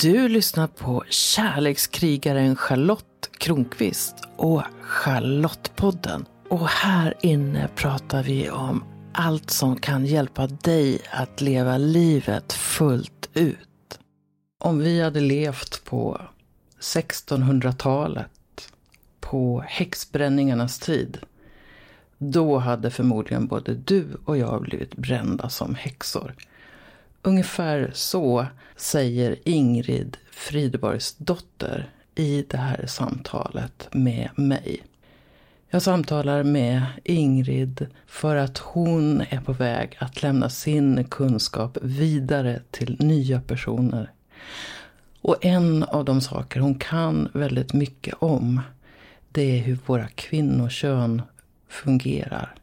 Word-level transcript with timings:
Du 0.00 0.28
lyssnar 0.28 0.66
på 0.66 1.04
kärlekskrigaren 1.08 2.56
Charlotte 2.56 3.30
Kronqvist 3.38 4.14
och 4.36 4.62
Charlottepodden. 4.82 6.26
Och 6.48 6.68
här 6.68 7.14
inne 7.20 7.68
pratar 7.76 8.22
vi 8.22 8.50
om 8.50 8.84
allt 9.12 9.50
som 9.50 9.76
kan 9.76 10.06
hjälpa 10.06 10.46
dig 10.46 10.98
att 11.10 11.40
leva 11.40 11.78
livet 11.78 12.52
fullt 12.52 13.28
ut. 13.34 13.98
Om 14.58 14.78
vi 14.78 15.02
hade 15.02 15.20
levt 15.20 15.84
på 15.84 16.20
1600-talet, 16.80 18.72
på 19.20 19.64
häxbränningarnas 19.66 20.78
tid, 20.78 21.18
då 22.18 22.58
hade 22.58 22.90
förmodligen 22.90 23.46
både 23.46 23.74
du 23.74 24.06
och 24.24 24.38
jag 24.38 24.62
blivit 24.62 24.96
brända 24.96 25.48
som 25.48 25.74
häxor. 25.74 26.34
Ungefär 27.22 27.90
så 27.94 28.46
säger 28.76 29.36
Ingrid 29.44 30.16
Fridborgs 30.30 31.16
dotter 31.16 31.90
i 32.14 32.44
det 32.48 32.56
här 32.56 32.86
samtalet 32.86 33.88
med 33.92 34.28
mig. 34.34 34.82
Jag 35.68 35.82
samtalar 35.82 36.42
med 36.42 36.82
Ingrid 37.04 37.86
för 38.06 38.36
att 38.36 38.58
hon 38.58 39.20
är 39.20 39.40
på 39.40 39.52
väg 39.52 39.96
att 39.98 40.22
lämna 40.22 40.50
sin 40.50 41.04
kunskap 41.04 41.78
vidare 41.82 42.62
till 42.70 42.96
nya 43.00 43.40
personer. 43.40 44.10
Och 45.20 45.44
en 45.44 45.84
av 45.84 46.04
de 46.04 46.20
saker 46.20 46.60
hon 46.60 46.74
kan 46.74 47.28
väldigt 47.32 47.72
mycket 47.72 48.14
om, 48.18 48.60
det 49.32 49.58
är 49.58 49.62
hur 49.62 49.78
våra 49.86 50.08
kvinnokön 50.08 51.22
fungerar. 51.68 52.54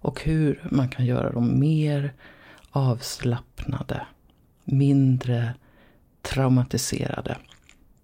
Och 0.00 0.22
hur 0.22 0.60
man 0.70 0.88
kan 0.88 1.06
göra 1.06 1.32
dem 1.32 1.60
mer 1.60 2.12
avslappnade, 2.78 4.06
mindre 4.64 5.54
traumatiserade. 6.22 7.36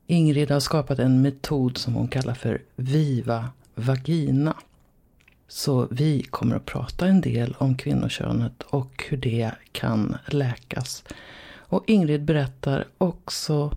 Ingrid 0.06 0.50
har 0.50 0.60
skapat 0.60 0.98
en 0.98 1.22
metod 1.22 1.78
som 1.78 1.94
hon 1.94 2.08
kallar 2.08 2.34
för 2.34 2.62
Viva 2.76 3.48
Vagina. 3.74 4.56
Så 5.48 5.88
vi 5.90 6.22
kommer 6.22 6.56
att 6.56 6.66
prata 6.66 7.06
en 7.06 7.20
del 7.20 7.54
om 7.58 7.76
kvinnokönet 7.76 8.62
och 8.62 9.04
hur 9.08 9.16
det 9.16 9.50
kan 9.72 10.16
läkas. 10.26 11.04
Och 11.52 11.84
Ingrid 11.86 12.24
berättar 12.24 12.88
också 12.98 13.76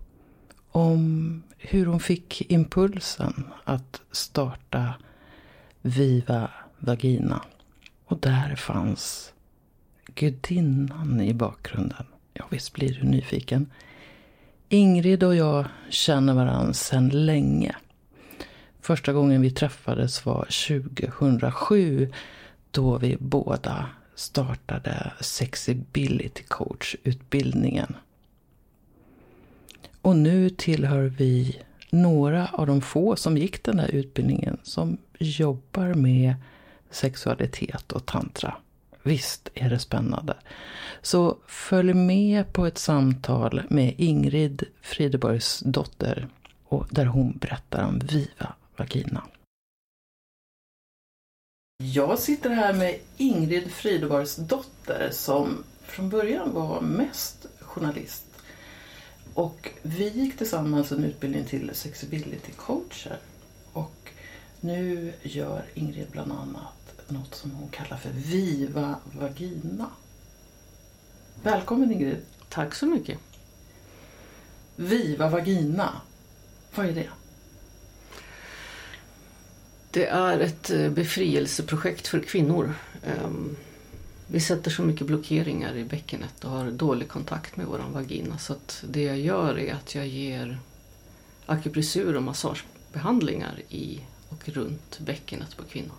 om 0.70 1.42
hur 1.58 1.86
hon 1.86 2.00
fick 2.00 2.50
impulsen 2.50 3.44
att 3.64 4.00
starta 4.12 4.94
Viva 5.82 6.50
Vagina. 6.78 7.42
Och 8.04 8.18
där 8.18 8.56
fanns 8.56 9.32
gudinnan 10.18 11.20
i 11.20 11.34
bakgrunden. 11.34 12.06
Ja, 12.34 12.44
visst 12.50 12.72
blir 12.72 12.94
du 12.94 13.02
nyfiken. 13.02 13.70
Ingrid 14.68 15.22
och 15.22 15.36
jag 15.36 15.66
känner 15.88 16.34
varandra 16.34 16.72
sedan 16.72 17.08
länge. 17.08 17.76
Första 18.80 19.12
gången 19.12 19.42
vi 19.42 19.50
träffades 19.50 20.26
var 20.26 20.46
2007 21.18 22.12
då 22.70 22.98
vi 22.98 23.16
båda 23.20 23.86
startade 24.14 25.12
Sexibility 25.20 26.42
Coach-utbildningen. 26.42 27.96
Och 30.02 30.16
nu 30.16 30.50
tillhör 30.50 31.02
vi 31.02 31.60
några 31.90 32.46
av 32.46 32.66
de 32.66 32.80
få 32.80 33.16
som 33.16 33.38
gick 33.38 33.62
den 33.62 33.78
här 33.78 33.88
utbildningen 33.88 34.58
som 34.62 34.98
jobbar 35.18 35.94
med 35.94 36.34
sexualitet 36.90 37.92
och 37.92 38.06
tantra. 38.06 38.54
Visst 39.08 39.48
är 39.54 39.70
det 39.70 39.78
spännande. 39.78 40.36
Så 41.02 41.38
följ 41.46 41.94
med 41.94 42.52
på 42.52 42.66
ett 42.66 42.78
samtal 42.78 43.62
med 43.68 43.94
Ingrid 43.98 44.64
Frideborgs 44.80 45.60
dotter 45.60 46.28
och 46.64 46.86
där 46.90 47.04
hon 47.04 47.38
berättar 47.38 47.84
om 47.84 47.98
Viva 47.98 48.54
Vagina. 48.76 49.22
Jag 51.82 52.18
sitter 52.18 52.50
här 52.50 52.72
med 52.74 52.98
Ingrid 53.16 53.70
Frideborgs 53.70 54.36
dotter 54.36 55.08
som 55.12 55.64
från 55.82 56.10
början 56.10 56.52
var 56.52 56.80
mest 56.80 57.46
journalist. 57.60 58.24
Och 59.34 59.70
vi 59.82 60.08
gick 60.08 60.38
tillsammans 60.38 60.92
en 60.92 61.04
utbildning 61.04 61.44
till 61.44 61.70
sexability 61.74 62.52
coacher. 62.56 63.18
Och 63.72 64.12
nu 64.60 65.12
gör 65.22 65.64
Ingrid 65.74 66.06
bland 66.12 66.32
annat 66.32 66.77
något 67.10 67.34
som 67.34 67.50
hon 67.50 67.68
kallar 67.68 67.96
för 67.96 68.10
Viva 68.10 68.96
Vagina. 69.12 69.90
Välkommen 71.42 71.92
Ingrid! 71.92 72.22
Tack 72.48 72.74
så 72.74 72.86
mycket! 72.86 73.18
Viva 74.76 75.28
Vagina, 75.28 76.00
vad 76.74 76.86
är 76.86 76.92
det? 76.92 77.08
Det 79.90 80.06
är 80.06 80.40
ett 80.40 80.70
eh, 80.70 80.90
befrielseprojekt 80.90 82.06
för 82.08 82.20
kvinnor. 82.20 82.74
Ehm, 83.04 83.56
vi 84.26 84.40
sätter 84.40 84.70
så 84.70 84.82
mycket 84.82 85.06
blockeringar 85.06 85.76
i 85.76 85.84
bäckenet 85.84 86.44
och 86.44 86.50
har 86.50 86.70
dålig 86.70 87.08
kontakt 87.08 87.56
med 87.56 87.66
våran 87.66 87.92
vagina 87.92 88.38
så 88.38 88.52
att 88.52 88.84
det 88.88 89.02
jag 89.02 89.18
gör 89.18 89.58
är 89.58 89.74
att 89.74 89.94
jag 89.94 90.06
ger 90.06 90.58
akupressur 91.46 92.16
och 92.16 92.22
massagebehandlingar 92.22 93.62
i 93.68 94.00
och 94.28 94.48
runt 94.48 94.98
bäckenet 94.98 95.56
på 95.56 95.64
kvinnor. 95.64 95.94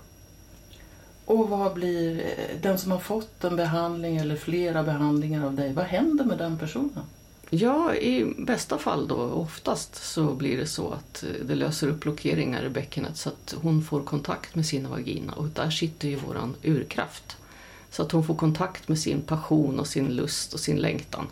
Och 1.29 1.49
vad 1.49 1.73
blir 1.73 2.19
eh, 2.19 2.61
den 2.61 2.77
som 2.77 2.91
har 2.91 2.99
fått 2.99 3.43
en 3.43 3.55
behandling 3.55 4.17
eller 4.17 4.35
flera 4.35 4.83
behandlingar 4.83 5.45
av 5.45 5.55
dig, 5.55 5.73
vad 5.73 5.85
händer 5.85 6.25
med 6.25 6.37
den 6.37 6.57
personen? 6.57 7.03
Ja, 7.49 7.95
i 7.95 8.33
bästa 8.37 8.77
fall 8.77 9.07
då, 9.07 9.15
oftast 9.15 9.95
så 9.95 10.33
blir 10.33 10.57
det 10.57 10.65
så 10.65 10.91
att 10.91 11.23
eh, 11.23 11.45
det 11.45 11.55
löser 11.55 11.87
upp 11.87 11.99
blockeringar 11.99 12.63
i 12.65 12.69
bäckenet 12.69 13.17
så 13.17 13.29
att 13.29 13.55
hon 13.61 13.83
får 13.83 14.01
kontakt 14.01 14.55
med 14.55 14.65
sin 14.65 14.89
vagina 14.89 15.33
och 15.33 15.47
där 15.47 15.69
sitter 15.69 16.07
ju 16.07 16.15
våran 16.15 16.55
urkraft. 16.63 17.37
Så 17.91 18.03
att 18.03 18.11
hon 18.11 18.23
får 18.23 18.35
kontakt 18.35 18.87
med 18.87 18.99
sin 18.99 19.21
passion 19.21 19.79
och 19.79 19.87
sin 19.87 20.07
lust 20.07 20.53
och 20.53 20.59
sin 20.59 20.77
längtan. 20.77 21.27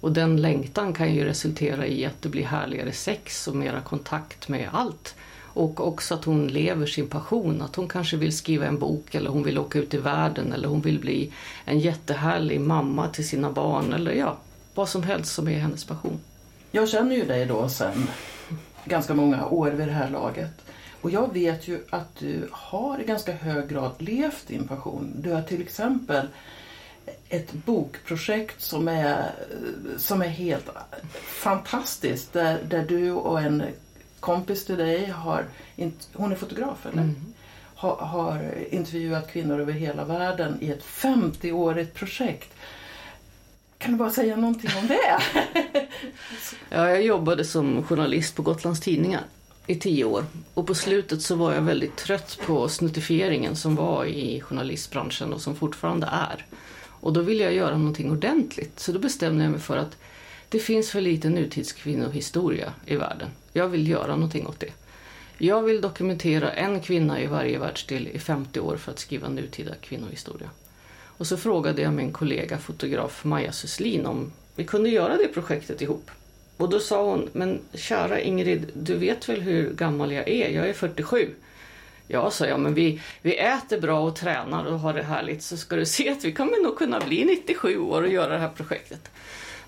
Och 0.00 0.12
den 0.12 0.40
längtan 0.40 0.92
kan 0.92 1.14
ju 1.14 1.24
resultera 1.24 1.86
i 1.86 2.04
att 2.04 2.22
det 2.22 2.28
blir 2.28 2.44
härligare 2.44 2.92
sex 2.92 3.48
och 3.48 3.56
mera 3.56 3.80
kontakt 3.80 4.48
med 4.48 4.68
allt. 4.72 5.14
Och 5.56 5.86
också 5.88 6.14
att 6.14 6.24
hon 6.24 6.48
lever 6.48 6.86
sin 6.86 7.08
passion, 7.08 7.62
att 7.62 7.76
hon 7.76 7.88
kanske 7.88 8.16
vill 8.16 8.36
skriva 8.36 8.66
en 8.66 8.78
bok 8.78 9.14
eller 9.14 9.30
hon 9.30 9.42
vill 9.42 9.58
åka 9.58 9.78
ut 9.78 9.94
i 9.94 9.98
världen 9.98 10.52
eller 10.52 10.68
hon 10.68 10.80
vill 10.80 10.98
bli 10.98 11.32
en 11.64 11.78
jättehärlig 11.78 12.60
mamma 12.60 13.08
till 13.08 13.28
sina 13.28 13.52
barn 13.52 13.92
eller 13.92 14.12
ja, 14.12 14.36
vad 14.74 14.88
som 14.88 15.02
helst 15.02 15.34
som 15.34 15.48
är 15.48 15.58
hennes 15.58 15.84
passion. 15.84 16.18
Jag 16.70 16.88
känner 16.88 17.16
ju 17.16 17.24
dig 17.24 17.46
då 17.46 17.68
sen 17.68 18.08
ganska 18.84 19.14
många 19.14 19.46
år 19.46 19.70
vid 19.70 19.88
det 19.88 19.92
här 19.92 20.10
laget. 20.10 20.52
Och 21.00 21.10
jag 21.10 21.32
vet 21.32 21.68
ju 21.68 21.80
att 21.90 22.16
du 22.18 22.48
har 22.50 23.00
i 23.00 23.04
ganska 23.04 23.32
hög 23.32 23.68
grad 23.68 23.92
levt 23.98 24.48
din 24.48 24.68
passion. 24.68 25.12
Du 25.16 25.32
har 25.32 25.42
till 25.42 25.62
exempel 25.62 26.26
ett 27.28 27.52
bokprojekt 27.52 28.62
som 28.62 28.88
är, 28.88 29.30
som 29.98 30.22
är 30.22 30.28
helt 30.28 30.68
fantastiskt. 31.22 32.32
Där, 32.32 32.58
där 32.68 32.84
du 32.88 33.12
och 33.12 33.40
en 33.40 33.62
kompis 34.26 34.64
till 34.64 34.76
dig 34.76 35.06
har, 35.06 35.44
hon 36.12 36.32
är 36.32 36.36
fotograf 36.36 36.86
eller? 36.86 37.02
Mm. 37.02 37.14
Har, 37.74 37.96
har 37.96 38.54
intervjuat 38.70 39.32
kvinnor 39.32 39.60
över 39.60 39.72
hela 39.72 40.04
världen 40.04 40.58
i 40.60 40.70
ett 40.70 40.84
50-årigt 40.84 41.92
projekt. 41.94 42.54
Kan 43.78 43.92
du 43.92 43.98
bara 43.98 44.10
säga 44.10 44.36
någonting 44.36 44.70
om 44.80 44.86
det? 44.86 45.18
ja, 46.70 46.88
jag 46.88 47.02
jobbade 47.02 47.44
som 47.44 47.82
journalist 47.82 48.36
på 48.36 48.42
Gotlands 48.42 48.80
Tidningar 48.80 49.22
i 49.66 49.74
tio 49.74 50.04
år. 50.04 50.24
Och 50.54 50.66
på 50.66 50.74
slutet 50.74 51.22
så 51.22 51.34
var 51.34 51.54
jag 51.54 51.62
väldigt 51.62 51.96
trött 51.96 52.38
på 52.46 52.68
snuttifieringen 52.68 53.56
som 53.56 53.74
var 53.74 54.04
i 54.04 54.40
journalistbranschen 54.40 55.32
och 55.32 55.40
som 55.40 55.56
fortfarande 55.56 56.06
är. 56.06 56.46
Och 57.00 57.12
då 57.12 57.20
ville 57.20 57.44
jag 57.44 57.54
göra 57.54 57.78
någonting 57.78 58.10
ordentligt. 58.10 58.80
Så 58.80 58.92
då 58.92 58.98
bestämde 58.98 59.44
jag 59.44 59.50
mig 59.50 59.60
för 59.60 59.76
att 59.76 59.96
det 60.56 60.60
finns 60.60 60.90
för 60.90 61.00
lite 61.00 61.28
nutidskvinnohistoria 61.28 62.72
i 62.86 62.96
världen. 62.96 63.28
Jag 63.52 63.68
vill 63.68 63.88
göra 63.88 64.14
någonting 64.14 64.46
åt 64.46 64.60
det. 64.60 64.72
Jag 65.38 65.62
vill 65.62 65.80
dokumentera 65.80 66.52
en 66.52 66.80
kvinna 66.80 67.20
i 67.20 67.26
varje 67.26 67.58
världsdel 67.58 68.08
i 68.08 68.18
50 68.18 68.60
år 68.60 68.76
för 68.76 68.92
att 68.92 68.98
skriva 68.98 69.28
nutida 69.28 69.74
kvinnohistoria. 69.80 70.50
Och 70.96 71.26
så 71.26 71.36
frågade 71.36 71.82
jag 71.82 71.92
min 71.92 72.12
kollega 72.12 72.58
fotograf 72.58 73.24
Maja 73.24 73.52
Suslin 73.52 74.06
om 74.06 74.32
vi 74.54 74.64
kunde 74.64 74.88
göra 74.88 75.16
det 75.16 75.28
projektet 75.28 75.82
ihop. 75.82 76.10
Och 76.56 76.68
då 76.68 76.80
sa 76.80 77.04
hon, 77.10 77.28
men 77.32 77.60
kära 77.74 78.20
Ingrid, 78.20 78.70
du 78.74 78.94
vet 78.94 79.28
väl 79.28 79.40
hur 79.40 79.74
gammal 79.74 80.12
jag 80.12 80.28
är? 80.28 80.50
Jag 80.50 80.68
är 80.68 80.72
47. 80.72 81.30
Ja, 82.08 82.30
sa 82.30 82.46
jag, 82.46 82.60
men 82.60 82.74
vi, 82.74 83.00
vi 83.22 83.36
äter 83.36 83.80
bra 83.80 84.00
och 84.00 84.16
tränar 84.16 84.64
och 84.64 84.80
har 84.80 84.94
det 84.94 85.02
härligt 85.02 85.42
så 85.42 85.56
ska 85.56 85.76
du 85.76 85.86
se 85.86 86.10
att 86.10 86.24
vi 86.24 86.32
kommer 86.32 86.62
nog 86.62 86.78
kunna 86.78 87.00
bli 87.00 87.24
97 87.24 87.78
år 87.78 88.02
och 88.02 88.08
göra 88.08 88.32
det 88.32 88.38
här 88.38 88.48
projektet. 88.48 89.10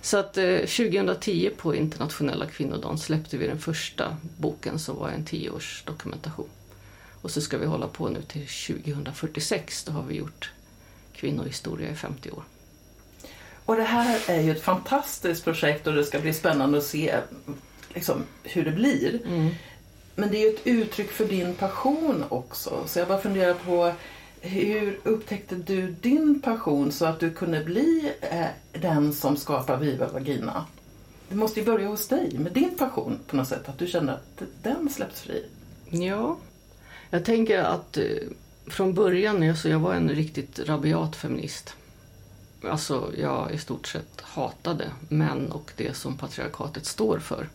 Så 0.01 0.17
att 0.17 0.39
eh, 0.39 0.57
2010 0.57 1.51
på 1.57 1.75
internationella 1.75 2.47
kvinnodagen 2.47 2.99
släppte 2.99 3.37
vi 3.37 3.47
den 3.47 3.59
första 3.59 4.17
boken 4.37 4.79
som 4.79 4.97
var 4.97 5.09
en 5.09 5.25
tioårs 5.25 5.83
dokumentation. 5.87 6.49
Och 7.23 7.31
så 7.31 7.41
ska 7.41 7.59
vi 7.59 7.67
hålla 7.67 7.87
på 7.87 8.09
nu 8.09 8.23
till 8.23 8.47
2046, 8.77 9.85
då 9.85 9.93
har 9.93 10.03
vi 10.03 10.15
gjort 10.15 10.51
kvinnohistoria 11.13 11.91
i 11.91 11.95
50 11.95 12.31
år. 12.31 12.43
Och 13.65 13.77
det 13.77 13.83
här 13.83 14.21
är 14.27 14.41
ju 14.41 14.53
ett 14.53 14.63
fantastiskt 14.63 15.45
projekt 15.45 15.87
och 15.87 15.95
det 15.95 16.05
ska 16.05 16.19
bli 16.19 16.35
spännande 16.35 16.79
att 16.79 16.85
se 16.85 17.17
liksom, 17.95 18.25
hur 18.43 18.65
det 18.65 18.71
blir. 18.71 19.21
Mm. 19.27 19.51
Men 20.15 20.31
det 20.31 20.37
är 20.37 20.41
ju 20.41 20.55
ett 20.55 20.67
uttryck 20.67 21.11
för 21.11 21.25
din 21.25 21.55
passion 21.55 22.25
också. 22.29 22.83
Så 22.87 22.99
jag 22.99 23.09
bara 23.09 23.21
funderar 23.21 23.55
på 23.55 23.93
hur 24.41 25.01
upptäckte 25.05 25.55
du 25.55 25.95
din 26.01 26.41
passion 26.41 26.93
så 26.93 27.07
att 27.07 27.21
du 27.21 27.31
kunde 27.31 27.65
bli 27.65 28.13
eh, 28.21 28.47
den 28.81 29.13
som 29.13 29.37
skapar 29.37 29.77
Viva 29.77 30.09
Vagina? 30.09 30.67
Det 31.29 31.35
måste 31.35 31.61
ju 31.61 31.67
börja 31.67 31.89
hos 31.89 32.09
dig 32.09 32.39
med 32.39 32.53
din 32.53 32.77
passion 32.79 33.19
på 33.27 33.37
något 33.37 33.49
sätt. 33.49 33.69
Att 33.69 33.79
du 33.79 33.87
kände 33.87 34.13
att 34.13 34.43
den 34.63 34.91
släpps 34.91 35.21
fri. 35.21 35.45
Ja, 35.91 36.37
jag 37.11 37.25
tänker 37.25 37.59
att 37.59 37.97
eh, 37.97 38.05
från 38.67 38.95
början, 38.95 39.49
alltså 39.49 39.69
jag 39.69 39.79
var 39.79 39.95
en 39.95 40.09
riktigt 40.09 40.59
rabiat 40.59 41.17
feminist. 41.17 41.75
Alltså 42.65 43.13
jag 43.19 43.53
i 43.55 43.59
stort 43.59 43.87
sett 43.87 44.21
hatade 44.21 44.91
män 45.09 45.53
och 45.53 45.73
det 45.77 45.97
som 45.97 46.17
patriarkatet 46.17 46.87
står 46.87 47.19
för. 47.19 47.49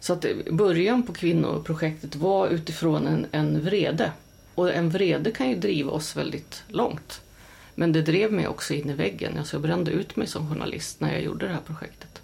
Så 0.00 0.12
att 0.12 0.24
eh, 0.24 0.36
början 0.50 1.02
på 1.02 1.12
kvinnoprojektet 1.12 2.16
var 2.16 2.48
utifrån 2.48 3.06
en, 3.06 3.26
en 3.30 3.64
vrede. 3.64 4.12
Och 4.56 4.74
en 4.74 4.90
vrede 4.90 5.30
kan 5.30 5.48
ju 5.48 5.56
driva 5.56 5.90
oss 5.90 6.16
väldigt 6.16 6.62
långt. 6.68 7.20
Men 7.74 7.92
det 7.92 8.02
drev 8.02 8.32
mig 8.32 8.48
också 8.48 8.74
in 8.74 8.90
i 8.90 8.94
väggen. 8.94 9.38
Alltså 9.38 9.56
jag 9.56 9.62
brände 9.62 9.90
ut 9.90 10.16
mig 10.16 10.26
som 10.26 10.48
journalist 10.48 11.00
när 11.00 11.12
jag 11.12 11.22
gjorde 11.22 11.46
det 11.46 11.52
här 11.52 11.60
projektet. 11.66 12.20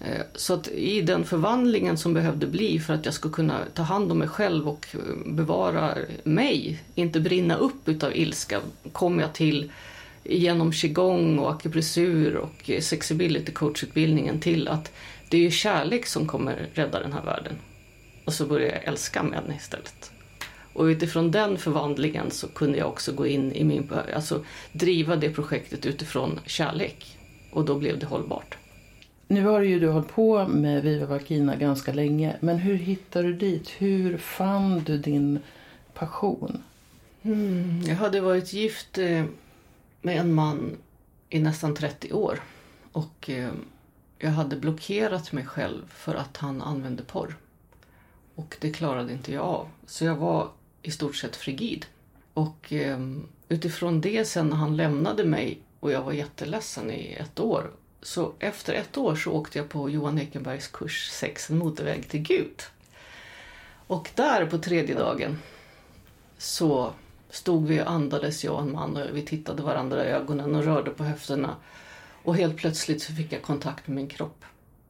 Eh, 0.00 0.22
så 0.34 0.54
att 0.54 0.68
i 0.68 1.00
den 1.00 1.24
förvandlingen 1.24 1.98
som 1.98 2.14
behövde 2.14 2.46
bli 2.46 2.80
för 2.80 2.94
att 2.94 3.04
jag 3.04 3.14
skulle 3.14 3.34
kunna 3.34 3.60
ta 3.74 3.82
hand 3.82 4.12
om 4.12 4.18
mig 4.18 4.28
själv 4.28 4.68
och 4.68 4.86
eh, 4.92 5.32
bevara 5.32 5.94
mig, 6.24 6.82
inte 6.94 7.20
brinna 7.20 7.56
upp 7.56 7.88
utav 7.88 8.16
ilska, 8.16 8.60
kom 8.92 9.20
jag 9.20 9.32
till 9.32 9.72
genom 10.24 10.72
qigong 10.72 11.38
och 11.38 11.50
akupressur 11.50 12.36
och 12.36 12.70
sexability 12.80 13.52
coachutbildningen 13.52 14.40
till 14.40 14.68
att 14.68 14.92
det 15.28 15.46
är 15.46 15.50
kärlek 15.50 16.06
som 16.06 16.26
kommer 16.26 16.68
rädda 16.74 17.00
den 17.00 17.12
här 17.12 17.24
världen. 17.24 17.58
Och 18.24 18.34
så 18.34 18.46
började 18.46 18.74
jag 18.74 18.84
älska 18.84 19.22
män 19.22 19.52
istället. 19.56 20.12
Och 20.78 20.84
utifrån 20.84 21.30
den 21.30 21.58
förvandlingen 21.58 22.30
så 22.30 22.48
kunde 22.48 22.78
jag 22.78 22.88
också 22.88 23.12
gå 23.12 23.26
in 23.26 23.52
i 23.52 23.64
min, 23.64 23.92
alltså 24.14 24.44
driva 24.72 25.16
det 25.16 25.30
projektet 25.30 25.86
utifrån 25.86 26.40
kärlek. 26.46 27.18
Och 27.50 27.64
då 27.64 27.74
blev 27.74 27.98
det 27.98 28.06
hållbart. 28.06 28.56
Nu 29.28 29.44
har 29.44 29.60
ju 29.60 29.80
du 29.80 29.88
hållit 29.88 30.08
på 30.08 30.48
med 30.48 30.82
Viva 30.82 31.06
Vagina 31.06 31.56
ganska 31.56 31.92
länge. 31.92 32.36
Men 32.40 32.58
hur 32.58 32.74
hittade 32.74 33.28
du 33.28 33.34
dit? 33.34 33.68
Hur 33.78 34.18
fann 34.18 34.82
du 34.86 34.98
din 34.98 35.38
passion? 35.94 36.62
Mm, 37.22 37.82
jag 37.82 37.96
hade 37.96 38.20
varit 38.20 38.52
gift 38.52 38.98
eh, 38.98 39.24
med 40.02 40.16
en 40.16 40.34
man 40.34 40.76
i 41.28 41.38
nästan 41.38 41.74
30 41.74 42.12
år. 42.12 42.40
Och 42.92 43.30
eh, 43.30 43.50
jag 44.18 44.30
hade 44.30 44.56
blockerat 44.56 45.32
mig 45.32 45.46
själv 45.46 45.82
för 45.88 46.14
att 46.14 46.36
han 46.36 46.62
använde 46.62 47.02
porr. 47.02 47.36
Och 48.34 48.56
det 48.60 48.70
klarade 48.70 49.12
inte 49.12 49.32
jag 49.32 49.44
av. 49.44 49.68
Så 49.86 50.04
jag 50.04 50.16
var 50.16 50.48
i 50.82 50.90
stort 50.90 51.16
sett 51.16 51.36
frigid. 51.36 51.86
Och 52.34 52.72
ehm, 52.72 53.28
utifrån 53.48 54.00
det 54.00 54.24
sen 54.24 54.48
när 54.48 54.56
han 54.56 54.76
lämnade 54.76 55.24
mig 55.24 55.60
och 55.80 55.92
jag 55.92 56.02
var 56.02 56.12
jätteledsen 56.12 56.90
i 56.90 57.16
ett 57.20 57.40
år. 57.40 57.70
Så 58.02 58.32
efter 58.38 58.74
ett 58.74 58.96
år 58.96 59.16
så 59.16 59.32
åkte 59.32 59.58
jag 59.58 59.68
på 59.68 59.90
Johan 59.90 60.18
Ekenbergs 60.18 60.68
kurs 60.68 61.10
6, 61.10 61.50
en 61.50 61.58
motorväg 61.58 62.08
till 62.08 62.20
Gud. 62.20 62.62
Och 63.86 64.10
där 64.14 64.46
på 64.46 64.58
tredje 64.58 64.94
dagen 64.94 65.38
så 66.38 66.92
stod 67.30 67.66
vi 67.66 67.80
och 67.80 67.90
andades, 67.90 68.44
jag 68.44 68.54
och 68.54 68.62
en 68.62 68.72
man, 68.72 68.96
och 68.96 69.16
vi 69.16 69.22
tittade 69.22 69.62
varandra 69.62 70.04
i 70.04 70.08
ögonen 70.08 70.54
och 70.54 70.64
rörde 70.64 70.90
på 70.90 71.04
höfterna. 71.04 71.56
Och 72.22 72.36
helt 72.36 72.56
plötsligt 72.56 73.02
så 73.02 73.12
fick 73.12 73.32
jag 73.32 73.42
kontakt 73.42 73.86
med 73.86 73.96
min 73.96 74.08
kropp. 74.08 74.44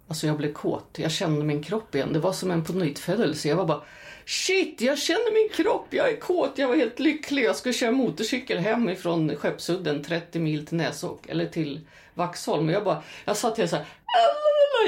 Alltså 0.08 0.26
jag 0.26 0.37
blev 0.37 0.52
kåt. 0.52 0.99
Jag 0.99 1.11
kände 1.11 1.44
min 1.44 1.62
kropp 1.62 1.94
igen. 1.94 2.12
Det 2.12 2.19
var 2.19 2.32
som 2.32 2.50
en 2.50 2.64
pånyttfödelse. 2.64 3.49
Jag 3.49 3.56
var 3.56 3.67
bara 3.67 3.82
Shit, 4.29 4.81
jag 4.81 4.99
känner 4.99 5.33
min 5.33 5.49
kropp, 5.49 5.87
jag 5.91 6.11
är 6.11 6.17
kåt, 6.17 6.53
jag 6.59 6.69
var 6.69 6.77
helt 6.77 6.99
lycklig. 6.99 7.45
Jag 7.45 7.57
skulle 7.57 7.75
köra 7.75 7.91
motorcykel 7.91 8.59
hem 8.59 8.89
ifrån 8.89 9.37
Skeppsudden 9.37 10.05
30 10.05 10.39
mil 10.39 10.67
till 10.67 10.77
Näsåk, 10.77 11.27
eller 11.29 11.47
till 11.47 11.81
Vaxholm. 12.15 12.67
Och 12.67 12.73
jag 12.73 12.85
bara, 12.85 13.03
jag 13.25 13.37
satt 13.37 13.59
helt 13.59 13.71
så 13.71 13.77
här 13.77 13.87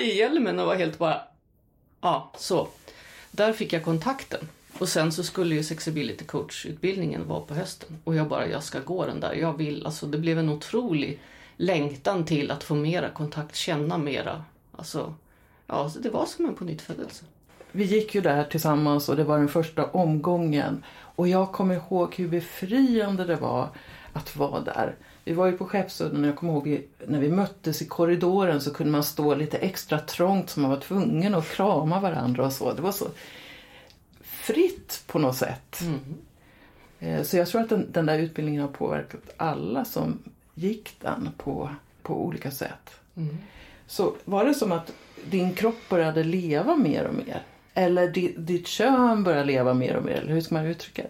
i 0.03 0.19
hjälmen 0.19 0.59
och 0.59 0.67
var 0.67 0.75
helt 0.75 0.99
bara, 0.99 1.23
ja, 2.01 2.33
så. 2.39 2.69
Där 3.31 3.53
fick 3.53 3.73
jag 3.73 3.85
kontakten. 3.85 4.49
Och 4.79 4.89
sen 4.89 5.13
så 5.13 5.25
skulle 5.25 5.55
ju 5.55 5.65
sexability 5.65 6.25
coach-utbildningen 6.25 7.29
vara 7.29 7.41
på 7.41 7.55
hösten. 7.55 7.99
Och 8.05 8.15
jag 8.15 8.29
bara, 8.29 8.49
jag 8.49 8.63
ska 8.63 8.81
gå 8.81 9.07
den 9.07 9.21
där. 9.21 9.35
Jag 9.35 9.57
vill, 9.57 9.87
alltså 9.87 10.07
det 10.07 10.19
blev 10.19 10.39
en 10.39 10.49
otrolig 10.49 11.21
längtan 11.57 12.25
till 12.25 12.51
att 12.51 12.65
få 12.65 12.75
mera 12.75 13.11
kontakt, 13.11 13.57
känna 13.57 13.99
mera. 13.99 14.45
Alltså, 14.73 15.15
ja, 15.67 15.93
det 16.01 16.11
var 16.11 16.27
som 16.27 16.47
en 16.47 16.55
pånyttfödelse 16.55 17.25
vi 17.73 17.85
gick 17.85 18.15
ju 18.15 18.21
där 18.21 18.45
tillsammans 18.45 19.09
och 19.09 19.17
det 19.17 19.25
var 19.25 19.39
den 19.39 19.49
första 19.49 19.85
omgången. 19.85 20.85
Och 21.17 21.29
jag 21.29 21.53
kommer 21.53 21.75
ihåg 21.75 22.15
hur 22.15 22.29
befriande 22.29 23.25
det 23.25 23.37
var 23.37 23.69
att 24.13 24.37
vara 24.37 24.61
där. 24.61 24.97
Vi 25.25 25.33
var 25.33 25.47
ju 25.47 25.53
på 25.53 25.67
Skeppsudden 25.67 26.23
och 26.23 26.29
jag 26.29 26.37
kommer 26.37 26.53
ihåg 26.53 26.83
när 27.07 27.21
vi 27.21 27.29
möttes 27.29 27.83
i 27.83 27.87
korridoren 27.87 28.61
så 28.61 28.75
kunde 28.75 28.93
man 28.93 29.05
stå 29.05 29.35
lite 29.35 29.59
extra 29.59 29.99
trångt 29.99 30.51
så 30.51 30.61
man 30.61 30.71
var 30.71 30.81
tvungen 30.81 31.35
att 31.35 31.49
krama 31.49 32.01
varandra 32.01 32.47
och 32.47 32.53
så. 32.53 32.73
Det 32.73 32.83
var 32.83 32.93
så 32.93 33.07
fritt 34.23 35.03
på 35.07 35.19
något 35.19 35.37
sätt. 35.37 35.81
Mm. 35.81 37.25
Så 37.25 37.37
jag 37.37 37.49
tror 37.49 37.61
att 37.61 37.69
den, 37.69 37.87
den, 37.93 38.07
där 38.07 38.19
utbildningen 38.19 38.63
har 38.63 38.69
påverkat 38.69 39.21
alla 39.37 39.85
som 39.85 40.19
gick 40.55 41.01
den 41.01 41.29
på, 41.37 41.71
på 42.03 42.25
olika 42.25 42.51
sätt. 42.51 42.91
Mm. 43.17 43.39
Så 43.87 44.15
var 44.25 44.45
det 44.45 44.55
som 44.55 44.73
att 44.73 44.93
din 45.25 45.55
kropp 45.55 45.89
började 45.89 46.25
leva 46.25 46.77
mer 46.77 47.05
och 47.05 47.15
mer? 47.15 47.43
Eller 47.75 48.09
ditt, 48.09 48.35
ditt 48.39 48.67
kön 48.67 49.25
börjar 49.25 49.45
leva 49.45 49.75
mer 49.75 49.97
och 49.97 50.05
mer? 50.05 50.13
Eller 50.15 50.33
hur 50.33 50.41
ska 50.41 50.55
man 50.55 50.67
uttrycka 50.67 51.03
det? 51.03 51.09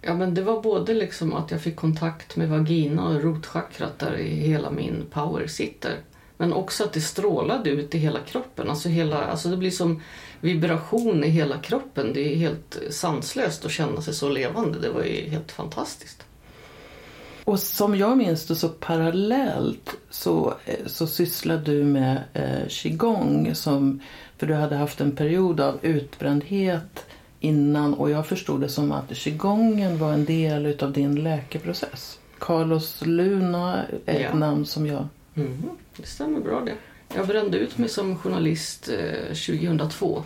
Ja, 0.00 0.14
men 0.14 0.34
det 0.34 0.42
var 0.42 0.62
både 0.62 0.94
liksom 0.94 1.34
att 1.34 1.50
jag 1.50 1.60
fick 1.60 1.76
kontakt 1.76 2.36
med 2.36 2.48
vagina 2.48 3.08
och 3.08 3.22
rotchakrat 3.22 3.98
där 3.98 4.16
i 4.16 4.28
hela 4.28 4.70
min 4.70 5.04
power 5.10 5.46
sitter. 5.46 5.96
Men 6.36 6.52
också 6.52 6.84
att 6.84 6.92
det 6.92 7.00
strålade 7.00 7.70
ut 7.70 7.94
i 7.94 7.98
hela 7.98 8.20
kroppen. 8.20 8.70
Alltså, 8.70 8.88
hela, 8.88 9.24
alltså 9.24 9.48
det 9.48 9.56
blir 9.56 9.70
som 9.70 10.02
vibration 10.40 11.24
i 11.24 11.28
hela 11.28 11.58
kroppen. 11.58 12.12
Det 12.12 12.34
är 12.34 12.36
helt 12.36 12.78
sanslöst 12.90 13.64
att 13.64 13.70
känna 13.70 14.02
sig 14.02 14.14
så 14.14 14.28
levande. 14.28 14.78
Det 14.78 14.90
var 14.90 15.02
ju 15.02 15.28
helt 15.30 15.52
fantastiskt. 15.52 16.24
Och 17.44 17.60
som 17.60 17.96
jag 17.96 18.18
minns 18.18 18.46
det 18.46 18.56
så 18.56 18.68
parallellt 18.68 19.94
så, 20.10 20.54
så 20.86 21.06
sysslade 21.06 21.62
du 21.62 21.84
med 21.84 22.22
eh, 22.32 22.68
qigong 22.68 23.54
som 23.54 24.00
för 24.38 24.46
du 24.46 24.54
hade 24.54 24.76
haft 24.76 25.00
en 25.00 25.16
period 25.16 25.60
av 25.60 25.78
utbrändhet 25.82 27.06
innan 27.40 27.94
och 27.94 28.10
jag 28.10 28.26
förstod 28.26 28.60
det 28.60 28.68
som 28.68 28.92
att 28.92 29.16
qigongen 29.16 29.98
var 29.98 30.12
en 30.12 30.24
del 30.24 30.66
utav 30.66 30.92
din 30.92 31.22
läkeprocess. 31.22 32.18
Carlos 32.38 33.02
Luna 33.06 33.84
är 34.06 34.20
ja. 34.20 34.28
ett 34.28 34.34
namn 34.34 34.66
som 34.66 34.86
jag... 34.86 35.08
Mm, 35.34 35.62
det 35.96 36.06
stämmer 36.06 36.40
bra 36.40 36.60
det. 36.60 36.74
Jag 37.16 37.26
brände 37.26 37.58
ut 37.58 37.78
mig 37.78 37.88
som 37.88 38.18
journalist 38.18 38.88
eh, 38.88 39.26
2002 39.26 40.24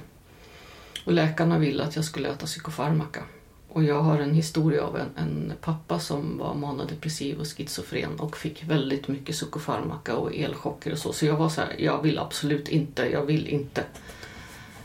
och 1.04 1.12
läkarna 1.12 1.58
ville 1.58 1.84
att 1.84 1.96
jag 1.96 2.04
skulle 2.04 2.28
äta 2.28 2.46
psykofarmaka. 2.46 3.22
Och 3.78 3.84
jag 3.84 4.02
har 4.02 4.18
en 4.18 4.34
historia 4.34 4.84
av 4.84 4.96
en, 4.96 5.08
en 5.16 5.52
pappa 5.60 5.98
som 5.98 6.38
var 6.38 6.54
manodepressiv 6.54 7.40
och 7.40 7.46
schizofren 7.46 8.20
och 8.20 8.36
fick 8.36 8.64
väldigt 8.64 9.08
mycket 9.08 9.34
psykofarmaka 9.34 10.16
och 10.16 10.34
elchocker 10.34 10.92
och 10.92 10.98
så. 10.98 11.12
Så 11.12 11.26
jag 11.26 11.36
var 11.36 11.48
så 11.48 11.60
här, 11.60 11.74
jag 11.78 12.02
vill 12.02 12.18
absolut 12.18 12.68
inte, 12.68 13.02
jag 13.02 13.22
vill 13.22 13.46
inte. 13.46 13.84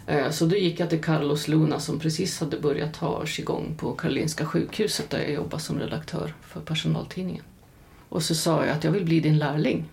Eh, 0.08 0.30
så 0.30 0.46
då 0.46 0.56
gick 0.56 0.80
jag 0.80 0.90
till 0.90 1.04
Carlos 1.04 1.48
Luna 1.48 1.80
som 1.80 2.00
precis 2.00 2.40
hade 2.40 2.60
börjat 2.60 2.96
ha 2.96 3.26
qigong 3.26 3.76
på 3.78 3.92
Karolinska 3.92 4.46
sjukhuset 4.46 5.10
där 5.10 5.20
jag 5.20 5.32
jobbar 5.32 5.58
som 5.58 5.80
redaktör 5.80 6.34
för 6.42 6.62
personaltidningen. 6.62 7.44
Och 8.10 8.24
så 8.24 8.36
sa 8.36 8.66
jag 8.66 8.76
att 8.76 8.84
jag 8.84 8.92
vill 8.92 9.06
bli 9.06 9.20
din 9.20 9.38
lärling. 9.38 9.86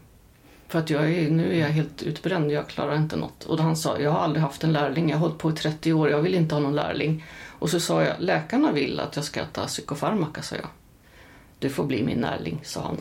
För 0.68 0.78
att 0.78 0.90
jag 0.90 1.12
är, 1.12 1.30
nu 1.30 1.54
är 1.54 1.60
jag 1.60 1.68
helt 1.68 2.02
utbränd, 2.02 2.52
jag 2.52 2.68
klarar 2.68 2.96
inte 2.96 3.16
något. 3.16 3.44
Och 3.44 3.58
han 3.58 3.76
sa, 3.76 3.98
jag 3.98 4.10
har 4.10 4.20
aldrig 4.20 4.42
haft 4.42 4.64
en 4.64 4.72
lärling, 4.72 5.10
jag 5.10 5.16
har 5.16 5.26
hållit 5.26 5.38
på 5.38 5.50
i 5.50 5.54
30 5.54 5.92
år, 5.92 6.10
jag 6.10 6.22
vill 6.22 6.34
inte 6.34 6.54
ha 6.54 6.62
någon 6.62 6.76
lärling. 6.76 7.24
Och 7.60 7.70
så 7.70 7.80
sa 7.80 8.02
jag, 8.02 8.14
läkarna 8.18 8.72
vill 8.72 9.00
att 9.00 9.16
jag 9.16 9.24
ska 9.24 9.44
ta 9.44 9.66
psykofarmaka, 9.66 10.42
sa 10.42 10.56
jag. 10.56 10.68
Du 11.58 11.70
får 11.70 11.84
bli 11.84 12.02
min 12.02 12.20
lärling, 12.20 12.60
sa 12.64 12.82
han. 12.82 12.96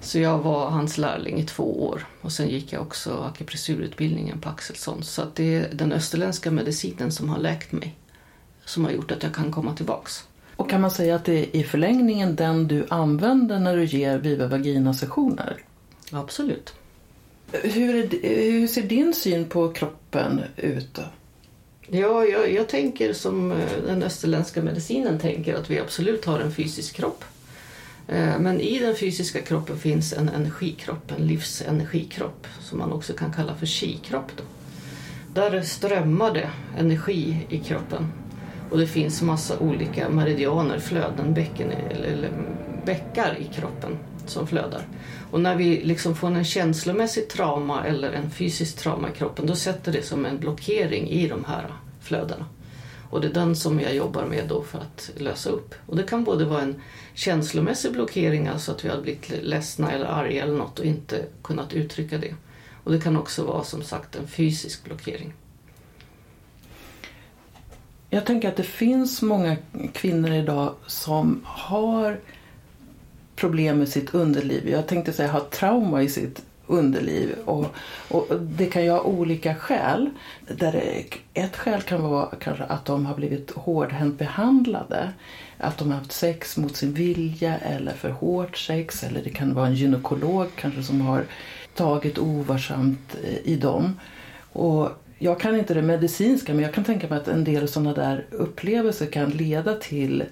Så 0.00 0.18
jag 0.18 0.38
var 0.38 0.70
hans 0.70 0.98
lärling 0.98 1.38
i 1.38 1.44
två 1.44 1.86
år 1.86 2.06
och 2.20 2.32
sen 2.32 2.48
gick 2.48 2.72
jag 2.72 2.82
också 2.82 3.30
akupressurutbildningen 3.32 4.40
på 4.40 4.48
Axelsson. 4.48 5.02
Så 5.02 5.22
att 5.22 5.34
det 5.34 5.54
är 5.54 5.68
den 5.72 5.92
österländska 5.92 6.50
medicinen 6.50 7.12
som 7.12 7.28
har 7.28 7.38
läkt 7.38 7.72
mig 7.72 7.96
som 8.64 8.84
har 8.84 8.92
gjort 8.92 9.10
att 9.10 9.22
jag 9.22 9.34
kan 9.34 9.52
komma 9.52 9.74
tillbaks. 9.74 10.24
Och 10.56 10.70
kan 10.70 10.80
man 10.80 10.90
säga 10.90 11.16
att 11.16 11.24
det 11.24 11.32
är 11.32 11.56
i 11.56 11.64
förlängningen 11.64 12.36
den 12.36 12.68
du 12.68 12.86
använder 12.90 13.58
när 13.58 13.76
du 13.76 13.84
ger 13.84 14.18
Viva 14.18 14.46
Vagina-sessioner? 14.46 15.56
Absolut. 16.12 16.74
Hur, 17.52 17.94
är, 17.94 18.50
hur 18.52 18.66
ser 18.66 18.82
din 18.82 19.14
syn 19.14 19.44
på 19.44 19.72
kroppen 19.72 20.40
ut? 20.56 20.98
Ja, 21.90 22.24
jag, 22.24 22.52
jag 22.52 22.68
tänker 22.68 23.12
som 23.12 23.52
eh, 23.52 23.58
den 23.86 24.02
österländska 24.02 24.62
medicinen 24.62 25.18
tänker 25.18 25.54
att 25.54 25.70
vi 25.70 25.80
absolut 25.80 26.24
har 26.24 26.40
en 26.40 26.52
fysisk 26.52 26.96
kropp. 26.96 27.24
Eh, 28.08 28.38
men 28.38 28.60
i 28.60 28.78
den 28.78 28.96
fysiska 28.96 29.40
kroppen 29.40 29.78
finns 29.78 30.12
en 30.12 30.28
energikropp, 30.28 31.12
en 31.18 31.26
livsenergikropp 31.26 32.46
som 32.60 32.78
man 32.78 32.92
också 32.92 33.12
kan 33.12 33.32
kalla 33.32 33.54
för 33.54 33.66
chi-kropp. 33.66 34.32
Där 35.34 35.62
strömmar 35.62 36.34
det 36.34 36.50
energi 36.78 37.46
i 37.48 37.58
kroppen 37.58 38.12
och 38.70 38.78
det 38.78 38.86
finns 38.86 39.22
massa 39.22 39.58
olika 39.58 40.08
meridianer, 40.08 40.78
flöden, 40.78 41.34
bäcken, 41.34 41.70
eller 41.70 42.30
bäckar 42.84 43.36
i 43.40 43.54
kroppen 43.54 43.98
som 44.30 44.46
flödar. 44.46 44.86
Och 45.30 45.40
när 45.40 45.56
vi 45.56 45.80
liksom 45.84 46.16
får 46.16 46.28
en 46.28 46.44
känslomässig 46.44 47.28
trauma 47.28 47.84
eller 47.84 48.12
en 48.12 48.30
fysisk 48.30 48.76
trauma 48.76 49.10
i 49.10 49.12
kroppen 49.12 49.46
då 49.46 49.54
sätter 49.54 49.92
det 49.92 50.02
som 50.02 50.26
en 50.26 50.38
blockering 50.38 51.08
i 51.08 51.28
de 51.28 51.44
här 51.44 51.72
flödena. 52.00 52.46
Och 53.10 53.20
det 53.20 53.26
är 53.26 53.32
den 53.32 53.56
som 53.56 53.80
jag 53.80 53.94
jobbar 53.94 54.24
med 54.24 54.44
då 54.48 54.62
för 54.62 54.78
att 54.78 55.10
lösa 55.16 55.50
upp. 55.50 55.74
Och 55.86 55.96
det 55.96 56.02
kan 56.02 56.24
både 56.24 56.44
vara 56.44 56.62
en 56.62 56.82
känslomässig 57.14 57.92
blockering, 57.92 58.48
alltså 58.48 58.72
att 58.72 58.84
vi 58.84 58.88
har 58.88 59.00
blivit 59.00 59.42
ledsna 59.42 59.92
eller 59.92 60.06
arga 60.06 60.42
eller 60.42 60.56
något 60.56 60.78
och 60.78 60.84
inte 60.84 61.24
kunnat 61.42 61.72
uttrycka 61.72 62.18
det. 62.18 62.34
Och 62.84 62.92
det 62.92 63.00
kan 63.00 63.16
också 63.16 63.44
vara 63.44 63.64
som 63.64 63.82
sagt 63.82 64.16
en 64.16 64.26
fysisk 64.26 64.84
blockering. 64.84 65.32
Jag 68.10 68.26
tänker 68.26 68.48
att 68.48 68.56
det 68.56 68.62
finns 68.62 69.22
många 69.22 69.56
kvinnor 69.92 70.32
idag 70.32 70.74
som 70.86 71.40
har 71.44 72.20
problem 73.36 73.78
med 73.78 73.88
sitt 73.88 74.14
underliv. 74.14 74.68
Jag 74.68 74.86
tänkte 74.86 75.12
säga 75.12 75.32
har 75.32 75.40
trauma 75.40 76.02
i 76.02 76.08
sitt 76.08 76.42
underliv. 76.66 77.34
Och, 77.44 77.66
och 78.08 78.40
det 78.40 78.66
kan 78.66 78.84
ju 78.84 78.90
ha 78.90 79.00
olika 79.00 79.54
skäl. 79.54 80.10
Där 80.48 81.04
ett 81.34 81.56
skäl 81.56 81.82
kan 81.82 82.02
vara 82.02 82.26
kanske 82.40 82.64
att 82.64 82.84
de 82.84 83.06
har 83.06 83.14
blivit 83.14 83.50
hårdhänt 83.50 84.18
behandlade. 84.18 85.12
Att 85.58 85.78
de 85.78 85.90
har 85.90 85.98
haft 85.98 86.12
sex 86.12 86.56
mot 86.56 86.76
sin 86.76 86.92
vilja 86.92 87.58
eller 87.58 87.92
för 87.92 88.10
hårt 88.10 88.56
sex. 88.56 89.04
Eller 89.04 89.22
det 89.24 89.30
kan 89.30 89.54
vara 89.54 89.66
en 89.66 89.74
gynekolog 89.74 90.48
kanske 90.56 90.82
som 90.82 91.00
har 91.00 91.24
tagit 91.74 92.18
ovarsamt 92.18 93.16
eh, 93.24 93.52
i 93.52 93.56
dem. 93.56 94.00
Och 94.52 94.90
jag 95.18 95.40
kan 95.40 95.58
inte 95.58 95.74
det 95.74 95.82
medicinska 95.82 96.54
men 96.54 96.62
jag 96.62 96.74
kan 96.74 96.84
tänka 96.84 97.08
mig 97.08 97.18
att 97.18 97.28
en 97.28 97.44
del 97.44 97.68
sådana 97.68 97.92
där 97.92 98.26
upplevelser 98.30 99.06
kan 99.06 99.30
leda 99.30 99.74
till 99.74 100.24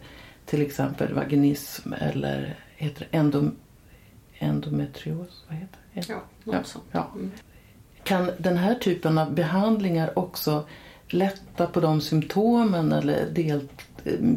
till 0.46 0.62
exempel 0.62 1.14
vaginism 1.14 1.92
eller 1.92 2.56
heter 2.82 3.06
det, 3.10 3.16
endom, 3.18 3.56
endometrios. 4.38 5.44
Vad 5.48 5.58
heter 5.58 5.78
det? 5.94 6.08
Ja, 6.08 6.22
något 6.44 6.66
sånt. 6.66 6.84
Ja. 6.92 7.10
Mm. 7.14 7.30
Kan 8.04 8.30
den 8.38 8.56
här 8.56 8.74
typen 8.74 9.18
av 9.18 9.34
behandlingar 9.34 10.18
också 10.18 10.64
lätta 11.08 11.66
på 11.66 11.80
de 11.80 12.00
symptomen 12.00 12.92
eller 12.92 13.30
del, 13.30 13.68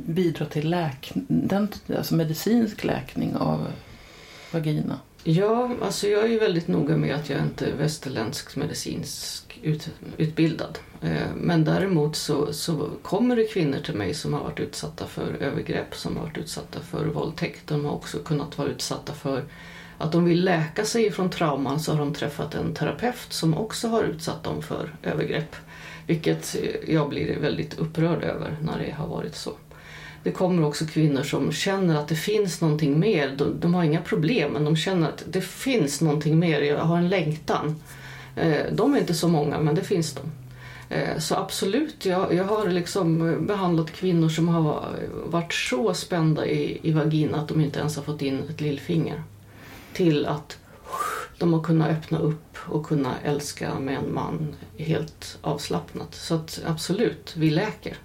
bidra 0.05 0.45
till 0.45 0.69
läk, 0.69 1.11
den, 1.27 1.67
alltså 1.97 2.15
medicinsk 2.15 2.83
läkning 2.83 3.35
av 3.35 3.67
vagina? 4.51 4.99
Ja, 5.27 5.71
alltså 5.81 6.07
jag 6.07 6.23
är 6.23 6.27
ju 6.27 6.39
väldigt 6.39 6.67
noga 6.67 6.97
med 6.97 7.15
att 7.15 7.29
jag 7.29 7.41
inte 7.41 7.65
är 7.65 7.75
västerländsk 7.75 8.55
medicinsk 8.55 9.59
ut, 9.63 9.89
utbildad. 10.17 10.79
Eh, 11.01 11.35
men 11.35 11.63
däremot 11.63 12.15
så, 12.15 12.53
så 12.53 12.89
kommer 13.01 13.35
det 13.35 13.43
kvinnor 13.43 13.79
till 13.79 13.95
mig 13.95 14.13
som 14.13 14.33
har 14.33 14.43
varit 14.43 14.59
utsatta 14.59 15.05
för 15.07 15.33
övergrepp, 15.39 15.95
som 15.95 16.17
har 16.17 16.23
varit 16.23 16.37
utsatta 16.37 16.79
för 16.79 17.05
våldtäkt. 17.05 17.67
De 17.67 17.85
har 17.85 17.91
också 17.91 18.19
kunnat 18.19 18.57
vara 18.57 18.67
utsatta 18.67 19.13
för 19.13 19.43
att 19.97 20.11
de 20.11 20.25
vill 20.25 20.45
läka 20.45 20.85
sig 20.85 21.11
från 21.11 21.29
trauman 21.29 21.79
så 21.79 21.91
har 21.91 21.99
de 21.99 22.13
träffat 22.13 22.55
en 22.55 22.73
terapeut 22.73 23.33
som 23.33 23.57
också 23.57 23.87
har 23.87 24.03
utsatt 24.03 24.43
dem 24.43 24.61
för 24.61 24.95
övergrepp. 25.03 25.55
Vilket 26.07 26.55
jag 26.87 27.09
blir 27.09 27.39
väldigt 27.39 27.79
upprörd 27.79 28.23
över 28.23 28.57
när 28.61 28.79
det 28.79 28.91
har 28.91 29.07
varit 29.07 29.35
så. 29.35 29.51
Det 30.25 30.31
kommer 30.31 30.65
också 30.65 30.85
kvinnor 30.85 31.23
som 31.23 31.51
känner 31.51 31.95
att 31.95 32.07
det 32.07 32.15
finns 32.15 32.61
någonting 32.61 32.99
mer. 32.99 33.35
De, 33.37 33.59
de 33.59 33.73
har 33.73 33.83
inga 33.83 34.01
problem 34.01 34.51
men 34.51 34.63
de 34.65 34.75
känner 34.75 35.09
att 35.09 35.23
det 35.27 35.41
finns 35.41 36.01
någonting 36.01 36.39
mer. 36.39 36.61
Jag 36.61 36.79
har 36.79 36.97
en 36.97 37.09
längtan. 37.09 37.75
Eh, 38.35 38.65
de 38.71 38.93
är 38.93 38.99
inte 38.99 39.13
så 39.13 39.27
många 39.27 39.59
men 39.59 39.75
det 39.75 39.83
finns 39.83 40.13
de. 40.13 40.21
Eh, 40.95 41.17
så 41.19 41.35
absolut, 41.35 42.05
jag, 42.05 42.33
jag 42.33 42.43
har 42.43 42.67
liksom 42.67 43.29
eh, 43.29 43.39
behandlat 43.39 43.91
kvinnor 43.91 44.29
som 44.29 44.47
har 44.47 44.85
varit 45.25 45.53
så 45.53 45.93
spända 45.93 46.45
i, 46.45 46.79
i 46.81 46.91
vagina 46.91 47.37
att 47.37 47.47
de 47.47 47.61
inte 47.61 47.79
ens 47.79 47.95
har 47.95 48.03
fått 48.03 48.21
in 48.21 48.43
ett 48.49 48.61
lillfinger. 48.61 49.23
Till 49.93 50.25
att 50.25 50.57
de 51.37 51.53
har 51.53 51.63
kunnat 51.63 51.89
öppna 51.89 52.19
upp 52.19 52.57
och 52.57 52.85
kunna 52.85 53.13
älska 53.23 53.79
med 53.79 53.97
en 53.97 54.13
man 54.13 54.55
helt 54.77 55.37
avslappnat. 55.41 56.15
Så 56.15 56.35
att 56.35 56.61
absolut, 56.65 57.33
vi 57.37 57.49
läker. 57.49 57.97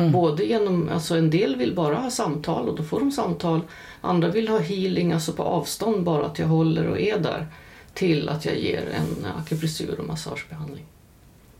Mm. 0.00 0.12
Både 0.12 0.44
genom, 0.44 0.88
alltså 0.88 1.16
en 1.16 1.30
del 1.30 1.56
vill 1.56 1.74
bara 1.74 1.94
ha 1.94 2.10
samtal 2.10 2.68
och 2.68 2.76
då 2.76 2.82
får 2.82 3.00
de 3.00 3.12
samtal. 3.12 3.60
Andra 4.00 4.28
vill 4.28 4.48
ha 4.48 4.58
healing, 4.58 5.12
alltså 5.12 5.32
på 5.32 5.42
avstånd 5.42 6.04
bara 6.04 6.26
att 6.26 6.38
jag 6.38 6.46
håller 6.46 6.86
och 6.86 7.00
är 7.00 7.18
där. 7.18 7.46
Till 7.94 8.28
att 8.28 8.44
jag 8.44 8.58
ger 8.58 8.88
en 8.94 9.26
akupressur 9.38 10.00
och 10.00 10.06
massagebehandling. 10.06 10.84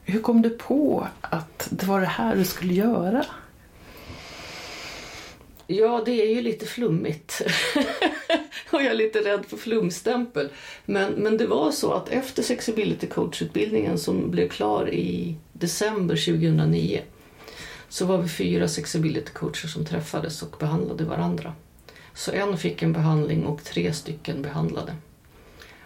Hur 0.04 0.20
kom 0.20 0.42
du 0.42 0.50
på 0.50 1.06
att 1.20 1.68
det 1.70 1.86
var 1.86 2.00
det 2.00 2.06
här 2.06 2.36
du 2.36 2.44
skulle 2.44 2.74
göra? 2.74 3.26
Ja, 5.66 6.02
det 6.04 6.22
är 6.22 6.34
ju 6.34 6.42
lite 6.42 6.66
flummigt. 6.66 7.42
och 8.70 8.82
jag 8.82 8.86
är 8.86 8.94
lite 8.94 9.18
rädd 9.18 9.44
för 9.48 9.56
flumstämpel. 9.56 10.48
Men, 10.84 11.12
men 11.12 11.36
det 11.36 11.46
var 11.46 11.70
så 11.70 11.92
att 11.92 12.08
efter 12.08 12.42
Sexability 12.42 13.06
coach-utbildningen 13.06 13.98
som 13.98 14.30
blev 14.30 14.48
klar 14.48 14.94
i 14.94 15.36
december 15.52 16.16
2009 16.16 17.00
så 17.90 18.06
var 18.06 18.18
vi 18.18 18.28
fyra 18.28 18.68
sexability 18.68 19.32
coacher 19.32 19.68
som 19.68 19.84
träffades 19.84 20.42
och 20.42 20.56
behandlade 20.58 21.04
varandra. 21.04 21.54
Så 22.14 22.32
en 22.32 22.58
fick 22.58 22.82
en 22.82 22.92
behandling 22.92 23.46
och 23.46 23.64
tre 23.64 23.92
stycken 23.92 24.42
behandlade. 24.42 24.94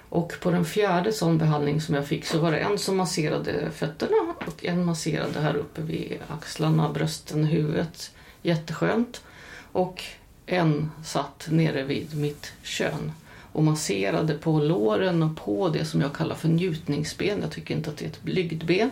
Och 0.09 0.33
på 0.41 0.51
den 0.51 0.65
fjärde 0.65 1.13
sån 1.13 1.39
behandling 1.39 1.81
som 1.81 1.95
jag 1.95 2.07
fick 2.07 2.25
så 2.25 2.39
var 2.39 2.53
det 2.53 2.59
en 2.59 2.79
som 2.79 2.97
masserade 2.97 3.71
fötterna 3.71 4.35
och 4.47 4.65
en 4.65 4.85
masserade 4.85 5.41
här 5.41 5.57
uppe 5.57 5.83
vid 5.83 6.19
axlarna, 6.29 6.93
brösten, 6.93 7.45
huvudet. 7.45 8.11
Jätteskönt. 8.43 9.23
Och 9.73 10.03
en 10.47 10.91
satt 11.05 11.47
nere 11.51 11.83
vid 11.83 12.17
mitt 12.17 12.53
kön 12.63 13.13
och 13.53 13.63
masserade 13.63 14.35
på 14.35 14.61
låren 14.61 15.23
och 15.23 15.37
på 15.37 15.69
det 15.69 15.85
som 15.85 16.01
jag 16.01 16.15
kallar 16.15 16.35
för 16.35 16.49
njutningsben. 16.49 17.41
Jag 17.41 17.51
tycker 17.51 17.75
inte 17.75 17.91
att 17.91 17.97
det 17.97 18.05
är 18.05 18.09
ett 18.09 18.23
blygdben 18.23 18.91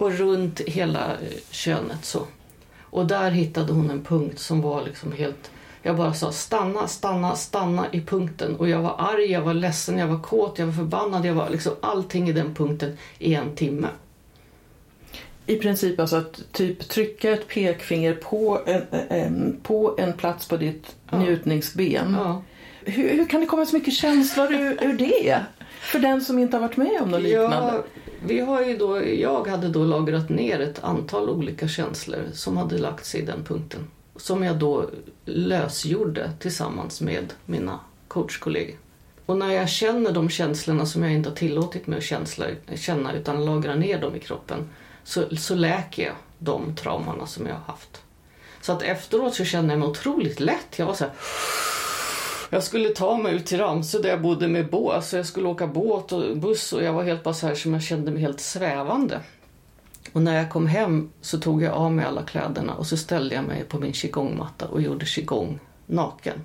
och 0.00 0.12
runt 0.12 0.60
hela 0.60 1.12
eh, 1.12 1.38
könet 1.50 2.04
så. 2.04 2.26
Och 2.80 3.06
där 3.06 3.30
hittade 3.30 3.72
hon 3.72 3.90
en 3.90 4.04
punkt 4.04 4.38
som 4.38 4.60
var 4.60 4.84
liksom 4.84 5.12
helt... 5.12 5.50
Jag 5.82 5.96
bara 5.96 6.14
sa 6.14 6.32
stanna, 6.32 6.88
stanna, 6.88 7.36
stanna 7.36 7.86
i 7.92 8.00
punkten. 8.00 8.56
Och 8.56 8.68
jag 8.68 8.82
var 8.82 8.94
arg, 8.98 9.24
jag 9.32 9.40
var 9.40 9.54
ledsen, 9.54 9.98
jag 9.98 10.06
var 10.06 10.20
kåt, 10.22 10.58
jag 10.58 10.66
var 10.66 10.72
förbannad. 10.72 11.26
Jag 11.26 11.34
var 11.34 11.50
liksom 11.50 11.72
allting 11.80 12.28
i 12.28 12.32
den 12.32 12.54
punkten 12.54 12.96
i 13.18 13.34
en 13.34 13.54
timme. 13.54 13.88
I 15.46 15.56
princip 15.56 16.00
alltså 16.00 16.16
att 16.16 16.52
typ 16.52 16.88
trycka 16.88 17.30
ett 17.30 17.48
pekfinger 17.48 18.14
på 18.14 18.60
en, 18.66 18.82
en 19.08 19.60
på 19.62 19.94
en 19.98 20.12
plats 20.12 20.48
på 20.48 20.56
ditt 20.56 20.96
ja. 21.10 21.18
njutningsben. 21.18 22.16
Ja. 22.18 22.42
Hur, 22.84 23.08
hur, 23.08 23.26
kan 23.26 23.40
det 23.40 23.46
komma 23.46 23.66
så 23.66 23.76
mycket 23.76 23.94
känslor 23.94 24.52
ur, 24.52 24.84
ur 24.84 24.92
det? 24.92 25.40
För 25.80 25.98
den 25.98 26.20
som 26.20 26.38
inte 26.38 26.56
har 26.56 26.62
varit 26.62 26.76
med 26.76 27.02
om 27.02 27.10
något 27.10 27.22
liknande. 27.22 27.72
Ja, 27.72 27.82
vi 28.24 28.40
har 28.40 28.62
ju 28.62 28.76
då, 28.76 29.06
jag 29.06 29.46
hade 29.46 29.68
då 29.68 29.84
lagrat 29.84 30.28
ner 30.28 30.60
ett 30.60 30.84
antal 30.84 31.30
olika 31.30 31.68
känslor 31.68 32.24
som 32.32 32.56
hade 32.56 32.78
lagt 32.78 33.04
sig 33.04 33.20
i 33.20 33.24
den 33.24 33.44
punkten. 33.44 33.90
Som 34.16 34.42
jag 34.42 34.56
då 34.56 34.90
lösgjorde 35.24 36.32
tillsammans 36.38 37.00
med 37.00 37.32
mina 37.46 37.80
coachkollegor. 38.08 38.76
Och 39.26 39.36
när 39.36 39.52
jag 39.52 39.68
känner 39.68 40.12
de 40.12 40.30
känslorna 40.30 40.86
som 40.86 41.02
jag 41.02 41.12
inte 41.12 41.28
har 41.28 41.36
tillåtit 41.36 41.86
mig 41.86 41.98
att 41.98 42.78
känna 42.78 43.12
utan 43.12 43.44
lagrar 43.44 43.76
ner 43.76 44.00
dem 44.00 44.16
i 44.16 44.18
kroppen 44.18 44.68
så, 45.04 45.36
så 45.36 45.54
läker 45.54 46.02
jag 46.02 46.14
de 46.38 46.76
trauman 46.76 47.26
som 47.26 47.46
jag 47.46 47.54
har 47.54 47.60
haft. 47.60 48.02
Så 48.60 48.72
att 48.72 48.82
efteråt 48.82 49.34
så 49.34 49.44
känner 49.44 49.70
jag 49.70 49.78
mig 49.78 49.88
otroligt 49.88 50.40
lätt. 50.40 50.78
Jag 50.78 50.86
var 50.86 50.94
så 50.94 51.04
här, 51.04 51.12
jag 52.50 52.62
skulle 52.62 52.88
ta 52.88 53.16
mig 53.16 53.34
ut 53.34 53.46
till 53.46 53.58
Ramsö 53.58 53.98
där 53.98 54.08
jag 54.08 54.22
bodde 54.22 54.48
med 54.48 54.70
båt. 54.70 54.94
Alltså 54.94 55.16
jag 55.16 55.26
skulle 55.26 55.48
åka 55.48 55.66
båt 55.66 56.12
och 56.12 56.36
buss 56.36 56.72
och 56.72 56.82
jag 56.82 56.92
var 56.92 57.02
helt 57.02 57.22
bara 57.22 57.34
så 57.34 57.46
här 57.46 57.54
som 57.54 57.72
jag 57.72 57.82
kände 57.82 58.10
mig 58.10 58.20
helt 58.20 58.40
svävande. 58.40 59.20
Och 60.12 60.22
när 60.22 60.36
jag 60.36 60.50
kom 60.50 60.66
hem 60.66 61.10
så 61.20 61.38
tog 61.38 61.62
jag 61.62 61.72
av 61.72 61.92
mig 61.92 62.04
alla 62.04 62.22
kläderna 62.22 62.74
och 62.74 62.86
så 62.86 62.96
ställde 62.96 63.34
jag 63.34 63.44
mig 63.44 63.64
på 63.64 63.78
min 63.78 63.92
qigongmatta 63.92 64.66
och 64.68 64.82
gjorde 64.82 65.06
qigong 65.06 65.58
naken. 65.86 66.40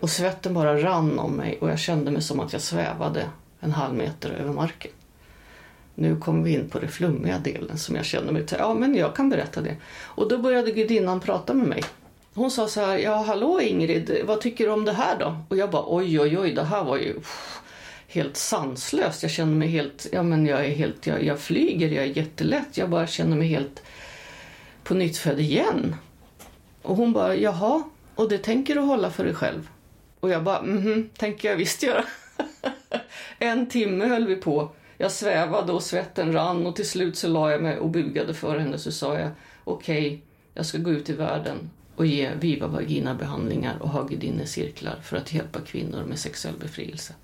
Och 0.00 0.10
svetten 0.10 0.54
bara 0.54 0.82
rann 0.82 1.18
om 1.18 1.32
mig 1.32 1.58
och 1.60 1.70
jag 1.70 1.78
kände 1.78 2.10
mig 2.10 2.22
som 2.22 2.40
att 2.40 2.52
jag 2.52 2.62
svävade 2.62 3.26
en 3.60 3.72
halv 3.72 3.94
meter 3.94 4.30
över 4.30 4.52
marken. 4.52 4.90
Nu 5.94 6.16
kommer 6.16 6.42
vi 6.42 6.54
in 6.54 6.68
på 6.68 6.78
den 6.78 6.88
flummiga 6.88 7.38
delen 7.38 7.78
som 7.78 7.96
jag 7.96 8.04
känner 8.04 8.32
mig 8.32 8.46
till. 8.46 8.56
Ja, 8.60 8.74
men 8.74 8.94
jag 8.94 9.16
kan 9.16 9.28
berätta 9.28 9.60
det. 9.60 9.76
Och 10.02 10.28
då 10.28 10.38
började 10.38 10.70
gudinnan 10.70 11.20
prata 11.20 11.54
med 11.54 11.68
mig 11.68 11.82
hon 12.34 12.50
sa 12.50 12.68
så 12.68 12.80
här, 12.80 12.98
ja 12.98 13.16
hallå 13.16 13.60
Ingrid, 13.60 14.20
vad 14.24 14.40
tycker 14.40 14.66
du 14.66 14.72
om 14.72 14.84
det 14.84 14.92
här 14.92 15.18
då? 15.18 15.36
Och 15.48 15.56
jag 15.56 15.70
bara 15.70 15.84
oj 15.86 16.20
oj 16.20 16.38
oj, 16.38 16.52
det 16.52 16.64
här 16.64 16.84
var 16.84 16.96
ju 16.96 17.14
pff, 17.14 17.60
helt 18.08 18.36
sanslöst. 18.36 19.22
Jag 19.22 19.32
känner 19.32 19.54
mig 19.54 19.68
helt, 19.68 20.06
ja 20.12 20.22
men 20.22 20.46
jag 20.46 20.64
är 20.66 20.70
helt, 20.70 21.06
jag, 21.06 21.24
jag 21.24 21.40
flyger, 21.40 21.88
jag 21.88 22.04
är 22.04 22.16
jättelätt. 22.16 22.76
Jag 22.76 22.90
bara 22.90 23.06
känner 23.06 23.36
mig 23.36 23.48
helt 23.48 23.82
på 24.84 24.94
nytt 24.94 25.18
född 25.18 25.40
igen. 25.40 25.96
Och 26.82 26.96
hon 26.96 27.12
bara, 27.12 27.36
jaha, 27.36 27.82
och 28.14 28.28
det 28.28 28.38
tänker 28.38 28.74
du 28.74 28.80
hålla 28.80 29.10
för 29.10 29.24
dig 29.24 29.34
själv? 29.34 29.68
Och 30.20 30.30
jag 30.30 30.42
bara, 30.42 30.62
mhm, 30.62 31.10
tänker 31.16 31.50
jag 31.50 31.56
visst 31.56 31.82
göra. 31.82 32.04
en 33.38 33.68
timme 33.68 34.06
höll 34.06 34.26
vi 34.26 34.36
på. 34.36 34.70
Jag 34.98 35.12
svävade 35.12 35.72
och 35.72 35.82
svetten 35.82 36.32
rann 36.32 36.66
och 36.66 36.76
till 36.76 36.88
slut 36.88 37.16
så 37.16 37.28
la 37.28 37.50
jag 37.50 37.62
mig 37.62 37.78
och 37.78 37.88
bugade 37.88 38.34
för 38.34 38.58
henne 38.58 38.78
så 38.78 38.92
sa 38.92 39.18
jag 39.18 39.30
okej, 39.64 40.06
okay, 40.06 40.18
jag 40.54 40.66
ska 40.66 40.78
gå 40.78 40.90
ut 40.90 41.10
i 41.10 41.12
världen 41.12 41.70
och 42.02 42.06
ge 42.06 42.30
Viva 42.40 42.66
Vagina-behandlingar 42.66 43.76
och 43.80 43.88
ha 43.88 44.08
cirklar 44.44 44.98
för 45.02 45.16
att 45.16 45.32
hjälpa 45.32 45.60
kvinnor 45.60 46.04
med 46.08 46.18
sexuell 46.18 46.54
befrielse. 46.60 47.14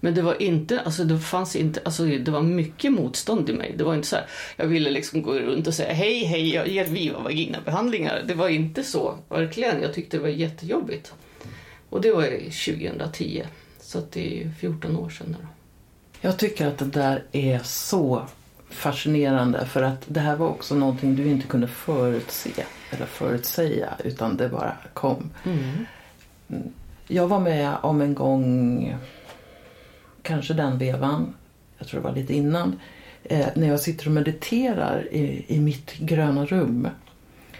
Men 0.00 0.14
det 0.14 0.22
var 0.22 0.42
inte, 0.42 0.80
alltså 0.80 1.04
det 1.04 1.18
fanns 1.18 1.56
inte, 1.56 1.80
alltså 1.84 2.04
det 2.04 2.30
var 2.30 2.42
mycket 2.42 2.92
motstånd 2.92 3.50
i 3.50 3.52
mig. 3.52 3.74
Det 3.78 3.84
var 3.84 3.94
inte 3.94 4.08
så 4.08 4.16
här, 4.16 4.26
jag 4.56 4.66
ville 4.66 4.90
liksom 4.90 5.22
gå 5.22 5.32
runt 5.32 5.66
och 5.66 5.74
säga 5.74 5.92
hej, 5.92 6.24
hej, 6.24 6.54
jag 6.54 6.68
ger 6.68 6.84
Viva 6.84 7.18
Vagina-behandlingar. 7.18 8.24
Det 8.26 8.34
var 8.34 8.48
inte 8.48 8.84
så, 8.84 9.18
verkligen. 9.28 9.82
Jag 9.82 9.94
tyckte 9.94 10.16
det 10.16 10.22
var 10.22 10.28
jättejobbigt. 10.28 11.12
Och 11.90 12.00
det 12.00 12.12
var 12.12 12.22
2010, 12.22 13.42
så 13.80 14.02
det 14.12 14.42
är 14.42 14.50
14 14.60 14.96
år 14.96 15.10
sedan 15.10 15.36
då. 15.40 15.46
Jag 16.20 16.38
tycker 16.38 16.66
att 16.66 16.78
det 16.78 16.84
där 16.84 17.24
är 17.32 17.58
så 17.58 18.26
fascinerande 18.70 19.66
för 19.66 19.82
att 19.82 20.04
det 20.06 20.20
här 20.20 20.36
var 20.36 20.48
också 20.48 20.74
någonting 20.74 21.16
du 21.16 21.28
inte 21.28 21.46
kunde 21.46 21.68
förutse 21.68 22.50
eller 22.90 23.06
förutsäga 23.06 23.88
utan 24.04 24.36
det 24.36 24.48
bara 24.48 24.76
kom. 24.94 25.30
Mm. 25.44 25.86
Jag 27.06 27.28
var 27.28 27.40
med 27.40 27.76
om 27.82 28.00
en 28.00 28.14
gång, 28.14 28.96
kanske 30.22 30.54
den 30.54 30.78
vevan, 30.78 31.34
jag 31.78 31.88
tror 31.88 32.00
det 32.00 32.06
var 32.06 32.14
lite 32.14 32.34
innan, 32.34 32.80
eh, 33.24 33.46
när 33.54 33.68
jag 33.68 33.80
sitter 33.80 34.06
och 34.06 34.12
mediterar 34.12 35.08
i, 35.10 35.44
i 35.48 35.60
mitt 35.60 35.92
gröna 35.92 36.46
rum. 36.46 36.88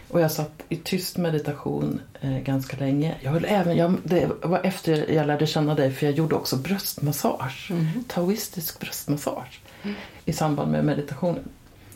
Och 0.09 0.21
jag 0.21 0.33
satt 0.33 0.63
i 0.69 0.77
tyst 0.77 1.17
meditation 1.17 2.01
eh, 2.21 2.39
ganska 2.39 2.77
länge. 2.77 3.15
Jag 3.21 3.31
höll 3.31 3.45
även, 3.49 3.77
jag, 3.77 3.95
det 4.05 4.31
var 4.43 4.61
efter 4.65 5.13
jag 5.13 5.27
lärde 5.27 5.47
känna 5.47 5.75
dig 5.75 5.93
för 5.93 6.07
jag 6.07 6.15
gjorde 6.15 6.35
också 6.35 6.57
bröstmassage. 6.57 7.71
Mm. 7.71 8.05
Taoistisk 8.09 8.81
bröstmassage 8.81 9.61
mm. 9.83 9.97
i 10.25 10.33
samband 10.33 10.73
med 10.73 10.85
meditationen. 10.85 11.45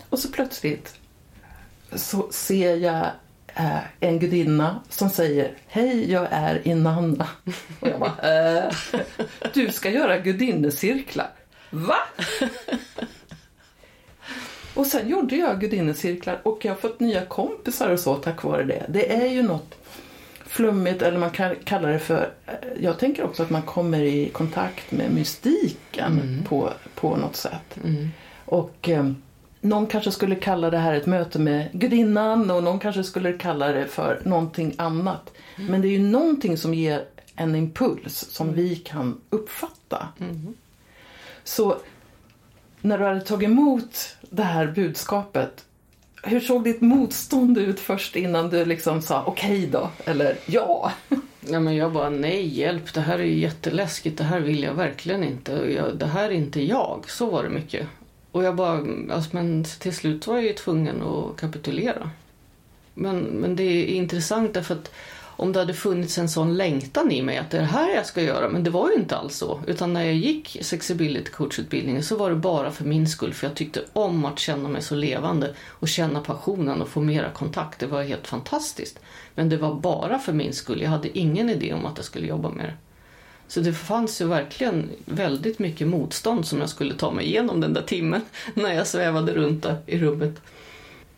Och 0.09 0.19
så 0.19 0.29
plötsligt 0.29 0.99
så 1.93 2.29
ser 2.31 2.77
jag 2.77 3.07
eh, 3.55 3.79
en 4.01 4.19
gudinna 4.19 4.81
som 4.89 5.11
säger 5.11 5.57
Hej, 5.67 6.13
jag 6.13 6.29
är 6.31 6.69
Inanna. 6.69 7.29
Och 7.81 7.89
jag 7.89 8.01
bara, 8.01 8.67
eh, 8.67 8.75
du 9.55 9.73
ska 9.73 9.91
göra 9.91 10.19
gudinnecirklar. 10.19 11.31
Va? 11.71 11.99
Och 14.75 14.87
sen 14.87 15.09
gjorde 15.09 15.37
jag 15.37 15.61
gudinnecirklar 15.61 16.41
och 16.43 16.65
jag 16.65 16.73
har 16.73 16.77
fått 16.77 17.01
nya 17.01 17.27
kompisar 17.27 17.91
och 17.91 18.01
så 18.01 18.15
tack 18.15 18.43
vare 18.43 18.65
det. 18.65 18.87
Det 18.89 19.13
är 19.13 19.27
ju 19.27 19.43
något 19.43 19.75
flummigt 20.55 21.03
eller 21.03 21.19
man 21.19 21.31
kan 21.31 21.57
kalla 21.65 21.89
det 21.89 21.99
för, 21.99 22.33
jag 22.81 22.99
tänker 22.99 23.25
också 23.25 23.43
att 23.43 23.51
man 23.51 23.63
kommer 23.63 24.01
i 24.01 24.29
kontakt 24.29 24.93
med 24.93 25.11
mystiken 25.15 26.13
mm. 26.13 26.45
på, 26.45 26.71
på 26.95 27.17
något 27.17 27.37
sätt. 27.37 27.79
Mm. 27.85 28.09
Och 28.45 28.89
eh, 28.89 29.11
någon 29.61 29.87
kanske 29.87 30.11
skulle 30.11 30.35
kalla 30.35 30.71
det 30.71 30.79
här 30.79 30.95
ett 30.95 31.07
möte 31.07 31.39
med 31.39 31.69
gudinnan 31.73 32.51
och 32.51 32.63
någon 32.63 32.79
kanske 32.79 33.05
skulle 33.05 33.33
kalla 33.33 33.73
det 33.73 33.87
för 33.87 34.21
någonting 34.25 34.75
annat. 34.79 35.33
Mm. 35.57 35.71
Men 35.71 35.81
det 35.81 35.89
är 35.89 35.93
ju 35.93 35.99
någonting 35.99 36.57
som 36.57 36.75
ger 36.75 37.05
en 37.37 37.55
impuls 37.55 38.19
som 38.31 38.49
mm. 38.49 38.61
vi 38.61 38.77
kan 38.77 39.21
uppfatta. 39.31 40.09
Mm. 40.21 40.55
Så 41.45 41.77
när 42.81 42.99
du 42.99 43.05
hade 43.05 43.21
tagit 43.21 43.49
emot 43.49 44.17
det 44.31 44.43
här 44.43 44.67
budskapet, 44.67 45.65
hur 46.25 46.41
såg 46.41 46.65
ditt 46.65 46.81
motstånd 46.81 47.59
ut 47.59 47.81
först 47.81 48.17
innan 48.17 48.51
du 48.51 48.65
liksom 48.65 49.03
sa 49.03 49.25
okej 49.27 49.59
okay 49.59 49.67
då, 49.67 49.91
eller 50.05 50.37
ja? 50.47 50.93
Ja, 51.49 51.61
men 51.61 51.77
jag 51.77 51.93
bara 51.93 52.11
nej, 52.11 52.59
hjälp, 52.59 52.95
det 52.95 53.01
här 53.01 53.19
är 53.19 53.25
ju 53.25 53.39
jätteläskigt, 53.39 54.19
det 54.19 54.25
här 54.25 54.41
vill 54.41 54.63
jag 54.63 54.75
verkligen 54.75 55.25
inte, 55.25 55.53
jag, 55.53 55.97
det 55.97 56.07
här 56.07 56.25
är 56.25 56.31
inte 56.31 56.63
jag. 56.63 57.05
Så 57.09 57.31
var 57.31 57.43
det 57.43 57.49
mycket. 57.49 57.87
Och 58.31 58.45
jag 58.45 58.55
bara, 58.55 58.87
alltså, 59.11 59.31
men 59.33 59.65
till 59.65 59.95
slut 59.95 60.27
var 60.27 60.35
jag 60.35 60.45
ju 60.45 60.53
tvungen 60.53 61.03
att 61.03 61.37
kapitulera. 61.37 62.11
Men, 62.95 63.19
men 63.19 63.57
det 63.57 63.63
är 63.63 63.85
intressant 63.85 64.55
därför 64.55 64.75
att 64.75 64.91
om 65.37 65.53
det 65.53 65.59
hade 65.59 65.75
funnits 65.75 66.19
en 66.19 66.29
sån 66.29 66.57
längtan 66.57 67.13
i 67.13 67.23
mig 67.23 67.39
att 67.39 67.51
det 67.51 67.57
är 67.57 67.61
det 67.61 67.67
här 67.67 67.95
jag 67.95 68.07
ska 68.07 68.23
göra, 68.23 68.49
men 68.49 68.65
det 68.65 68.71
var 68.71 68.91
ju 68.91 68.97
inte 68.97 69.17
alls 69.17 69.37
så. 69.37 69.61
Utan 69.67 69.93
när 69.93 70.05
jag 70.05 70.15
gick 70.15 70.59
Sexibility 70.61 71.31
coachutbildningen 71.31 72.03
så 72.03 72.17
var 72.17 72.31
det 72.31 72.37
bara 72.37 72.71
för 72.71 72.85
min 72.85 73.09
skull, 73.09 73.35
för 73.35 73.47
jag 73.47 73.57
tyckte 73.57 73.85
om 73.93 74.25
att 74.25 74.39
känna 74.39 74.69
mig 74.69 74.83
så 74.83 74.95
levande 74.95 75.55
och 75.69 75.89
känna 75.89 76.21
passionen 76.21 76.83
och 76.83 76.89
få 76.89 77.01
mera 77.01 77.31
kontakt. 77.31 77.79
Det 77.79 77.87
var 77.87 78.03
helt 78.03 78.27
fantastiskt. 78.27 78.99
Men 79.35 79.49
det 79.49 79.57
var 79.57 79.75
bara 79.75 80.19
för 80.19 80.33
min 80.33 80.53
skull, 80.53 80.83
jag 80.83 80.91
hade 80.91 81.19
ingen 81.19 81.51
idé 81.51 81.73
om 81.73 81.87
att 81.87 81.97
jag 81.97 82.05
skulle 82.05 82.27
jobba 82.27 82.51
med 82.51 82.65
det. 82.65 82.75
Så 83.49 83.61
det 83.61 83.73
fanns 83.73 84.21
ju 84.21 84.27
verkligen 84.27 84.91
väldigt 85.05 85.59
mycket 85.59 85.87
motstånd 85.87 86.47
som 86.47 86.61
jag 86.61 86.69
skulle 86.69 86.95
ta 86.95 87.11
mig 87.11 87.27
igenom 87.27 87.61
den 87.61 87.73
där 87.73 87.83
timmen 87.83 88.23
när 88.55 88.73
jag 88.73 88.87
svävade 88.87 89.33
runt 89.33 89.67
i 89.87 89.99
rummet 89.99 90.41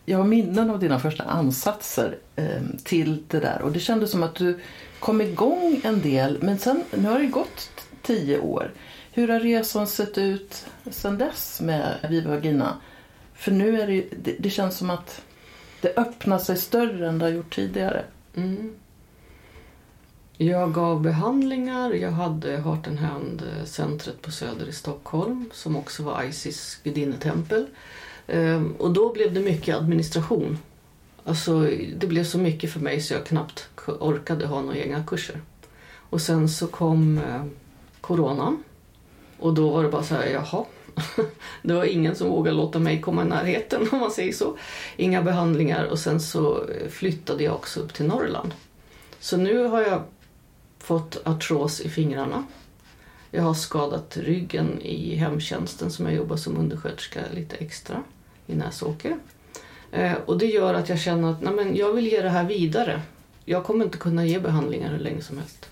jag 0.09 0.17
har 0.17 0.25
minnen 0.25 0.69
av 0.69 0.79
dina 0.79 0.99
första 0.99 1.23
ansatser 1.23 2.17
eh, 2.35 2.61
till 2.83 3.23
det 3.27 3.39
där 3.39 3.61
och 3.61 3.71
det 3.71 3.79
kändes 3.79 4.11
som 4.11 4.23
att 4.23 4.35
du 4.35 4.59
kom 4.99 5.21
igång 5.21 5.81
en 5.83 6.01
del 6.01 6.37
men 6.41 6.57
sen, 6.57 6.83
nu 6.91 7.09
har 7.09 7.19
det 7.19 7.25
gått 7.25 7.69
tio 8.01 8.39
år. 8.39 8.71
Hur 9.11 9.27
har 9.27 9.39
resan 9.39 9.87
sett 9.87 10.17
ut 10.17 10.65
sen 10.91 11.17
dess 11.17 11.61
med 11.61 12.07
Viva 12.09 12.29
Vagina? 12.29 12.77
För 13.33 13.51
nu 13.51 13.81
är 13.81 13.87
det, 13.87 14.07
det, 14.23 14.35
det 14.39 14.49
känns 14.49 14.77
som 14.77 14.89
att 14.89 15.21
det 15.81 15.97
öppnar 15.97 16.39
sig 16.39 16.57
större 16.57 17.07
än 17.07 17.19
det 17.19 17.25
har 17.25 17.31
gjort 17.31 17.55
tidigare. 17.55 18.05
Mm. 18.35 18.75
Jag 20.37 20.73
gav 20.73 21.01
behandlingar. 21.01 21.93
Jag 21.93 22.11
hade 22.11 22.57
Heart 22.57 22.87
and 22.87 22.99
Hand-centret 22.99 24.15
eh, 24.15 24.21
på 24.21 24.31
Söder 24.31 24.69
i 24.69 24.73
Stockholm 24.73 25.49
som 25.53 25.75
också 25.75 26.03
var 26.03 26.23
Isis 26.23 26.79
gudinnetempel. 26.83 27.67
Ehm, 28.27 28.71
och 28.77 28.91
då 28.91 29.13
blev 29.13 29.33
det 29.33 29.39
mycket 29.39 29.75
administration. 29.75 30.57
Alltså, 31.23 31.59
det 31.95 32.07
blev 32.07 32.23
så 32.23 32.37
mycket 32.37 32.71
för 32.71 32.79
mig 32.79 33.01
så 33.01 33.13
jag 33.13 33.25
knappt 33.25 33.69
orkade 33.99 34.45
ha 34.45 34.61
några 34.61 34.77
egna 34.77 35.03
kurser. 35.03 35.41
Och 36.09 36.21
sen 36.21 36.49
så 36.49 36.67
kom 36.67 37.17
eh, 37.17 37.45
coronan. 38.01 38.63
Och 39.39 39.53
då 39.53 39.69
var 39.69 39.83
det 39.83 39.89
bara 39.89 40.03
så 40.03 40.15
här, 40.15 40.27
jaha. 40.27 40.65
det 41.61 41.73
var 41.73 41.85
ingen 41.85 42.15
som 42.15 42.29
vågade 42.29 42.57
låta 42.57 42.79
mig 42.79 43.01
komma 43.01 43.21
i 43.21 43.25
närheten 43.25 43.87
om 43.91 43.99
man 43.99 44.11
säger 44.11 44.33
så. 44.33 44.57
Inga 44.95 45.21
behandlingar 45.21 45.85
och 45.85 45.99
sen 45.99 46.19
så 46.19 46.69
eh, 46.69 46.87
flyttade 46.89 47.43
jag 47.43 47.55
också 47.55 47.79
upp 47.79 47.93
till 47.93 48.05
Norrland. 48.05 48.53
Så 49.19 49.37
nu 49.37 49.63
har 49.63 49.81
jag 49.81 50.03
fått 50.79 51.21
artros 51.27 51.81
i 51.81 51.89
fingrarna. 51.89 52.43
Jag 53.31 53.43
har 53.43 53.53
skadat 53.53 54.17
ryggen 54.17 54.81
i 54.81 55.15
hemtjänsten 55.15 55.91
som 55.91 56.05
jag 56.05 56.15
jobbar 56.15 56.37
som 56.37 56.57
undersköterska 56.57 57.21
lite 57.33 57.55
extra 57.55 58.03
i 58.47 58.55
Näsåker. 58.55 59.17
Eh, 59.91 60.13
och 60.25 60.37
det 60.37 60.45
gör 60.45 60.73
att 60.73 60.89
jag 60.89 60.99
känner 60.99 61.31
att 61.31 61.41
nej 61.41 61.53
men 61.53 61.75
jag 61.75 61.93
vill 61.93 62.07
ge 62.07 62.21
det 62.21 62.29
här 62.29 62.43
vidare. 62.43 63.01
Jag 63.45 63.63
kommer 63.63 63.85
inte 63.85 63.97
kunna 63.97 64.25
ge 64.25 64.39
behandlingar 64.39 64.91
hur 64.91 64.99
länge 64.99 65.21
som 65.21 65.37
helst. 65.37 65.69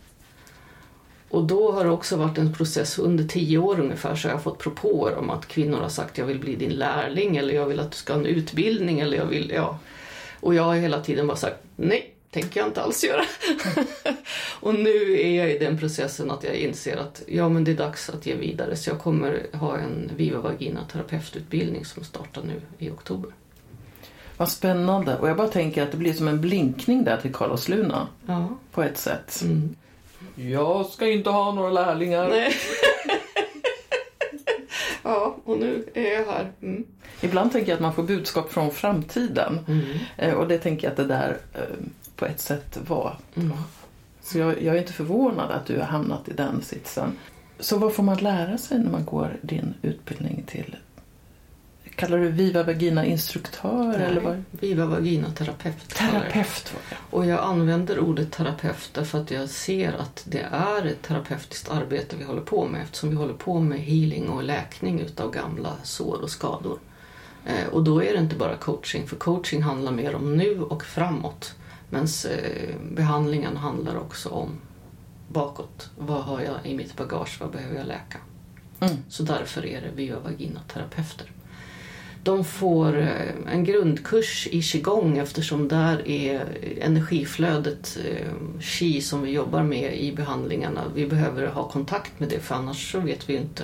Och 1.29 1.43
då 1.43 1.71
har 1.71 1.83
det 1.83 1.89
också 1.89 2.17
varit 2.17 2.37
en 2.37 2.53
process, 2.53 2.99
under 2.99 3.23
tio 3.23 3.57
år 3.57 3.79
ungefär 3.79 4.15
så 4.15 4.27
har 4.27 4.33
jag 4.33 4.43
fått 4.43 4.59
propåer 4.59 5.15
om 5.15 5.29
att 5.29 5.47
kvinnor 5.47 5.77
har 5.77 5.89
sagt 5.89 6.17
jag 6.17 6.25
vill 6.25 6.39
bli 6.39 6.55
din 6.55 6.71
lärling 6.71 7.37
eller 7.37 7.53
jag 7.53 7.65
vill 7.65 7.79
att 7.79 7.91
du 7.91 7.97
ska 7.97 8.13
ha 8.13 8.19
en 8.19 8.25
utbildning 8.25 8.99
eller 8.99 9.17
jag 9.17 9.25
vill, 9.25 9.51
ja. 9.55 9.79
Och 10.39 10.55
jag 10.55 10.63
har 10.63 10.75
hela 10.75 11.01
tiden 11.01 11.27
bara 11.27 11.37
sagt 11.37 11.57
nej, 11.75 12.14
tänker 12.35 12.59
jag 12.59 12.69
inte 12.69 12.81
alls 12.81 13.03
göra. 13.03 13.21
och 14.59 14.75
nu 14.75 15.19
är 15.21 15.37
jag 15.37 15.51
i 15.51 15.57
den 15.57 15.77
processen 15.77 16.31
att 16.31 16.43
jag 16.43 16.55
inser 16.55 16.97
att 16.97 17.23
ja, 17.27 17.49
men 17.49 17.63
det 17.63 17.71
är 17.71 17.75
dags 17.75 18.09
att 18.09 18.25
ge 18.25 18.35
vidare. 18.35 18.75
Så 18.75 18.89
jag 18.89 18.99
kommer 18.99 19.47
ha 19.53 19.77
en 19.77 20.11
Viva 20.15 20.39
Vagina 20.39 20.85
terapeututbildning 20.91 21.85
som 21.85 22.03
startar 22.03 22.43
nu 22.43 22.61
i 22.77 22.89
oktober. 22.89 23.31
Vad 24.37 24.49
spännande. 24.49 25.17
Och 25.17 25.29
jag 25.29 25.37
bara 25.37 25.47
tänker 25.47 25.83
att 25.83 25.91
det 25.91 25.97
blir 25.97 26.13
som 26.13 26.27
en 26.27 26.41
blinkning 26.41 27.03
där 27.03 27.17
till 27.17 27.33
Carlos 27.33 27.69
Luna. 27.69 28.07
Ja. 28.25 28.57
På 28.71 28.83
ett 28.83 28.97
sätt. 28.97 29.41
Mm. 29.43 29.75
Jag 30.35 30.85
ska 30.85 31.07
inte 31.07 31.29
ha 31.29 31.53
några 31.53 31.69
lärlingar. 31.69 32.29
Nej. 32.29 32.53
ja, 35.03 35.37
och 35.43 35.57
nu 35.57 35.85
är 35.93 36.13
jag 36.13 36.25
här. 36.25 36.51
Mm. 36.61 36.85
Ibland 37.21 37.51
tänker 37.51 37.69
jag 37.69 37.75
att 37.75 37.81
man 37.81 37.93
får 37.93 38.03
budskap 38.03 38.51
från 38.51 38.71
framtiden. 38.71 39.59
Mm. 39.67 39.83
Eh, 40.17 40.33
och 40.33 40.47
det 40.47 40.57
tänker 40.57 40.87
jag 40.87 40.91
att 40.91 40.97
det 40.97 41.13
där 41.13 41.37
eh, 41.53 41.61
på 42.15 42.25
ett 42.25 42.39
sätt 42.39 42.77
var. 42.87 43.17
Mm. 43.35 43.51
Så 44.21 44.37
jag, 44.37 44.61
jag, 44.61 44.75
är 44.75 44.79
inte 44.79 44.93
förvånad 44.93 45.51
att 45.51 45.65
du 45.65 45.77
har 45.77 45.85
hamnat 45.85 46.29
i 46.29 46.33
den 46.33 46.61
sitsen. 46.61 47.17
Så 47.59 47.77
vad 47.77 47.93
får 47.93 48.03
man 48.03 48.17
lära 48.17 48.57
sig 48.57 48.79
när 48.79 48.91
man 48.91 49.05
går 49.05 49.37
din 49.41 49.73
utbildning 49.81 50.43
till 50.47 50.75
Kallar 51.95 52.17
du 52.17 52.29
Viva 52.29 52.63
Vagina 52.63 53.05
instruktör? 53.05 53.87
Nej, 53.97 54.01
eller 54.01 54.21
vad? 54.21 54.43
Viva 54.51 54.85
Vagina 54.85 55.31
terapeut. 55.31 55.89
Terapeut 55.89 56.73
var 56.73 56.81
det. 56.89 56.95
Och 57.09 57.25
jag 57.25 57.39
använder 57.39 57.99
ordet 57.99 58.31
terapeut 58.31 58.89
därför 58.93 59.21
att 59.21 59.31
jag 59.31 59.49
ser 59.49 59.93
att 59.93 60.23
det 60.27 60.47
är 60.51 60.85
ett 60.85 61.01
terapeutiskt 61.01 61.71
arbete 61.71 62.15
vi 62.15 62.23
håller 62.23 62.41
på 62.41 62.65
med 62.65 62.81
eftersom 62.81 63.09
vi 63.09 63.15
håller 63.15 63.33
på 63.33 63.59
med 63.59 63.79
healing 63.79 64.29
och 64.29 64.43
läkning 64.43 64.99
utav 64.99 65.31
gamla 65.31 65.73
sår 65.83 66.21
och 66.21 66.29
skador. 66.29 66.79
Eh, 67.45 67.67
och 67.71 67.83
då 67.83 68.03
är 68.03 68.13
det 68.13 68.19
inte 68.19 68.35
bara 68.35 68.55
coaching, 68.55 69.07
för 69.07 69.15
coaching 69.15 69.61
handlar 69.61 69.91
mer 69.91 70.15
om 70.15 70.37
nu 70.37 70.61
och 70.61 70.83
framåt. 70.83 71.55
Men 71.89 72.03
eh, 72.03 72.75
behandlingen 72.91 73.57
handlar 73.57 73.97
också 73.97 74.29
om 74.29 74.49
bakåt. 75.27 75.89
Vad 75.97 76.23
har 76.23 76.41
jag 76.41 76.55
i 76.63 76.77
mitt 76.77 76.95
bagage? 76.95 77.37
Vad 77.41 77.51
behöver 77.51 77.75
jag 77.75 77.87
läka? 77.87 78.17
Mm. 78.79 78.95
Så 79.09 79.23
därför 79.23 79.65
är 79.65 79.81
det 79.95 80.15
vaginaterapeuter. 80.23 81.31
De 82.23 82.43
får 82.43 82.97
eh, 82.97 83.53
en 83.53 83.63
grundkurs 83.63 84.47
i 84.51 84.61
qigong 84.61 85.17
eftersom 85.17 85.67
där 85.67 86.07
är 86.07 86.45
energiflödet 86.81 87.97
eh, 88.05 88.31
qi 88.61 89.01
som 89.01 89.21
vi 89.21 89.31
jobbar 89.31 89.63
med 89.63 89.99
i 89.99 90.11
behandlingarna. 90.11 90.81
Vi 90.95 91.07
behöver 91.07 91.47
ha 91.47 91.69
kontakt 91.69 92.19
med 92.19 92.29
det 92.29 92.39
för 92.39 92.55
annars 92.55 92.91
så 92.91 92.99
vet 92.99 93.29
vi 93.29 93.35
inte 93.35 93.63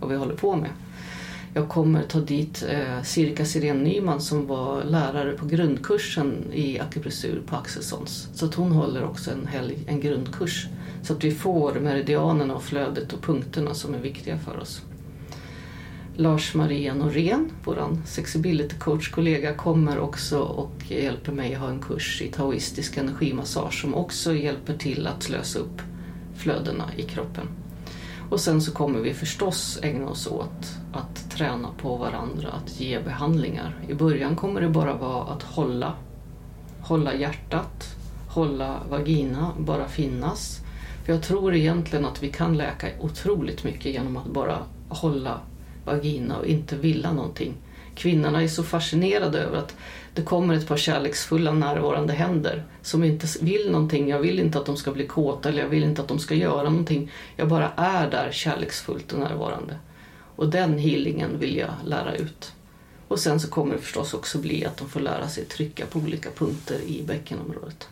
vad 0.00 0.10
vi 0.10 0.16
håller 0.16 0.34
på 0.34 0.56
med. 0.56 0.70
Jag 1.54 1.68
kommer 1.68 2.02
ta 2.02 2.20
dit 2.20 2.64
eh, 2.68 3.02
Sirka 3.02 3.44
Sirén 3.44 3.84
Nyman 3.84 4.20
som 4.20 4.46
var 4.46 4.84
lärare 4.84 5.32
på 5.32 5.46
grundkursen 5.46 6.52
i 6.52 6.78
akupressur 6.78 7.42
på 7.46 7.56
Axelssons. 7.56 8.28
Så 8.34 8.46
att 8.46 8.54
hon 8.54 8.72
håller 8.72 9.04
också 9.04 9.30
en, 9.30 9.46
helg, 9.46 9.78
en 9.86 10.00
grundkurs. 10.00 10.66
Så 11.02 11.12
att 11.12 11.24
vi 11.24 11.30
får 11.30 11.74
meridianerna 11.74 12.54
och 12.54 12.62
flödet 12.62 13.12
och 13.12 13.22
punkterna 13.22 13.74
som 13.74 13.94
är 13.94 13.98
viktiga 13.98 14.38
för 14.38 14.58
oss. 14.58 14.82
Lars-Maria 16.16 16.94
Norén, 16.94 17.50
vår 17.64 17.96
sexability 18.06 18.76
coach-kollega, 18.76 19.54
kommer 19.54 19.98
också 19.98 20.38
och 20.38 20.72
hjälper 20.88 21.32
mig 21.32 21.54
att 21.54 21.60
ha 21.60 21.68
en 21.68 21.82
kurs 21.82 22.22
i 22.22 22.28
taoistisk 22.28 22.96
energimassage 22.96 23.80
som 23.80 23.94
också 23.94 24.34
hjälper 24.34 24.76
till 24.76 25.06
att 25.06 25.28
lösa 25.28 25.58
upp 25.58 25.82
flödena 26.36 26.84
i 26.96 27.02
kroppen. 27.02 27.48
Och 28.30 28.40
sen 28.40 28.62
så 28.62 28.72
kommer 28.72 29.00
vi 29.00 29.14
förstås 29.14 29.78
ägna 29.82 30.08
oss 30.08 30.26
åt 30.26 30.81
att 30.92 31.30
träna 31.30 31.68
på 31.78 31.96
varandra, 31.96 32.48
att 32.48 32.80
ge 32.80 33.00
behandlingar. 33.00 33.76
I 33.88 33.94
början 33.94 34.36
kommer 34.36 34.60
det 34.60 34.68
bara 34.68 34.94
vara 34.94 35.24
att 35.24 35.42
hålla, 35.42 35.92
hålla 36.80 37.14
hjärtat, 37.14 37.96
hålla 38.28 38.80
vagina, 38.90 39.52
bara 39.58 39.88
finnas. 39.88 40.60
För 41.04 41.12
jag 41.12 41.22
tror 41.22 41.54
egentligen 41.54 42.04
att 42.04 42.22
vi 42.22 42.28
kan 42.28 42.56
läka 42.56 42.88
otroligt 43.00 43.64
mycket 43.64 43.92
genom 43.92 44.16
att 44.16 44.26
bara 44.26 44.58
hålla 44.88 45.40
vagina 45.84 46.38
och 46.38 46.46
inte 46.46 46.76
vilja 46.76 47.12
någonting. 47.12 47.54
Kvinnorna 47.94 48.42
är 48.42 48.48
så 48.48 48.62
fascinerade 48.62 49.38
över 49.38 49.58
att 49.58 49.76
det 50.14 50.22
kommer 50.22 50.54
ett 50.54 50.68
par 50.68 50.76
kärleksfulla 50.76 51.52
närvarande 51.52 52.12
händer 52.12 52.64
som 52.82 53.04
inte 53.04 53.26
vill 53.40 53.70
någonting. 53.70 54.08
Jag 54.08 54.18
vill 54.18 54.40
inte 54.40 54.58
att 54.58 54.66
de 54.66 54.76
ska 54.76 54.92
bli 54.92 55.06
kåta 55.06 55.48
eller 55.48 55.62
jag 55.62 55.68
vill 55.68 55.84
inte 55.84 56.02
att 56.02 56.08
de 56.08 56.18
ska 56.18 56.34
göra 56.34 56.70
någonting. 56.70 57.10
Jag 57.36 57.48
bara 57.48 57.70
är 57.76 58.10
där 58.10 58.28
kärleksfullt 58.32 59.12
och 59.12 59.18
närvarande. 59.18 59.76
Och 60.36 60.48
den 60.48 60.78
healingen 60.78 61.38
vill 61.38 61.56
jag 61.56 61.70
lära 61.84 62.14
ut. 62.14 62.52
Och 63.08 63.18
sen 63.18 63.40
så 63.40 63.48
kommer 63.50 63.74
det 63.74 63.80
förstås 63.80 64.14
också 64.14 64.38
bli 64.38 64.64
att 64.64 64.76
de 64.76 64.88
får 64.88 65.00
lära 65.00 65.28
sig 65.28 65.44
trycka 65.44 65.86
på 65.86 65.98
olika 65.98 66.30
punkter 66.30 66.80
i 66.86 67.02
bäckenområdet. 67.06 67.88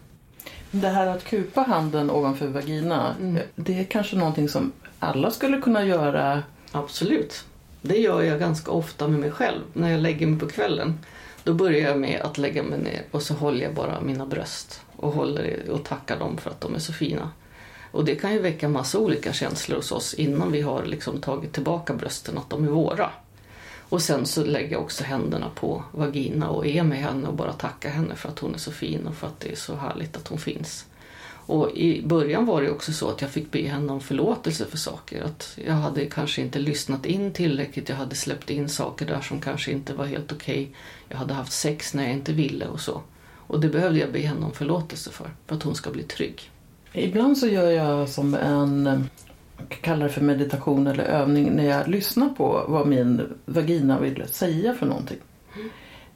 Det 0.71 0.89
här 0.89 1.07
att 1.07 1.25
kupa 1.25 1.61
handen 1.61 2.11
ovanför 2.11 2.47
vagina, 2.47 3.15
Mm. 3.21 3.43
det 3.55 3.79
är 3.81 3.85
kanske 3.85 4.17
någonting 4.17 4.49
som 4.49 4.73
alla 4.99 5.31
skulle 5.31 5.61
kunna 5.61 5.85
göra. 5.85 6.43
Absolut. 6.73 7.45
Det 7.83 7.97
gör 7.99 8.23
jag 8.23 8.39
ganska 8.41 8.71
ofta 8.71 9.09
med 9.09 9.21
mig 9.21 9.31
själv. 9.31 9.61
När 9.73 9.91
jag 9.91 10.01
lägger 10.01 10.27
mig 10.27 10.41
på 10.41 10.47
kvällen 10.49 10.99
då 11.45 11.55
börjar 11.55 11.89
jag 11.89 11.99
med 11.99 12.21
att 12.21 12.39
lägga 12.39 12.63
mig 12.63 12.79
ner 12.79 13.03
och 13.11 13.23
så 13.23 13.35
håller 13.35 13.63
jag 13.63 13.75
bara 13.75 14.01
mina 14.01 14.27
bröst 14.27 14.81
och 14.97 15.13
håller 15.13 15.71
och 15.71 15.85
tackar 15.85 16.19
dem 16.19 16.37
för 16.39 16.51
att 16.51 16.61
de 16.61 16.75
är 16.75 16.79
så 16.79 16.93
fina. 16.93 17.31
Och 17.91 18.05
det 18.05 18.15
kan 18.15 18.33
ju 18.33 18.39
väcka 18.39 18.69
massa 18.69 18.99
olika 18.99 19.33
känslor 19.33 19.77
hos 19.77 19.93
oss 19.93 20.15
innan 20.15 20.53
vi 20.53 20.61
har 20.61 20.85
liksom 20.85 21.21
tagit 21.21 21.53
tillbaka 21.53 21.95
brösten, 21.95 22.39
att 22.39 22.51
de 22.51 22.65
är 22.65 22.71
våra. 22.71 23.11
Och 23.79 24.03
sen 24.03 24.27
så 24.27 24.45
lägger 24.45 24.73
jag 24.73 24.83
också 24.83 25.05
händerna 25.05 25.51
på 25.55 25.85
vagina 25.93 26.49
och 26.49 26.67
är 26.67 26.83
med 26.83 26.99
henne 26.99 27.29
och 27.29 27.35
bara 27.35 27.53
tackar 27.53 27.91
henne 27.91 28.15
för 28.15 28.29
att 28.29 28.39
hon 28.39 28.55
är 28.55 28.59
så 28.59 28.73
fin 28.73 29.07
och 29.07 29.15
för 29.15 29.27
att 29.27 29.41
det 29.41 29.53
är 29.53 29.57
så 29.57 29.75
härligt 29.75 30.17
att 30.17 30.29
hon 30.29 30.39
finns. 30.39 30.87
Och 31.51 31.71
i 31.77 32.03
början 32.03 32.47
var 32.47 32.63
det 32.63 32.71
också 32.71 32.93
så 32.93 33.09
att 33.09 33.21
jag 33.21 33.31
fick 33.31 33.51
be 33.51 33.63
henne 33.63 33.93
om 33.93 34.01
förlåtelse 34.01 34.67
för 34.67 34.77
saker. 34.79 35.23
Att 35.23 35.59
jag 35.65 35.75
hade 35.75 36.07
kanske 36.07 36.43
inte 36.43 36.59
lyssnat 36.59 37.07
in 37.07 37.33
tillräckligt. 37.33 37.89
Jag 37.89 37.97
hade 37.97 38.15
släppt 38.15 38.51
in 38.51 38.69
saker 38.69 39.07
där 39.07 39.21
som 39.21 39.41
kanske 39.41 39.73
inte 39.73 39.95
var 39.95 40.07
helt 40.07 40.33
okej. 40.33 40.75
Jag 41.09 41.17
hade 41.17 41.35
haft 41.35 41.53
sex 41.53 41.95
när 41.95 42.03
jag 42.03 42.13
inte 42.13 42.33
ville 42.33 42.67
och 42.67 42.81
så. 42.81 43.03
Och 43.47 43.61
det 43.61 43.69
behövde 43.69 43.99
jag 43.99 44.13
be 44.13 44.19
henne 44.19 44.47
om 44.47 44.53
förlåtelse 44.53 45.11
för. 45.11 45.31
För 45.47 45.57
att 45.57 45.63
hon 45.63 45.75
ska 45.75 45.91
bli 45.91 46.03
trygg. 46.03 46.51
Ibland 46.93 47.39
så 47.39 47.47
gör 47.49 47.71
jag 47.71 48.09
som 48.09 48.35
en, 48.35 48.87
eh, 48.87 49.01
jag 49.59 49.69
kan 49.69 49.79
kalla 49.83 50.05
det 50.05 50.11
för 50.11 50.21
meditation 50.21 50.87
eller 50.87 51.05
övning, 51.05 51.53
när 51.53 51.65
jag 51.65 51.89
lyssnar 51.89 52.29
på 52.29 52.65
vad 52.69 52.87
min 52.87 53.23
vagina 53.45 53.99
vill 54.01 54.25
säga 54.29 54.75
för 54.75 54.87
någonting. 54.87 55.19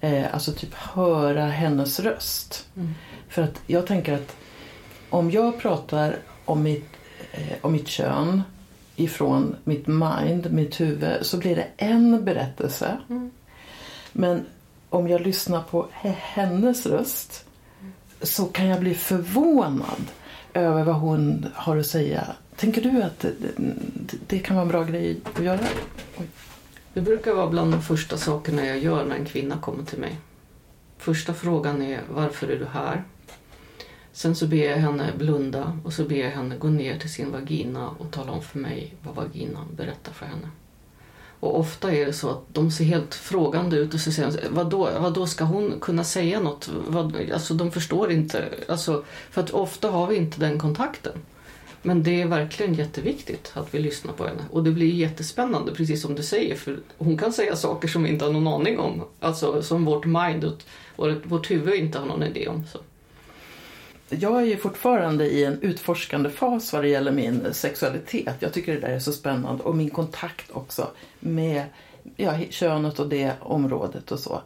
Eh, 0.01 0.35
alltså 0.35 0.53
typ 0.53 0.75
höra 0.75 1.45
hennes 1.47 2.01
röst. 2.01 2.67
Mm. 2.77 2.95
För 3.29 3.43
att 3.43 3.61
jag 3.67 3.87
tänker 3.87 4.13
att 4.15 4.37
om 5.11 5.31
jag 5.31 5.59
pratar 5.59 6.17
om 6.45 6.63
mitt, 6.63 6.89
eh, 7.33 7.57
om 7.61 7.73
mitt 7.73 7.89
kön 7.89 8.43
ifrån 8.97 9.57
mitt 9.65 9.87
mind, 9.87 10.53
mitt 10.53 10.81
huvud, 10.81 11.27
så 11.27 11.37
blir 11.37 11.57
det 11.57 11.67
en 11.77 12.25
berättelse. 12.25 12.99
Mm. 13.11 13.31
Men 14.13 14.47
om 14.91 15.09
jag 15.09 15.21
lyssnar 15.21 15.63
på 15.63 15.87
he- 16.03 16.15
hennes 16.19 16.87
röst 16.87 17.45
så 18.23 18.45
kan 18.45 18.67
jag 18.67 18.81
bli 18.81 18.95
förvånad 18.95 20.03
över 20.55 20.85
vad 20.85 20.95
hon 20.95 21.47
har 21.55 21.77
att 21.77 21.87
säga. 21.87 22.27
Tänker 22.57 22.83
du 22.83 23.03
att 23.03 23.21
det, 23.21 23.33
det- 24.27 24.39
kan 24.39 24.57
vara 24.57 24.63
en 24.63 24.69
bra 24.69 24.85
grej 24.85 25.21
att 25.37 25.45
göra? 25.45 25.61
Oj. 26.19 26.27
Det 26.95 27.01
brukar 27.01 27.35
vara 27.35 27.47
bland 27.51 27.73
de 27.73 27.83
första 27.83 28.17
sakerna 28.17 28.67
jag 28.67 28.79
gör 28.79 29.05
när 29.05 29.17
en 29.17 29.25
kvinna 29.25 29.59
kommer 29.59 29.85
till 29.85 29.99
mig. 29.99 30.17
Första 30.99 31.35
frågan 31.35 31.83
är 31.83 32.01
varför 32.11 32.49
är 32.49 32.59
du 32.59 32.67
här? 32.67 33.05
Sen 34.13 34.35
så 34.37 34.47
ber 34.47 34.71
jag 34.71 34.77
henne 34.77 35.13
blunda 35.19 35.79
och 35.85 35.93
så 35.93 36.05
ber 36.05 36.17
jag 36.17 36.31
henne 36.31 36.57
gå 36.57 36.69
ner 36.69 36.99
till 36.99 37.13
sin 37.13 37.33
vagina 37.33 37.89
och 37.89 38.11
tala 38.11 38.33
om 38.33 38.43
för 38.43 38.59
mig 38.59 38.95
vad 39.03 39.15
vaginan 39.15 39.67
berättar 39.77 40.13
för 40.13 40.27
henne. 40.27 40.49
Och 41.45 41.59
ofta 41.59 41.93
är 41.93 42.07
det 42.07 42.13
så 42.13 42.31
att 42.31 42.43
de 42.53 42.71
ser 42.71 42.85
helt 42.85 43.15
frågande 43.15 43.77
ut 43.77 43.95
och 43.95 44.01
så 44.01 44.13
säger 44.13 44.31
de, 44.31 44.49
vadå, 44.49 44.91
vadå 44.99 45.27
ska 45.27 45.45
hon 45.45 45.75
kunna 45.81 46.05
säga 46.05 46.41
något? 46.41 46.71
Vad, 46.89 47.31
alltså 47.33 47.55
de 47.55 47.73
förstår 47.73 48.13
inte. 48.13 48.49
Alltså, 48.69 49.05
för 49.31 49.43
att 49.43 49.51
ofta 49.51 49.91
har 49.91 50.07
vi 50.07 50.17
inte 50.17 50.41
den 50.41 50.59
kontakten. 50.59 51.13
Men 51.83 52.03
det 52.03 52.23
är 52.23 52.27
verkligen 52.27 52.75
jätteviktigt 52.75 53.53
att 53.55 53.75
vi 53.75 53.79
lyssnar 53.79 54.13
på 54.13 54.27
henne. 54.27 54.43
Och 54.51 54.65
det 54.65 54.71
blir 54.71 54.95
jättespännande, 54.95 55.73
precis 55.73 56.03
som 56.03 56.15
du 56.15 56.23
säger. 56.23 56.57
För 56.57 56.79
hon 56.99 57.19
kan 57.19 57.33
säga 57.33 57.57
saker 57.57 57.89
som 57.89 58.03
vi 58.03 58.09
inte 58.09 58.25
har 58.25 58.33
någon 58.33 58.47
aning 58.61 58.79
om. 58.79 59.05
Alltså 59.21 59.63
som 59.63 59.85
vårt 59.85 60.05
mind 60.05 60.45
och 60.45 61.09
vårt, 61.25 61.51
huvud 61.51 61.75
inte 61.75 61.99
har 61.99 62.07
någon 62.07 62.23
idé 62.23 62.49
om. 62.49 62.65
Så. 62.73 62.79
Jag 64.09 64.43
är 64.43 64.47
ju 64.47 64.57
fortfarande 64.57 65.27
i 65.27 65.45
en 65.45 65.63
utforskande 65.63 66.31
fas 66.31 66.73
vad 66.73 66.83
det 66.83 66.89
gäller 66.89 67.13
min 67.13 67.55
sexualitet. 67.55 68.37
Jag 68.39 68.53
tycker 68.53 68.75
det 68.75 68.81
där 68.81 68.89
är 68.89 68.99
så 68.99 69.13
spännande 69.13 69.63
och 69.63 69.77
min 69.77 69.91
kontakt 69.91 70.51
också 70.51 70.91
med 71.21 71.65
ja, 72.17 72.39
könet 72.51 72.99
och 72.99 73.09
det 73.09 73.33
området 73.41 74.13
och 74.13 74.19
så. 74.19 74.43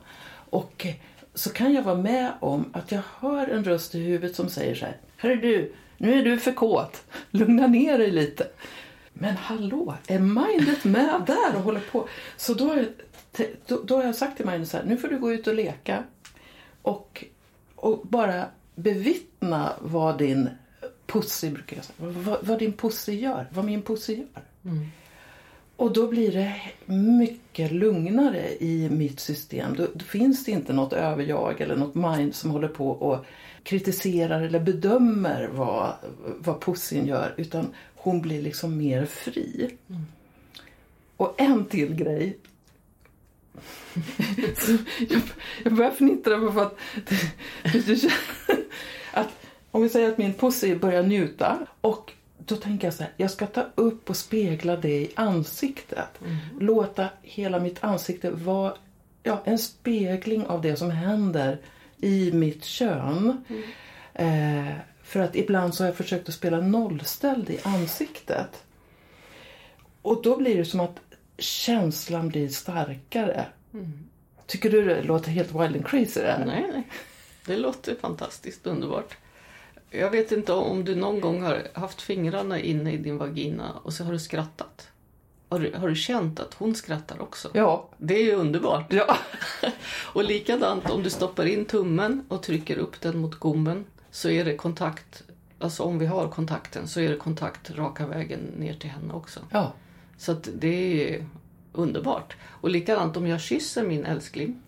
Och 0.51 0.87
så 1.35 1.51
kan 1.51 1.73
jag 1.73 1.83
vara 1.83 1.97
med 1.97 2.33
om 2.41 2.71
att 2.73 2.93
jag 2.93 3.03
hör 3.19 3.49
en 3.49 3.65
röst 3.65 3.95
i 3.95 3.99
huvudet 3.99 4.37
som 4.37 4.49
säger 4.49 4.75
så 4.75 4.85
här. 4.85 4.97
Hörru 5.17 5.37
du, 5.37 5.73
nu 5.97 6.19
är 6.19 6.25
du 6.25 6.39
för 6.39 6.53
kåt. 6.53 7.03
Lugna 7.31 7.67
ner 7.67 7.99
dig 7.99 8.11
lite. 8.11 8.47
Men 9.13 9.37
hallå, 9.37 9.95
är 10.07 10.19
mindet 10.19 10.85
med 10.85 11.23
där 11.27 11.57
och 11.57 11.63
håller 11.63 11.83
på? 11.93 12.09
Så 12.37 12.55
då 12.55 12.69
har 12.69 12.77
jag, 12.77 12.87
då, 13.67 13.83
då 13.85 13.97
har 13.97 14.05
jag 14.05 14.15
sagt 14.15 14.37
till 14.37 14.47
mindet 14.47 14.69
så 14.69 14.77
här, 14.77 14.85
nu 14.85 14.97
får 14.97 15.09
du 15.09 15.19
gå 15.19 15.33
ut 15.33 15.47
och 15.47 15.55
leka. 15.55 16.05
Och, 16.83 17.25
och 17.75 18.01
bara 18.03 18.45
bevittna 18.75 19.28
vad 19.81 20.19
din 20.19 20.49
pussy, 21.07 21.51
brukar 21.51 21.77
jag 21.77 21.85
säga, 21.85 21.97
vad, 21.99 22.39
vad 22.43 22.59
din 22.59 22.73
pussy 22.73 23.13
gör, 23.13 23.47
vad 23.53 23.65
min 23.65 23.83
pussy 23.83 24.15
gör. 24.15 24.43
Och 25.77 25.93
då 25.93 26.09
blir 26.09 26.33
det 26.33 26.61
mycket 26.95 27.73
lugnare 27.73 28.55
i 28.61 28.89
mitt 28.91 29.21
system. 29.21 29.77
Då, 29.77 29.87
då 29.95 30.05
finns 30.05 30.45
det 30.45 30.51
inte 30.51 30.73
något 30.73 30.93
överjag 30.93 31.61
eller 31.61 31.77
något 31.77 31.95
mind 31.95 32.35
som 32.35 32.51
håller 32.51 32.69
på 32.69 32.91
och 32.91 33.25
kritiserar 33.63 34.43
eller 34.43 34.61
bedömer 34.61 35.49
vad, 35.53 35.93
vad 36.39 36.61
pussyn 36.61 37.07
gör. 37.07 37.35
Utan 37.37 37.75
hon 37.95 38.21
blir 38.23 38.43
liksom 38.43 38.77
mer 38.77 39.07
fri. 39.07 39.77
Och 41.17 41.41
en 41.41 41.65
till 41.65 41.95
grej. 41.95 42.39
Jag, 45.09 45.21
jag 45.65 45.75
börjar 45.75 45.91
fnittra 45.91 46.53
för 46.53 46.63
att, 46.63 46.79
känner 47.85 48.05
att 48.49 48.58
om 49.71 49.83
vi 49.83 49.89
säger 49.89 50.09
att 50.09 50.19
min 50.19 50.35
pussy 50.35 50.75
börjar 50.75 51.03
njuta 51.03 51.67
och 51.81 52.13
då 52.39 52.57
tänker 52.57 52.87
jag 52.87 52.95
så 52.95 53.03
här, 53.03 53.13
jag 53.17 53.31
ska 53.31 53.47
ta 53.47 53.67
upp 53.75 54.11
och 54.11 54.17
spegla 54.17 54.77
det 54.77 55.01
i 55.01 55.11
ansiktet. 55.15 56.09
Låta 56.61 57.09
hela 57.23 57.61
mitt 57.61 57.85
ansikte 57.85 58.31
vara 58.31 58.75
ja, 59.23 59.43
en 59.45 59.59
spegling 59.59 60.47
av 60.47 60.63
det 60.63 60.77
som 60.77 60.91
händer 60.91 61.59
i 61.97 62.33
mitt 62.33 62.65
kön. 62.65 63.45
Eh, 64.15 64.73
för 65.03 65.21
att 65.21 65.37
ibland 65.37 65.75
så 65.75 65.83
har 65.83 65.89
jag 65.89 65.97
försökt 65.97 66.29
att 66.29 66.35
spela 66.35 66.61
nollställd 66.61 67.51
i 67.51 67.59
ansiktet. 67.63 68.65
Och 70.03 70.23
då 70.23 70.37
blir 70.37 70.57
det 70.57 70.65
som 70.65 70.81
att 70.81 71.01
känslan 71.39 72.29
blir 72.29 72.49
starkare. 72.49 73.47
Tycker 74.47 74.71
du 74.71 74.85
det 74.85 75.03
låter 75.03 75.31
helt 75.31 75.55
wild 75.55 75.77
and 75.77 75.87
crazy 75.87 76.21
det? 76.21 76.43
Nej, 76.47 76.67
nej. 76.73 76.89
Det 77.47 77.57
låter 77.57 77.95
fantastiskt 77.95 78.67
underbart. 78.67 79.17
Jag 79.91 80.11
vet 80.11 80.33
inte 80.33 80.53
om 80.53 80.85
du 80.85 80.95
någon 80.95 81.21
gång 81.21 81.43
har 81.43 81.69
haft 81.75 82.01
fingrarna 82.01 82.61
inne 82.61 82.93
i 82.93 82.97
din 82.97 83.19
vagina 83.19 83.73
och 83.83 83.93
så 83.93 84.05
har 84.05 84.13
du 84.13 84.19
skrattat. 84.19 84.89
Har 85.49 85.59
du, 85.59 85.73
har 85.77 85.89
du 85.89 85.95
känt 85.95 86.41
att 86.41 86.55
hon 86.55 86.75
skrattar 86.75 87.23
också? 87.23 87.51
Ja. 87.53 87.89
Det 87.97 88.15
är 88.15 88.25
ju 88.25 88.33
underbart. 88.33 88.93
Ja. 88.93 89.17
och 90.13 90.25
likadant 90.25 90.91
om 90.91 91.03
du 91.03 91.11
stoppar 91.11 91.47
in 91.47 91.65
tummen 91.65 92.25
och 92.29 92.43
trycker 92.43 92.79
upp 92.79 93.01
den 93.01 93.19
mot 93.19 93.35
gommen 93.35 93.85
så 94.11 94.29
är 94.29 94.45
det 94.45 94.57
kontakt, 94.57 95.23
alltså 95.59 95.83
om 95.83 95.99
vi 95.99 96.07
har 96.07 96.29
kontakten 96.29 96.89
så 96.89 97.01
är 97.01 97.11
det 97.11 97.17
kontakt 97.17 97.71
raka 97.71 98.07
vägen 98.07 98.41
ner 98.41 98.75
till 98.75 98.91
henne 98.91 99.13
också. 99.13 99.41
Ja. 99.51 99.73
Så 100.17 100.37
det 100.55 101.15
är 101.15 101.27
underbart. 101.73 102.37
Och 102.45 102.71
likadant 102.71 103.17
om 103.17 103.27
jag 103.27 103.41
kysser 103.41 103.83
min 103.83 104.05
älskling 104.05 104.63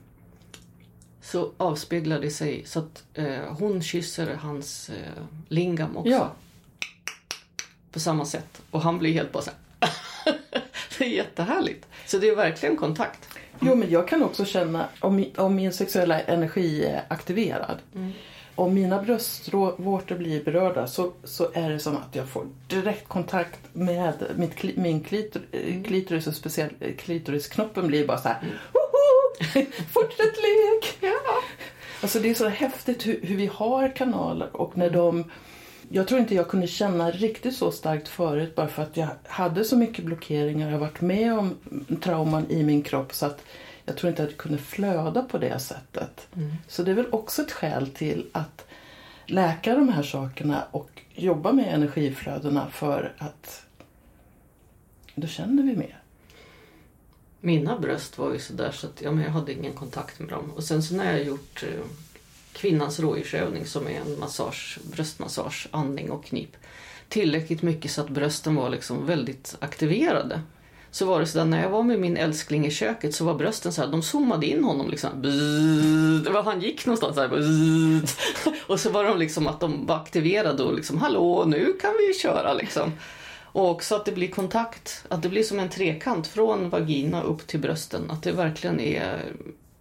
så 1.23 1.53
avspeglar 1.57 2.21
det 2.21 2.31
sig 2.31 2.63
så 2.67 2.79
att 2.79 3.05
eh, 3.15 3.57
hon 3.59 3.83
kysser 3.83 4.35
hans 4.35 4.89
eh, 4.89 5.23
lingam 5.49 5.97
också. 5.97 6.11
Ja. 6.11 6.33
På 7.93 8.01
samma 8.01 8.25
sätt. 8.25 8.63
Och 8.71 8.83
han 8.83 8.99
blir 8.99 9.13
helt 9.13 9.33
bara 9.33 9.43
så. 9.43 9.51
Det 10.99 11.05
är 11.05 11.09
jättehärligt. 11.09 11.87
Så 12.07 12.19
det 12.19 12.29
är 12.29 12.37
verkligen 12.37 12.77
kontakt. 12.77 13.29
Jo, 13.61 13.75
men 13.75 13.91
jag 13.91 14.09
kan 14.09 14.23
också 14.23 14.45
känna 14.45 14.89
om, 15.01 15.25
om 15.37 15.55
min 15.55 15.73
sexuella 15.73 16.21
energi 16.21 16.85
är 16.85 17.05
aktiverad. 17.09 17.79
Om 18.55 18.75
mina 18.75 19.03
bröstvårtor 19.03 20.17
blir 20.17 20.45
berörda 20.45 20.87
så, 20.87 21.13
så 21.25 21.51
är 21.55 21.71
det 21.71 21.79
som 21.79 21.97
att 21.97 22.17
jag 22.17 22.29
får 22.29 22.47
direkt 22.69 23.09
kontakt 23.09 23.61
med 23.73 24.15
mitt, 24.37 24.77
min 24.77 25.01
klitor, 25.01 25.43
eh, 25.53 25.83
klitoris 25.83 26.27
och 26.27 26.35
speciellt 26.35 26.99
klitorisknoppen 26.99 27.87
blir 27.87 28.07
bara 28.07 28.19
så 28.19 28.29
här. 28.29 28.39
Woho! 28.73 28.80
Fortsätt 29.93 30.37
lek! 30.37 31.13
Alltså 32.03 32.19
det 32.19 32.31
är 32.31 32.35
så 32.35 32.49
häftigt 32.49 33.07
hur, 33.07 33.21
hur 33.23 33.37
vi 33.37 33.47
har 33.47 33.97
kanaler 33.97 34.57
och 34.57 34.79
när 34.79 34.91
de 34.91 35.25
jag 35.93 36.09
tror 36.09 36.21
inte 36.21 36.35
jag 36.35 36.49
kunde 36.49 36.67
känna 36.67 37.11
riktigt 37.11 37.57
så 37.57 37.73
starkt 37.73 38.09
förut 38.09 38.55
bara 38.55 38.69
för 38.69 38.83
att 38.83 38.97
jag 38.97 39.09
hade 39.25 39.65
så 39.65 39.77
mycket 39.77 40.05
blockeringar. 40.05 40.67
Jag 40.67 40.73
har 40.73 40.81
varit 40.81 41.01
med 41.01 41.39
om 41.39 41.57
trauman 42.03 42.51
i 42.51 42.63
min 42.63 42.83
kropp 42.83 43.13
så 43.13 43.27
att 43.27 43.45
jag 43.85 43.97
tror 43.97 44.11
inte 44.11 44.23
att 44.23 44.31
jag 44.31 44.39
kunde 44.39 44.59
flöda 44.59 45.23
på 45.23 45.39
det 45.39 45.59
sättet. 45.59 46.29
Så 46.69 46.83
det 46.83 46.91
är 46.91 46.95
väl 46.95 47.13
också 47.13 47.43
ett 47.43 47.53
skäl 47.53 47.87
till 47.87 48.27
att 48.33 48.67
läka 49.27 49.75
de 49.75 49.89
här 49.89 50.03
sakerna 50.03 50.65
och 50.71 51.03
jobba 51.15 51.53
med 51.53 51.75
energiflödena 51.75 52.71
för 52.71 53.13
att 53.19 53.67
då 55.15 55.27
känner 55.27 55.63
vi 55.63 55.77
mer. 55.77 56.00
Mina 57.41 57.79
bröst 57.79 58.19
var 58.19 58.33
ju 58.33 58.39
sådär 58.39 58.73
så 58.73 58.87
att 58.87 59.03
ja, 59.03 59.11
men 59.11 59.25
jag 59.25 59.31
hade 59.31 59.53
ingen 59.53 59.73
kontakt 59.73 60.19
med 60.19 60.29
dem. 60.29 60.53
Och 60.57 60.65
sen 60.65 60.83
så 60.83 60.95
när 60.95 61.13
jag 61.13 61.25
gjort 61.25 61.63
eh, 61.63 61.85
kvinnans 62.53 63.01
rådjursövning 63.01 63.67
som 63.67 63.87
är 63.87 64.01
en 64.01 64.19
massage, 64.19 64.79
bröstmassage, 64.83 65.69
andning 65.71 66.11
och 66.11 66.25
knip. 66.25 66.57
Tillräckligt 67.09 67.63
mycket 67.63 67.91
så 67.91 68.01
att 68.01 68.09
brösten 68.09 68.55
var 68.55 68.71
liksom 68.71 69.07
väldigt 69.07 69.57
aktiverade. 69.61 70.41
Så 70.91 71.07
var 71.07 71.21
det 71.21 71.27
sådär 71.27 71.45
när 71.45 71.63
jag 71.63 71.71
var 71.71 71.83
med 71.83 72.01
min 72.01 72.17
älskling 72.17 72.67
i 72.67 72.71
köket 72.71 73.15
så 73.15 73.25
var 73.25 73.35
brösten 73.35 73.73
så 73.73 73.83
här, 73.83 73.89
de 73.89 74.03
zoomade 74.03 74.47
in 74.47 74.65
honom 74.65 74.91
liksom. 74.91 75.11
Bzzz, 75.23 76.35
var 76.35 76.43
han 76.43 76.61
gick 76.61 76.87
någonstans 76.87 77.15
så 77.15 77.21
här, 77.21 77.29
bzzz. 77.29 78.17
Och 78.67 78.81
så 78.81 78.91
var 78.91 79.05
de 79.05 79.19
liksom 79.19 79.47
att 79.47 79.61
de 79.61 79.87
var 79.87 79.97
aktiverade 79.97 80.63
och 80.63 80.75
liksom 80.75 80.99
hallå 80.99 81.45
nu 81.47 81.73
kan 81.81 81.91
vi 81.99 82.15
köra 82.15 82.55
liksom. 82.55 82.93
Och 83.53 83.71
också 83.71 83.95
att 83.95 84.05
det 84.05 84.13
blir 84.13 84.31
kontakt, 84.31 85.05
att 85.09 85.23
det 85.23 85.29
blir 85.29 85.43
som 85.43 85.59
en 85.59 85.69
trekant 85.69 86.27
från 86.27 86.71
vagina 86.71 87.23
upp 87.23 87.47
till 87.47 87.61
brösten. 87.61 88.11
Att 88.11 88.23
det 88.23 88.33
verkligen 88.33 88.81
är 88.81 89.33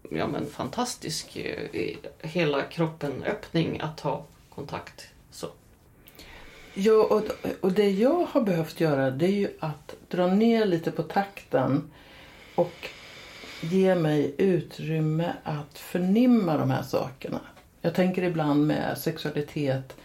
ja, 0.09 0.27
men 0.27 0.45
fantastisk 0.45 1.35
eh, 1.35 1.95
hela 2.19 2.61
kroppen 2.61 3.23
öppning 3.23 3.79
att 3.79 3.99
ha 3.99 4.25
kontakt. 4.55 5.07
Så. 5.31 5.47
Ja, 6.73 7.03
och, 7.03 7.23
och 7.61 7.71
det 7.71 7.89
jag 7.89 8.27
har 8.31 8.41
behövt 8.41 8.79
göra 8.79 9.11
det 9.11 9.25
är 9.25 9.31
ju 9.31 9.49
att 9.59 9.95
dra 10.09 10.27
ner 10.27 10.65
lite 10.65 10.91
på 10.91 11.03
takten 11.03 11.91
och 12.55 12.89
ge 13.61 13.95
mig 13.95 14.35
utrymme 14.37 15.33
att 15.43 15.77
förnimma 15.77 16.57
de 16.57 16.71
här 16.71 16.83
sakerna. 16.83 17.39
Jag 17.81 17.95
tänker 17.95 18.23
ibland 18.23 18.67
med 18.67 18.97
sexualitet 18.97 19.95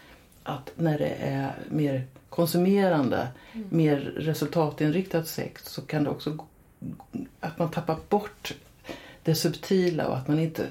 att 0.42 0.72
när 0.76 0.98
det 0.98 1.14
är 1.20 1.54
mer 1.68 2.06
konsumerande, 2.34 3.28
mer 3.70 3.96
resultatinriktat 4.16 5.28
sex 5.28 5.64
så 5.66 5.82
kan 5.82 6.04
det 6.04 6.10
också 6.10 6.38
att 7.40 7.58
man 7.58 7.70
tappar 7.70 7.96
bort 8.08 8.54
det 9.22 9.34
subtila 9.34 10.06
och 10.08 10.16
att 10.16 10.28
man 10.28 10.38
inte 10.40 10.66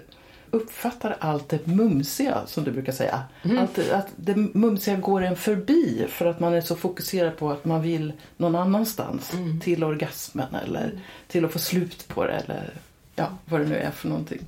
uppfattar 0.51 1.17
allt 1.19 1.49
det 1.49 1.67
mumsiga 1.67 2.41
som 2.45 2.63
du 2.63 2.71
brukar 2.71 2.91
säga. 2.93 3.23
Allt, 3.59 3.75
det- 3.75 3.95
att 3.95 4.07
det 4.15 4.35
mumsiga 4.35 4.95
går 4.95 5.21
en 5.21 5.35
förbi 5.35 6.05
för 6.09 6.25
att 6.25 6.39
man 6.39 6.53
är 6.53 6.61
så 6.61 6.75
fokuserad 6.75 7.37
på 7.37 7.51
att 7.51 7.65
man 7.65 7.81
vill 7.81 8.13
någon 8.37 8.55
annanstans. 8.55 9.31
Till 9.61 9.83
orgasmen 9.83 10.55
eller 10.55 10.99
till 11.27 11.45
att 11.45 11.51
få 11.51 11.59
slut 11.59 12.07
på 12.07 12.23
det 12.25 12.33
eller 12.33 12.73
ja, 13.15 13.27
vad 13.45 13.61
det 13.61 13.67
nu 13.67 13.75
är 13.77 13.91
för 13.91 14.07
någonting. 14.09 14.41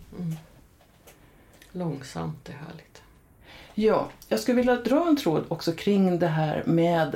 Långsamt 1.72 2.50
är 2.50 2.54
härligt. 2.54 3.02
Ja, 3.76 4.10
jag 4.30 4.40
skulle 4.40 4.58
vilja 4.58 4.76
dra 4.76 5.08
en 5.08 5.18
tråd 5.18 5.44
också 5.48 5.72
kring 5.72 6.20
det 6.20 6.28
här 6.28 6.64
med, 6.66 7.16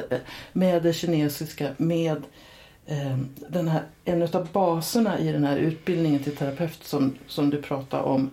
med 0.53 0.83
det 0.83 0.93
kinesiska, 0.93 1.69
med 1.77 2.23
eh, 2.85 3.17
den 3.49 3.67
här, 3.67 3.83
en 4.05 4.21
av 4.21 4.47
baserna 4.53 5.19
i 5.19 5.31
den 5.31 5.43
här 5.43 5.57
utbildningen 5.57 6.23
till 6.23 6.35
terapeut 6.35 6.83
som, 6.83 7.15
som 7.27 7.49
du 7.49 7.61
pratar 7.61 8.01
om 8.01 8.29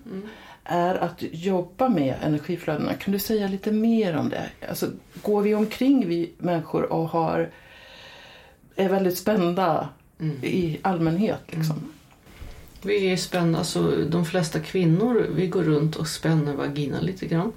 är 0.65 0.95
att 0.95 1.23
jobba 1.33 1.89
med 1.89 2.15
energiflödena. 2.23 2.95
Kan 2.95 3.13
du 3.13 3.19
säga 3.19 3.49
lite 3.49 3.73
mer 3.73 4.17
om 4.17 4.29
det? 4.29 4.51
Alltså, 4.69 4.91
går 5.23 5.43
vi 5.43 5.55
omkring 5.55 6.09
vi 6.09 6.33
människor 6.39 6.93
och 6.93 7.09
har, 7.09 7.51
är 8.77 8.89
väldigt 8.89 9.19
spända 9.19 9.89
i 10.43 10.79
allmänhet? 10.83 11.43
Liksom? 11.47 11.93
Vi 12.83 13.13
är 13.13 13.17
spända, 13.17 13.59
alltså 13.59 13.91
de 14.09 14.25
flesta 14.25 14.61
kvinnor 14.61 15.27
vi 15.35 15.47
går 15.47 15.63
runt 15.63 15.97
och 15.97 16.09
spänner 16.09 16.55
vagina 16.55 17.01
lite 17.01 17.27
grann. 17.27 17.53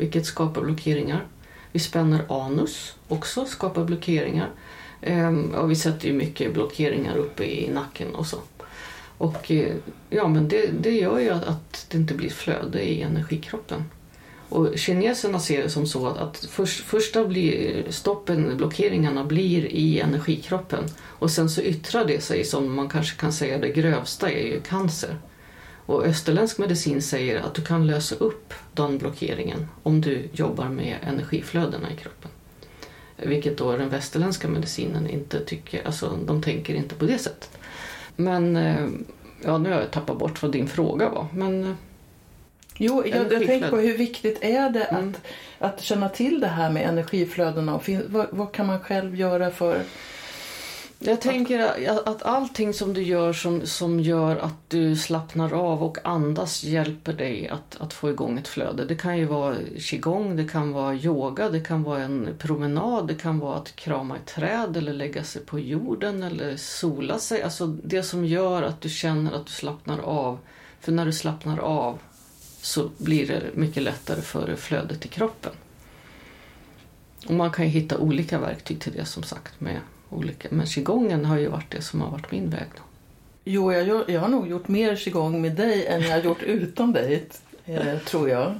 Vilket 0.00 0.26
skapar 0.26 0.62
blockeringar. 0.62 1.26
Vi 1.72 1.80
spänner 1.80 2.24
anus 2.28 2.94
också, 3.08 3.44
skapar 3.44 3.84
blockeringar. 3.84 4.50
Ehm, 5.02 5.54
och 5.54 5.70
vi 5.70 5.76
sätter 5.76 6.08
ju 6.08 6.14
mycket 6.14 6.54
blockeringar 6.54 7.16
uppe 7.16 7.44
i 7.44 7.70
nacken 7.70 8.14
och 8.14 8.26
så. 8.26 8.38
Och 9.18 9.50
eh, 9.50 9.74
ja, 10.10 10.28
men 10.28 10.48
det, 10.48 10.70
det 10.80 10.90
gör 10.90 11.18
ju 11.18 11.30
att, 11.30 11.44
att 11.44 11.86
det 11.90 11.98
inte 11.98 12.14
blir 12.14 12.30
flöde 12.30 12.82
i 12.82 13.02
energikroppen. 13.02 13.84
Och 14.48 14.78
kineserna 14.78 15.40
ser 15.40 15.62
det 15.62 15.70
som 15.70 15.86
så 15.86 16.06
att, 16.06 16.18
att 16.18 16.36
först, 16.50 16.80
första 16.80 17.24
blir, 17.24 17.84
stoppen, 17.90 18.56
blockeringarna 18.56 19.24
blir 19.24 19.64
i 19.66 20.00
energikroppen 20.00 20.84
och 21.00 21.30
sen 21.30 21.50
så 21.50 21.62
yttrar 21.62 22.04
det 22.04 22.20
sig 22.20 22.44
som 22.44 22.74
man 22.74 22.88
kanske 22.88 23.20
kan 23.20 23.32
säga 23.32 23.58
det 23.58 23.68
grövsta 23.68 24.30
är 24.30 24.46
ju 24.46 24.60
cancer. 24.60 25.16
Och 25.90 26.04
österländsk 26.06 26.58
medicin 26.58 27.02
säger 27.02 27.40
att 27.40 27.54
du 27.54 27.62
kan 27.62 27.86
lösa 27.86 28.14
upp 28.14 28.54
den 28.72 28.98
blockeringen 28.98 29.68
om 29.82 30.00
du 30.00 30.28
jobbar 30.32 30.68
med 30.68 30.96
energiflödena 31.02 31.92
i 31.92 31.96
kroppen. 31.96 32.30
Vilket 33.16 33.58
då 33.58 33.76
den 33.76 33.88
västerländska 33.88 34.48
medicinen 34.48 35.10
inte 35.10 35.44
tycker, 35.44 35.86
alltså 35.86 36.18
de 36.26 36.42
tänker 36.42 36.74
inte 36.74 36.94
på 36.94 37.04
det 37.04 37.18
sättet. 37.18 37.58
Men, 38.16 38.56
eh, 38.56 38.88
ja 39.44 39.58
nu 39.58 39.72
har 39.72 39.80
jag 39.80 39.90
tappat 39.90 40.18
bort 40.18 40.42
vad 40.42 40.52
din 40.52 40.68
fråga 40.68 41.08
var. 41.08 41.26
Men 41.32 41.64
eh, 41.64 41.74
Jo, 42.76 43.02
jag, 43.06 43.32
jag 43.32 43.46
tänker 43.46 43.70
på 43.70 43.76
hur 43.76 43.98
viktigt 43.98 44.38
är 44.40 44.70
det 44.70 44.84
Mm. 44.84 45.08
att, 45.08 45.20
att 45.58 45.80
känna 45.80 46.08
till 46.08 46.40
det 46.40 46.46
här 46.46 46.70
med 46.70 46.88
energiflödena 46.88 47.74
och 47.74 47.88
vad, 48.06 48.26
vad 48.30 48.52
kan 48.52 48.66
man 48.66 48.80
själv 48.80 49.16
göra 49.16 49.50
för 49.50 49.82
jag 51.02 51.20
tänker 51.20 51.58
att, 51.88 52.08
att 52.08 52.22
allting 52.22 52.74
som 52.74 52.94
du 52.94 53.02
gör 53.02 53.32
som, 53.32 53.66
som 53.66 54.00
gör 54.00 54.36
att 54.36 54.54
du 54.68 54.96
slappnar 54.96 55.52
av 55.52 55.82
och 55.82 55.98
andas 56.04 56.64
hjälper 56.64 57.12
dig 57.12 57.48
att, 57.48 57.76
att 57.80 57.92
få 57.92 58.10
igång 58.10 58.38
ett 58.38 58.48
flöde. 58.48 58.84
Det 58.84 58.94
kan 58.94 59.18
ju 59.18 59.24
vara 59.24 59.56
qigong, 59.78 60.36
det 60.36 60.44
kan 60.44 60.72
vara 60.72 60.94
yoga, 60.94 61.50
det 61.50 61.60
kan 61.60 61.82
vara 61.82 62.02
en 62.02 62.28
promenad, 62.38 63.06
det 63.06 63.14
kan 63.14 63.38
vara 63.38 63.56
att 63.56 63.76
krama 63.76 64.16
ett 64.16 64.26
träd 64.26 64.76
eller 64.76 64.92
lägga 64.92 65.24
sig 65.24 65.44
på 65.44 65.58
jorden 65.58 66.22
eller 66.22 66.56
sola 66.56 67.18
sig. 67.18 67.42
Alltså 67.42 67.66
det 67.66 68.02
som 68.02 68.24
gör 68.24 68.62
att 68.62 68.80
du 68.80 68.88
känner 68.88 69.32
att 69.32 69.46
du 69.46 69.52
slappnar 69.52 69.98
av. 69.98 70.38
För 70.80 70.92
när 70.92 71.06
du 71.06 71.12
slappnar 71.12 71.58
av 71.58 71.98
så 72.60 72.90
blir 72.96 73.26
det 73.26 73.42
mycket 73.54 73.82
lättare 73.82 74.20
för 74.20 74.56
flödet 74.56 75.04
i 75.04 75.08
kroppen. 75.08 75.52
Och 77.26 77.34
man 77.34 77.50
kan 77.50 77.64
ju 77.64 77.70
hitta 77.70 77.98
olika 77.98 78.38
verktyg 78.38 78.80
till 78.80 78.92
det 78.92 79.04
som 79.04 79.22
sagt 79.22 79.60
med 79.60 79.80
olika. 80.10 80.48
Men 80.50 80.66
qigongen 80.66 81.24
har 81.24 81.38
ju 81.38 81.48
varit 81.48 81.70
det 81.70 81.82
som 81.82 82.00
har 82.00 82.10
varit 82.10 82.32
min 82.32 82.50
väg. 82.50 82.66
Då. 82.76 82.82
Jo, 83.44 83.72
jag, 83.72 84.10
jag 84.10 84.20
har 84.20 84.28
nog 84.28 84.48
gjort 84.48 84.68
mer 84.68 84.96
qigong 84.96 85.42
med 85.42 85.52
dig 85.52 85.86
än 85.86 86.02
jag 86.02 86.10
har 86.10 86.22
gjort 86.22 86.42
utan 86.42 86.92
dig, 86.92 87.26
eh, 87.64 87.98
tror 87.98 88.28
jag. 88.28 88.54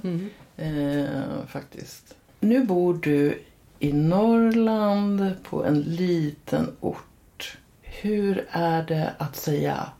Eh, 0.57 1.05
faktiskt. 1.49 2.15
Nu 2.41 2.65
bor 2.65 2.95
du 2.95 3.43
i 3.79 3.93
Norrland 3.93 5.35
på 5.43 5.65
en 5.65 5.81
liten 5.81 6.77
ort. 6.81 7.59
Hur 7.83 8.47
är 8.51 8.83
det 8.83 9.15
att 9.19 9.37
säga 9.37 9.91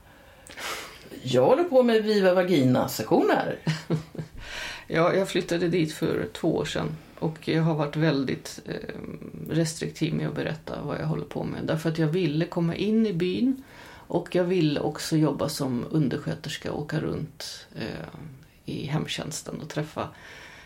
jag 1.23 1.45
håller 1.45 1.63
på 1.63 1.83
med 1.83 2.03
Viva 2.03 2.33
Vagina-sessioner? 2.33 3.55
Ja, 4.93 5.13
jag 5.13 5.29
flyttade 5.29 5.67
dit 5.67 5.93
för 5.93 6.27
två 6.33 6.55
år 6.55 6.65
sedan 6.65 6.89
och 7.21 7.47
jag 7.47 7.63
har 7.63 7.75
varit 7.75 7.95
väldigt 7.95 8.59
eh, 8.65 8.75
restriktiv 9.49 10.13
med 10.13 10.27
att 10.27 10.35
berätta 10.35 10.81
vad 10.81 10.99
jag 10.99 11.05
håller 11.05 11.25
på 11.25 11.43
med. 11.43 11.63
Därför 11.63 11.89
att 11.89 11.97
jag 11.97 12.07
ville 12.07 12.45
komma 12.45 12.75
in 12.75 13.07
i 13.07 13.13
byn 13.13 13.63
och 14.07 14.35
jag 14.35 14.43
ville 14.43 14.79
också 14.79 15.17
jobba 15.17 15.49
som 15.49 15.85
undersköterska 15.89 16.71
och 16.71 16.81
åka 16.81 16.99
runt 16.99 17.67
eh, 17.75 18.07
i 18.65 18.85
hemtjänsten 18.85 19.61
och 19.61 19.69
träffa 19.69 20.07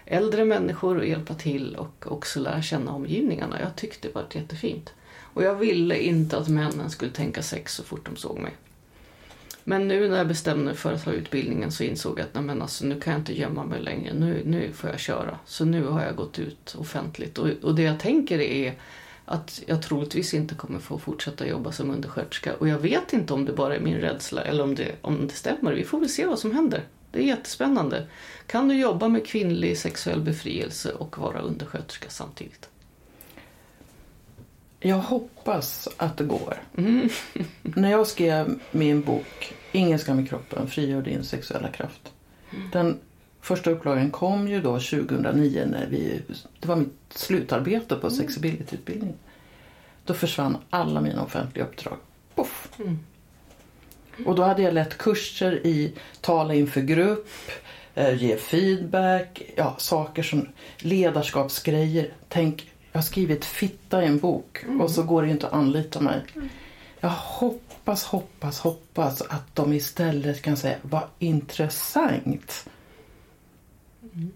äldre 0.06 0.46
människor 0.46 0.98
och 0.98 1.06
hjälpa 1.06 1.34
till 1.34 1.76
och 1.76 2.12
också 2.12 2.40
lära 2.40 2.62
känna 2.62 2.92
omgivningarna. 2.92 3.62
Jag 3.62 3.76
tyckte 3.76 4.08
det 4.08 4.16
var 4.16 4.26
jättefint. 4.32 4.94
Och 5.34 5.44
jag 5.44 5.56
ville 5.56 5.98
inte 5.98 6.38
att 6.38 6.48
männen 6.48 6.90
skulle 6.90 7.12
tänka 7.12 7.44
sex 7.44 7.74
så 7.74 7.84
fort 7.84 8.06
de 8.06 8.16
såg 8.16 8.40
mig. 8.40 8.54
Men 9.68 9.88
nu 9.88 10.10
när 10.10 10.18
jag 10.18 10.28
bestämde 10.28 10.66
mig 10.66 10.76
för 10.76 10.94
att 10.94 11.06
ha 11.06 11.12
utbildningen 11.12 11.72
så 11.72 11.84
insåg 11.84 12.20
jag 12.20 12.26
att 12.26 12.34
nej, 12.34 12.44
men 12.44 12.62
alltså, 12.62 12.86
nu 12.86 13.00
kan 13.00 13.14
jag 13.14 13.22
inte 13.22 13.40
gömma 13.40 13.64
mig 13.66 13.82
längre. 13.82 14.14
Nu, 14.14 14.42
nu 14.46 14.72
får 14.72 14.90
jag 14.90 15.00
köra. 15.00 15.40
Så 15.46 15.66
nu 15.66 15.84
har 15.84 16.04
jag 16.04 16.16
gått 16.16 16.40
ut 16.40 16.76
offentligt. 16.78 17.38
Och, 17.38 17.50
och 17.62 17.76
det 17.76 17.82
jag 17.82 18.00
tänker 18.00 18.40
är 18.40 18.74
att 19.26 19.64
jag 19.66 19.82
troligtvis 19.82 20.34
inte 20.34 20.56
kommer 20.56 20.80
få 20.80 20.98
fortsätta 21.00 21.48
jobba 21.48 21.72
som 21.72 21.92
undersköterska. 21.92 22.56
Och 22.56 22.68
jag 22.68 22.80
vet 22.80 23.14
inte 23.14 23.34
om 23.34 23.46
det 23.46 23.54
bara 23.54 23.76
är 23.76 23.80
min 23.80 23.98
rädsla 23.98 24.42
eller 24.42 24.64
om 24.64 24.76
det, 24.76 24.96
om 25.02 25.28
det 25.28 25.34
stämmer. 25.34 25.74
Vi 25.74 25.84
får 25.84 26.00
väl 26.00 26.10
se 26.10 26.26
vad 26.26 26.40
som 26.40 26.52
händer. 26.52 26.84
Det 27.12 27.20
är 27.20 27.24
jättespännande. 27.24 28.08
Kan 28.48 28.68
du 28.68 28.76
jobba 28.80 29.08
med 29.08 29.28
kvinnlig 29.28 29.78
sexuell 29.78 30.22
befrielse 30.22 30.92
och 30.92 31.18
vara 31.18 31.40
undersköterska 31.40 32.10
samtidigt? 32.10 32.70
Jag 34.88 34.98
hoppas 34.98 35.88
att 35.98 36.18
det 36.18 36.24
går. 36.24 36.62
Mm. 36.78 37.10
När 37.62 37.92
jag 37.92 38.08
skrev 38.08 38.60
min 38.72 39.02
bok 39.02 39.54
Ingen 39.72 40.00
skam 40.00 40.20
i 40.20 40.28
kroppen, 40.28 40.68
frigör 40.68 41.02
din 41.02 41.24
sexuella 41.24 41.68
kraft. 41.68 42.14
Mm. 42.54 42.70
Den 42.72 43.00
första 43.42 43.72
upplagan 43.72 44.12
kom 44.12 44.48
ju 44.48 44.62
då 44.62 44.72
2009 44.80 45.66
när 45.66 45.88
vi, 45.88 46.22
det 46.60 46.68
var 46.68 46.76
mitt 46.76 46.98
slutarbete 47.10 47.96
på 47.96 48.08
mm. 48.08 48.20
sexability-utbildning. 48.20 49.14
Då 50.06 50.14
försvann 50.14 50.58
alla 50.70 51.02
mina 51.02 51.24
offentliga 51.24 51.66
uppdrag. 51.66 51.98
Puff. 52.36 52.70
Mm. 52.80 53.00
Och 54.26 54.36
då 54.36 54.44
hade 54.44 54.62
jag 54.62 54.74
lett 54.74 54.98
kurser 54.98 55.68
i 55.68 55.94
tala 56.22 56.54
inför 56.54 56.82
grupp, 56.82 57.30
eh, 57.96 58.24
ge 58.24 58.38
feedback, 58.38 59.42
ja, 59.56 59.76
saker 59.78 60.24
som 60.24 60.48
ledarskapsgrejer. 60.78 62.14
Tänk 62.30 62.72
jag 62.96 63.00
har 63.00 63.06
skrivit 63.06 63.46
fitta 63.46 64.04
i 64.04 64.08
en 64.08 64.20
bok 64.20 64.64
mm. 64.64 64.82
och 64.82 64.92
så 64.92 65.04
går 65.04 65.22
det 65.22 65.30
inte 65.30 65.48
att 65.48 65.54
anlita 65.54 66.00
mig. 66.00 66.26
Mm. 66.36 66.50
Jag 67.00 67.10
hoppas, 67.10 68.04
hoppas, 68.04 68.60
hoppas 68.60 69.22
att 69.22 69.56
de 69.56 69.74
istället 69.74 70.42
kan 70.42 70.58
säga 70.58 70.78
vad 70.82 71.04
intressant. 71.20 72.70
Mm. 74.02 74.32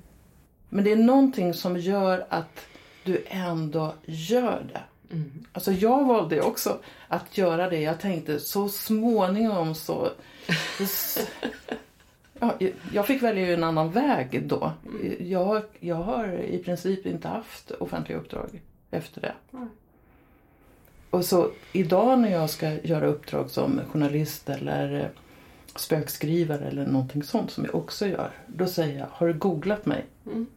Men 0.69 0.83
det 0.83 0.91
är 0.91 0.95
någonting 0.95 1.53
som 1.53 1.77
gör 1.77 2.25
att 2.29 2.65
du 3.03 3.23
ändå 3.27 3.93
gör 4.05 4.63
det. 4.73 5.13
Mm. 5.15 5.45
Alltså 5.53 5.71
jag 5.71 6.05
valde 6.05 6.41
också 6.41 6.79
att 7.07 7.37
göra 7.37 7.69
det. 7.69 7.81
Jag 7.81 7.99
tänkte 7.99 8.39
så 8.39 8.69
småningom 8.69 9.75
så 9.75 10.09
Ja, 12.39 12.57
jag 12.93 13.07
fick 13.07 13.23
välja 13.23 13.53
en 13.53 13.63
annan 13.63 13.91
väg 13.91 14.43
då. 14.47 14.71
Jag, 15.19 15.63
jag 15.79 15.95
har 15.95 16.27
i 16.39 16.57
princip 16.57 17.05
inte 17.05 17.27
haft 17.27 17.71
offentliga 17.71 18.17
uppdrag 18.17 18.61
efter 18.91 19.21
det. 19.21 19.33
Och 21.09 21.25
så 21.25 21.51
idag 21.73 22.19
när 22.19 22.31
jag 22.31 22.49
ska 22.49 22.73
göra 22.83 23.07
uppdrag 23.07 23.49
som 23.49 23.81
journalist 23.91 24.49
eller 24.49 25.11
spökskrivare 25.75 26.65
eller 26.65 26.87
någonting 26.87 27.23
sånt 27.23 27.51
som 27.51 27.65
jag 27.65 27.75
också 27.75 28.07
gör. 28.07 28.31
Då 28.47 28.65
säger 28.67 28.99
jag, 28.99 29.07
har 29.11 29.27
du 29.27 29.33
googlat 29.33 29.85
mig? 29.85 30.05
Mm. 30.25 30.47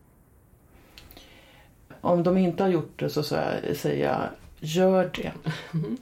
Om 2.00 2.22
de 2.22 2.36
inte 2.38 2.62
har 2.62 2.70
gjort 2.70 3.00
det 3.00 3.10
så 3.10 3.22
säger 3.22 4.04
jag, 4.04 4.28
gör 4.60 5.10
det. 5.14 5.32
Mm. 5.74 5.96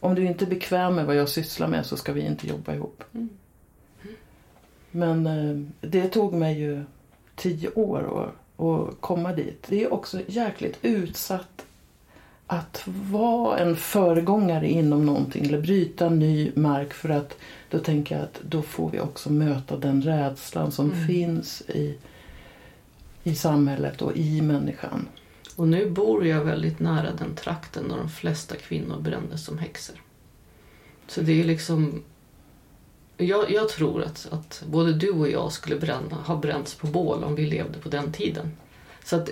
Om 0.00 0.14
du 0.14 0.26
inte 0.26 0.44
är 0.44 0.46
bekväm 0.46 0.94
med 0.94 1.06
vad 1.06 1.16
jag 1.16 1.28
sysslar 1.28 1.68
med 1.68 1.86
så 1.86 1.96
ska 1.96 2.12
vi 2.12 2.20
inte 2.20 2.46
jobba 2.46 2.74
ihop. 2.74 3.04
Mm. 3.14 3.28
Men 4.98 5.26
eh, 5.26 5.88
det 5.88 6.08
tog 6.08 6.32
mig 6.32 6.58
ju 6.58 6.84
tio 7.36 7.70
år 7.70 8.32
att, 8.56 9.00
komma 9.00 9.32
dit. 9.32 9.66
Det 9.68 9.84
är 9.84 9.92
också 9.92 10.20
jäkligt 10.26 10.78
utsatt 10.82 11.66
att 12.46 12.82
vara 13.10 13.58
en 13.58 13.76
föregångare 13.76 14.68
inom 14.68 15.06
någonting 15.06 15.46
eller 15.46 15.60
bryta 15.60 16.08
ny 16.08 16.52
mark 16.54 16.92
för 16.92 17.08
att 17.08 17.36
då 17.70 17.78
tänker 17.78 18.14
jag 18.14 18.24
att 18.24 18.40
då 18.42 18.62
får 18.62 18.90
vi 18.90 19.00
också 19.00 19.32
möta 19.32 19.76
den 19.76 20.02
rädslan 20.02 20.72
som 20.72 20.92
mm. 20.92 21.06
finns 21.06 21.62
i, 21.68 21.98
i 23.22 23.34
samhället 23.34 24.02
och 24.02 24.16
i 24.16 24.42
människan. 24.42 25.08
Och 25.56 25.68
nu 25.68 25.90
bor 25.90 26.26
jag 26.26 26.44
väldigt 26.44 26.80
nära 26.80 27.12
den 27.18 27.34
trakten 27.34 27.88
där 27.88 27.96
de 27.96 28.08
flesta 28.08 28.56
kvinnor 28.56 29.00
brändes 29.00 29.44
som 29.44 29.58
häxor. 29.58 29.96
Så 31.06 31.20
det 31.20 31.40
är 31.40 31.44
liksom 31.44 32.02
jag, 33.18 33.50
jag, 33.50 33.68
tror 33.68 34.02
att, 34.02 34.28
att 34.30 34.62
både 34.66 34.92
du 34.92 35.10
och 35.10 35.30
jag 35.30 35.52
skulle 35.52 35.76
bränna, 35.76 36.16
ha 36.26 36.36
bränts 36.36 36.74
på 36.74 36.86
bål 36.86 37.24
om 37.24 37.34
vi 37.34 37.46
levde 37.46 37.78
på 37.78 37.88
den 37.88 38.12
tiden. 38.12 38.50
Så 39.04 39.16
att 39.16 39.30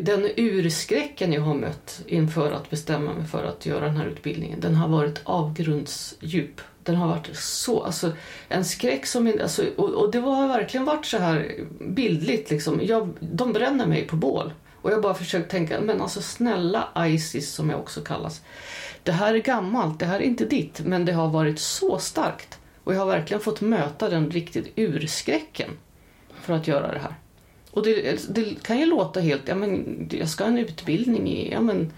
den 0.00 0.28
urskräcken 0.36 1.32
jag 1.32 1.42
har 1.42 1.54
mött 1.54 2.02
inför 2.06 2.52
att 2.52 2.70
bestämma 2.70 3.14
mig 3.14 3.26
för 3.26 3.44
att 3.44 3.66
göra 3.66 3.86
den 3.86 3.96
här 3.96 4.06
utbildningen, 4.06 4.60
den 4.60 4.74
har 4.74 4.88
varit 4.88 5.20
avgrundsdjup. 5.24 6.60
Den 6.82 6.94
har 6.94 7.08
varit 7.08 7.36
så, 7.36 7.82
alltså 7.82 8.12
en 8.48 8.64
skräck 8.64 9.06
som, 9.06 9.32
alltså, 9.42 9.64
och, 9.76 9.88
och 9.88 10.10
det 10.10 10.18
har 10.18 10.48
verkligen 10.48 10.84
varit 10.84 11.06
så 11.06 11.18
här 11.18 11.54
bildligt 11.80 12.50
liksom. 12.50 12.80
Jag, 12.82 13.08
de 13.20 13.52
bränner 13.52 13.86
mig 13.86 14.06
på 14.06 14.16
bål. 14.16 14.52
Och 14.82 14.92
jag 14.92 15.02
bara 15.02 15.14
försökt 15.14 15.50
tänka, 15.50 15.80
men 15.80 16.02
alltså 16.02 16.22
snälla 16.22 16.88
Isis 17.06 17.54
som 17.54 17.70
jag 17.70 17.80
också 17.80 18.00
kallas. 18.00 18.40
Det 19.02 19.12
här 19.12 19.34
är 19.34 19.38
gammalt, 19.38 19.98
det 19.98 20.06
här 20.06 20.20
är 20.20 20.24
inte 20.24 20.44
ditt, 20.44 20.80
men 20.80 21.04
det 21.04 21.12
har 21.12 21.28
varit 21.28 21.58
så 21.58 21.98
starkt. 21.98 22.58
Och 22.84 22.94
jag 22.94 22.98
har 22.98 23.06
verkligen 23.06 23.40
fått 23.40 23.60
möta 23.60 24.08
den 24.08 24.30
riktigt 24.30 24.72
urskräcken 24.76 25.70
för 26.40 26.54
att 26.54 26.68
göra 26.68 26.92
det 26.92 26.98
här. 26.98 27.14
Och 27.70 27.84
det, 27.84 28.34
det, 28.34 28.62
kan 28.62 28.78
ju 28.78 28.86
låta 28.86 29.20
helt, 29.20 29.48
ja 29.48 29.54
men 29.54 30.08
jag 30.12 30.28
ska 30.28 30.44
ha 30.44 30.50
en 30.50 30.58
utbildning 30.58 31.28
i, 31.28 31.52
ja 31.52 31.60
men, 31.60 31.92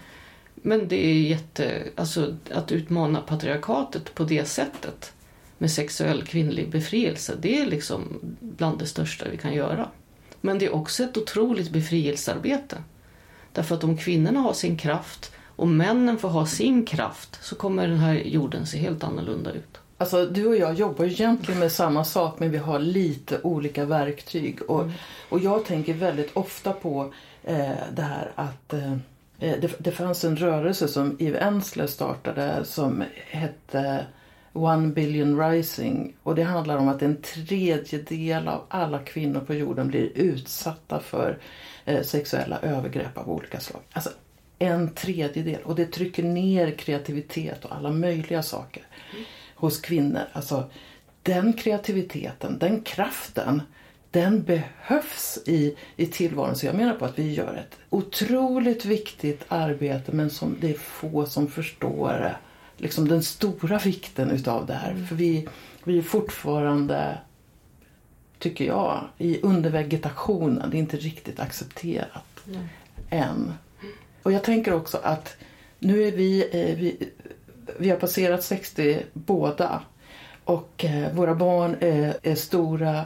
men 0.55 0.87
det 0.87 1.05
är 1.05 1.13
jätte, 1.13 1.83
alltså 1.95 2.35
att 2.51 2.71
utmana 2.71 3.21
patriarkatet 3.21 4.15
på 4.15 4.23
det 4.23 4.45
sättet 4.45 5.13
med 5.57 5.71
sexuell 5.71 6.23
kvinnlig 6.23 6.69
befrielse, 6.69 7.35
det 7.41 7.61
är 7.61 7.65
liksom 7.65 8.19
bland 8.39 8.79
det 8.79 8.85
största 8.85 9.29
vi 9.29 9.37
kan 9.37 9.53
göra. 9.53 9.89
Men 10.41 10.59
det 10.59 10.65
är 10.65 10.75
också 10.75 11.03
ett 11.03 11.17
otroligt 11.17 11.69
befrielsearbete. 11.69 12.83
Därför 13.51 13.75
att 13.75 13.83
om 13.83 13.97
kvinnorna 13.97 14.39
har 14.39 14.53
sin 14.53 14.77
kraft 14.77 15.31
och 15.55 15.67
männen 15.67 16.17
får 16.17 16.29
ha 16.29 16.45
sin 16.45 16.85
kraft 16.85 17.39
så 17.41 17.55
kommer 17.55 17.87
den 17.87 17.99
här 17.99 18.13
jorden 18.13 18.65
se 18.65 18.77
helt 18.77 19.03
annorlunda 19.03 19.51
ut. 19.51 19.79
Alltså 19.97 20.25
du 20.25 20.47
och 20.47 20.55
jag 20.55 20.73
jobbar 20.73 21.05
egentligen 21.05 21.59
med 21.59 21.71
samma 21.71 22.03
sak 22.03 22.39
men 22.39 22.51
vi 22.51 22.57
har 22.57 22.79
lite 22.79 23.39
olika 23.43 23.85
verktyg. 23.85 24.61
Och, 24.61 24.81
mm. 24.81 24.93
och 25.29 25.39
jag 25.39 25.65
tänker 25.65 25.93
väldigt 25.93 26.37
ofta 26.37 26.73
på 26.73 27.13
eh, 27.43 27.71
det 27.93 28.01
här 28.01 28.31
att 28.35 28.73
eh, 28.73 28.93
eh 29.39 29.59
det, 29.61 29.75
det 29.77 29.91
fanns 29.91 30.23
en 30.23 30.37
rörelse 30.37 30.87
som 30.87 31.15
Eve 31.19 31.37
Ensler 31.37 31.87
startade 31.87 32.65
som 32.65 33.03
hette 33.27 34.05
One 34.53 34.87
Billion 34.87 35.49
Rising. 35.49 36.13
Och 36.23 36.35
det 36.35 36.43
handlar 36.43 36.77
om 36.77 36.87
att 36.87 37.01
en 37.01 37.21
tredjedel 37.21 38.47
av 38.47 38.61
alla 38.69 38.99
kvinnor 38.99 39.39
på 39.39 39.53
jorden 39.53 39.87
blir 39.87 40.11
utsatta 40.15 40.99
för 40.99 41.37
eh, 41.85 42.01
sexuella 42.01 42.59
övergrepp 42.59 43.17
av 43.17 43.29
olika 43.29 43.59
slag. 43.59 43.81
Alltså 43.93 44.09
en 44.59 44.89
tredjedel. 44.93 45.61
Och 45.63 45.75
det 45.75 45.85
trycker 45.85 46.23
ner 46.23 46.71
kreativitet 46.71 47.65
och 47.65 47.75
alla 47.75 47.91
möjliga 47.91 48.43
saker. 48.43 48.83
Hos 49.55 49.81
kvinnor. 49.81 50.23
Alltså 50.33 50.69
den 51.23 51.53
kreativiteten, 51.53 52.59
den 52.59 52.81
kraften, 52.81 53.61
den 54.11 54.43
behövs 54.43 55.39
i, 55.45 55.75
i 55.95 56.05
tillvaron. 56.05 56.55
Så 56.55 56.65
jag 56.65 56.75
menar 56.75 56.93
på 56.93 57.05
att 57.05 57.19
vi 57.19 57.33
gör 57.33 57.53
ett 57.53 57.77
otroligt 57.89 58.85
viktigt 58.85 59.45
arbete 59.47 60.11
men 60.11 60.29
som 60.29 60.57
det 60.61 60.69
är 60.69 60.77
få 60.77 61.25
som 61.25 61.47
förstår 61.47 62.37
liksom 62.77 63.07
den 63.07 63.23
stora 63.23 63.77
vikten 63.77 64.31
utav 64.31 64.65
det 64.65 64.73
här. 64.73 64.91
Mm. 64.91 65.07
För 65.07 65.15
vi, 65.15 65.47
vi 65.83 65.97
är 65.97 66.01
fortfarande, 66.01 67.17
tycker 68.39 68.65
jag, 68.65 69.03
i 69.17 69.41
undervegetationen. 69.41 70.69
Det 70.69 70.77
är 70.77 70.79
inte 70.79 70.97
riktigt 70.97 71.39
accepterat 71.39 72.47
mm. 72.47 72.63
än. 73.09 73.53
Och 74.23 74.31
jag 74.31 74.43
tänker 74.43 74.73
också 74.73 74.97
att 75.03 75.37
nu 75.79 76.03
är 76.03 76.11
vi, 76.11 76.41
eh, 76.51 76.77
vi 76.77 77.09
vi 77.79 77.89
har 77.89 77.97
passerat 77.97 78.43
60 78.43 79.05
båda. 79.13 79.81
Och 80.43 80.85
eh, 80.85 81.13
våra 81.13 81.35
barn 81.35 81.75
är, 81.79 82.17
är, 82.23 82.35
stora. 82.35 83.05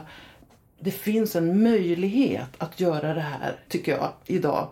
Det 0.78 0.90
finns 0.90 1.36
en 1.36 1.62
möjlighet 1.62 2.48
att 2.58 2.80
göra 2.80 3.14
det 3.14 3.20
här, 3.20 3.56
tycker 3.68 3.92
jag, 3.92 4.12
idag. 4.26 4.68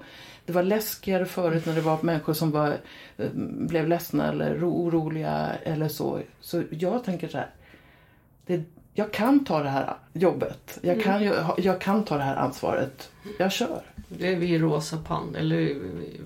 Det 0.46 0.52
var 0.52 0.62
läskigare 0.62 1.26
förut 1.26 1.66
när 1.66 1.74
det 1.74 1.80
var 1.80 1.98
människor 2.02 2.34
som 2.34 2.50
var, 2.50 2.76
eh, 3.16 3.30
blev 3.34 3.88
ledsna 3.88 4.28
eller 4.28 4.64
oroliga 4.64 5.50
eller 5.62 5.88
så. 5.88 6.20
Så 6.40 6.62
jag 6.70 7.04
tänker 7.04 7.28
så 7.28 7.38
här. 7.38 7.50
Det, 8.46 8.62
jag 8.98 9.12
kan 9.12 9.44
ta 9.44 9.62
det 9.62 9.68
här 9.68 9.94
jobbet. 10.12 10.78
Jag 10.82 11.02
kan, 11.02 11.24
jag, 11.24 11.54
jag 11.58 11.80
kan 11.80 12.04
ta 12.04 12.16
det 12.16 12.22
här 12.22 12.36
ansvaret. 12.36 13.10
Jag 13.38 13.52
kör. 13.52 13.82
Det 14.08 14.32
är 14.32 14.36
vi 14.36 14.58
rosa 14.58 14.96
pan, 14.96 15.34
eller 15.34 15.76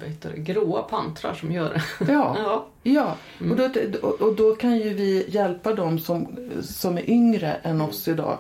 vad 0.00 0.08
heter 0.08 0.30
det, 0.30 0.38
gråa 0.38 0.82
pantrar 0.82 1.34
som 1.34 1.52
gör 1.52 1.74
det. 1.74 2.12
Ja, 2.12 2.36
ja. 2.44 2.66
ja. 2.82 3.16
Och, 3.50 3.56
då, 3.56 4.08
och 4.08 4.36
då 4.36 4.54
kan 4.54 4.78
ju 4.78 4.94
vi 4.94 5.30
hjälpa 5.30 5.74
dem 5.74 5.98
som, 5.98 6.36
som 6.62 6.98
är 6.98 7.10
yngre 7.10 7.52
än 7.52 7.80
oss 7.80 8.08
idag. 8.08 8.38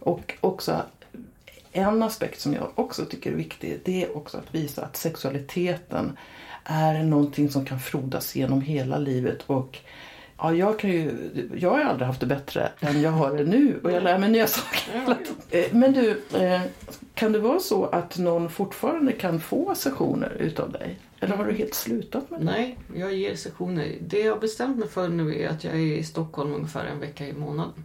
Och 0.00 0.34
också 0.40 0.82
en 1.72 2.02
aspekt 2.02 2.40
som 2.40 2.54
jag 2.54 2.68
också 2.74 3.04
tycker 3.04 3.32
är 3.32 3.36
viktig 3.36 3.80
det 3.84 4.04
är 4.04 4.16
också 4.16 4.38
att 4.38 4.54
visa 4.54 4.84
att 4.84 4.96
sexualiteten 4.96 6.16
är 6.64 7.02
någonting 7.02 7.50
som 7.50 7.64
kan 7.64 7.80
frodas 7.80 8.36
genom 8.36 8.60
hela 8.60 8.98
livet. 8.98 9.42
Och 9.46 9.78
ja, 10.42 10.54
jag, 10.54 10.78
kan 10.78 10.90
ju, 10.90 11.10
jag 11.56 11.70
har 11.70 11.80
aldrig 11.80 12.06
haft 12.06 12.20
det 12.20 12.26
bättre 12.26 12.72
än 12.80 13.02
jag 13.02 13.10
har 13.10 13.36
det 13.36 13.44
nu 13.44 13.80
och 13.82 13.92
jag 13.92 14.02
lär 14.02 14.18
mig 14.18 14.30
nya 14.30 14.46
saker 14.46 15.16
eh, 15.50 15.64
Men 15.72 15.92
du, 15.92 16.22
eh, 16.38 16.60
kan 17.14 17.32
det 17.32 17.38
vara 17.38 17.60
så 17.60 17.84
att 17.84 18.18
någon 18.18 18.50
fortfarande 18.50 19.12
kan 19.12 19.40
få 19.40 19.74
sessioner 19.74 20.36
utav 20.38 20.72
dig? 20.72 20.98
Eller 21.20 21.36
har 21.36 21.44
du 21.44 21.52
helt 21.52 21.74
slutat 21.74 22.30
med 22.30 22.40
det? 22.40 22.44
Nej, 22.44 22.78
jag 22.94 23.14
ger 23.14 23.36
sessioner. 23.36 23.94
Det 24.00 24.18
jag 24.18 24.32
har 24.32 24.40
bestämt 24.40 24.78
mig 24.78 24.88
för 24.88 25.08
nu 25.08 25.42
är 25.42 25.48
att 25.48 25.64
jag 25.64 25.74
är 25.74 25.78
i 25.78 26.02
Stockholm 26.02 26.54
ungefär 26.54 26.84
en 26.84 27.00
vecka 27.00 27.26
i 27.26 27.32
månaden. 27.32 27.84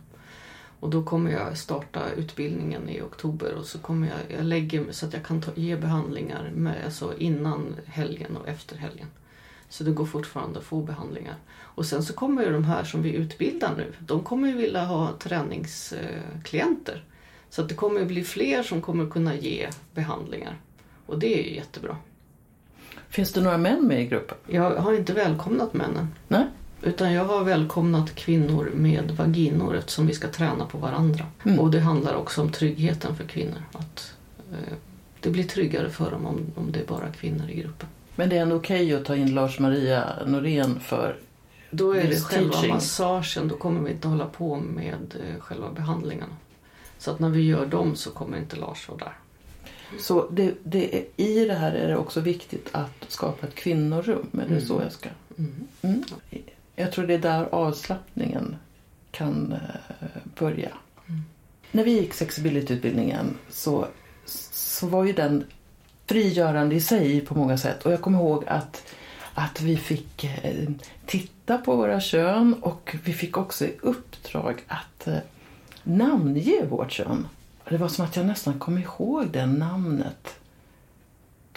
Och 0.80 0.89
då 0.89 1.03
kommer 1.03 1.32
jag 1.32 1.58
starta 1.58 2.01
utbildningen 2.18 2.89
i 2.89 3.01
oktober 3.01 3.53
och 3.53 3.66
så 3.66 3.80
kommer 3.80 4.08
jag, 4.08 4.39
jag 4.39 4.45
lägger 4.45 4.91
så 4.91 5.05
att 5.05 5.14
jag 5.14 5.26
kan 5.26 5.41
ta, 5.41 5.51
ge 5.55 5.76
behandlingar 5.76 6.51
med, 6.55 6.86
alltså 6.86 7.18
innan 7.18 7.76
helgen 7.86 8.38
och 8.38 8.47
efter 8.47 8.76
helgen. 8.76 9.08
Så 9.70 9.84
det 9.84 9.91
går 9.91 10.05
fortfarande 10.05 10.59
att 10.59 10.65
få 10.65 10.82
behandlingar. 10.82 11.36
Och 11.59 11.86
sen 11.86 12.03
så 12.03 12.13
kommer 12.13 12.43
ju 12.43 12.51
de 12.51 12.63
här 12.63 12.84
som 12.84 13.01
vi 13.01 13.13
utbildar 13.13 13.76
nu, 13.78 13.93
de 13.99 14.24
kommer 14.24 14.47
ju 14.47 14.53
vilja 14.57 14.86
ha 14.86 15.13
träningsklienter. 15.20 17.03
Så 17.49 17.61
att 17.61 17.70
det 17.70 17.76
kommer 17.76 17.99
ju 17.99 18.05
bli 18.05 18.24
fler 18.24 18.63
som 18.63 18.82
kommer 18.82 19.09
kunna 19.09 19.36
ge 19.36 19.70
behandlingar. 19.93 20.57
Och 21.05 21.20
det 21.20 21.39
är 21.39 21.43
ju 21.43 21.55
jättebra. 21.55 21.97
Finns 23.09 23.34
det 23.34 23.41
några 23.41 23.57
män 23.57 23.88
med 23.88 24.01
i 24.01 24.05
gruppen? 24.07 24.38
Jag 24.47 24.76
har 24.76 24.93
inte 24.93 25.13
välkomnat 25.13 25.74
männen. 25.74 26.07
Nej? 26.28 26.45
Utan 26.82 27.13
jag 27.13 27.26
har 27.26 27.43
välkomnat 27.43 28.15
kvinnor 28.15 28.72
med 28.76 29.11
vaginor 29.11 29.76
eftersom 29.76 30.07
vi 30.07 30.13
ska 30.13 30.28
träna 30.28 30.65
på 30.65 30.78
varandra. 30.78 31.26
Mm. 31.45 31.59
Och 31.59 31.72
det 31.72 31.80
handlar 31.80 32.15
också 32.15 32.41
om 32.41 32.51
tryggheten 32.51 33.15
för 33.15 33.24
kvinnor. 33.24 33.63
Att 33.72 34.13
eh, 34.51 34.74
Det 35.20 35.30
blir 35.30 35.43
tryggare 35.43 35.89
för 35.89 36.11
dem 36.11 36.26
om, 36.26 36.39
om 36.55 36.72
det 36.72 36.80
är 36.80 36.86
bara 36.86 37.11
kvinnor 37.11 37.49
i 37.49 37.55
gruppen. 37.55 37.89
Men 38.18 38.30
det 38.30 38.38
är 38.38 38.41
ändå 38.41 38.55
okej 38.55 38.93
att 38.95 39.05
ta 39.05 39.15
in 39.15 39.34
Lars-Maria 39.36 40.13
Norén 40.26 40.80
för 40.80 41.15
Då 41.72 41.91
är 41.91 42.07
det 42.07 42.20
själva 42.20 42.51
teaching. 42.53 42.74
massagen, 42.74 43.47
då 43.47 43.57
kommer 43.57 43.82
vi 43.82 43.91
inte 43.91 44.07
hålla 44.07 44.26
på 44.26 44.55
med 44.59 45.15
eh, 45.28 45.39
själva 45.39 45.72
behandlingarna. 45.72 46.36
Så 46.97 47.11
att 47.11 47.20
när 47.20 47.30
vi 47.30 47.41
gör 47.41 47.65
dem 47.65 47.95
så 47.95 48.11
kommer 48.11 48.38
inte 48.38 48.55
Lars 48.55 48.89
vara 48.89 48.97
där. 48.97 49.13
Så 49.99 50.28
det, 50.32 50.53
det 50.63 50.97
är, 50.97 51.05
i 51.24 51.45
det 51.45 51.53
här 51.53 51.72
är 51.72 51.88
det 51.88 51.97
också 51.97 52.20
viktigt 52.20 52.70
att 52.72 53.05
skapa 53.07 53.47
ett 53.47 53.55
kvinnorum. 53.55 54.28
Är 54.34 54.38
det 54.38 54.45
Mm. 54.45 54.61
så 54.61 54.82
jag 54.84 54.91
ska? 54.91 55.09
Mm. 55.38 55.53
Mm. 55.82 56.03
Jag 56.76 56.91
tror 56.91 57.07
det 57.07 57.13
är 57.13 57.18
där 57.20 57.47
avslappningen 57.51 58.55
kan 59.11 59.53
eh, 59.53 60.05
börja. 60.39 60.70
Mm. 61.07 61.22
När 61.72 61.84
vi 61.84 61.91
gick 61.91 62.13
sexability-utbildningen 62.13 63.34
så, 63.49 63.88
så 64.26 64.88
var 64.88 65.03
ju 65.05 65.13
den 65.13 65.43
frigörande 66.08 66.76
i 66.76 66.82
sig 66.82 67.22
på 67.22 67.36
många 67.36 67.58
sätt. 67.58 67.86
Och 67.86 67.91
jag 67.91 68.01
kommer 68.01 68.20
ihåg 68.20 68.43
att, 68.47 68.84
att 69.34 69.62
vi 69.62 69.78
fick 69.78 70.24
eh, 70.24 70.70
titta 71.05 71.58
på 71.58 71.76
våra 71.76 71.99
kön 72.01 72.53
och 72.62 72.95
vi 73.03 73.14
fick 73.14 73.38
också 73.38 73.66
i 73.66 73.76
uppdrag 73.82 74.64
att 74.68 75.08
eh, 75.08 75.18
namnge 75.84 76.66
vårt 76.70 76.91
kön. 76.91 77.28
Det 77.70 77.78
var 77.78 77.88
som 77.88 78.05
att 78.05 78.16
jag 78.16 78.26
nästan 78.26 78.60
kom 78.60 78.78
ihåg 78.78 79.28
det 79.32 79.45
namnet 79.45 80.39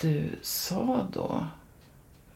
du 0.00 0.24
sa 0.42 1.06
då. 1.12 1.46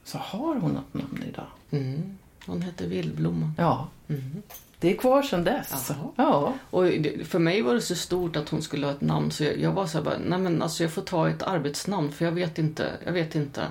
Så 0.04 0.18
har 0.18 0.54
hon 0.56 0.72
något 0.72 0.94
namn 0.94 1.24
idag? 1.28 1.46
Mm. 1.70 2.18
Hon 2.46 2.62
heter 2.62 2.86
Vildblomma. 2.86 3.52
Ja, 3.58 3.88
Mm. 4.08 4.42
Det 4.84 4.90
är 4.92 4.96
kvar 4.96 5.22
sedan 5.22 5.44
dess. 5.44 5.70
Ja. 6.16 6.52
Och 6.70 6.84
för 7.24 7.38
mig 7.38 7.62
var 7.62 7.74
det 7.74 7.80
så 7.80 7.94
stort 7.94 8.36
att 8.36 8.48
hon 8.48 8.62
skulle 8.62 8.86
ha 8.86 8.92
ett 8.92 9.00
namn 9.00 9.30
så 9.30 9.44
jag, 9.44 9.58
jag 9.58 9.72
var 9.72 9.86
så 9.86 9.98
här 9.98 10.04
bara, 10.04 10.18
nej 10.18 10.38
men 10.38 10.62
alltså 10.62 10.82
jag 10.82 10.92
får 10.92 11.02
ta 11.02 11.28
ett 11.28 11.42
arbetsnamn 11.42 12.12
för 12.12 12.24
jag 12.24 12.32
vet 12.32 12.58
inte, 12.58 12.92
jag 13.04 13.12
vet 13.12 13.34
inte. 13.34 13.66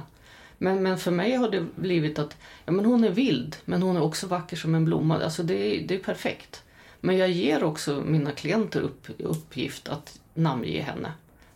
Men, 0.58 0.84
men 0.84 0.98
för 0.98 1.12
mig 1.12 1.36
har 1.36 1.50
det 1.50 1.66
blivit 1.76 2.20
att, 2.20 2.38
ja 2.66 2.72
men 2.72 2.86
hon 2.86 3.04
är 3.04 3.10
vild 3.10 3.56
men 3.66 3.82
hon 3.82 3.96
är 3.98 4.04
också 4.04 4.28
vacker 4.28 4.58
som 4.58 4.76
en 4.76 4.86
blomma. 4.86 5.24
Alltså 5.24 5.44
det, 5.44 5.54
är- 5.76 5.88
det 5.88 5.96
är 5.96 6.00
perfekt. 6.00 6.64
Men 7.00 7.18
jag 7.18 7.30
ger 7.30 7.64
också 7.64 8.04
mina 8.06 8.32
klienter 8.32 8.80
upp, 8.82 9.08
uppgift 9.18 9.90
att 9.90 10.20
namnge 10.34 10.82
henne. 10.82 11.12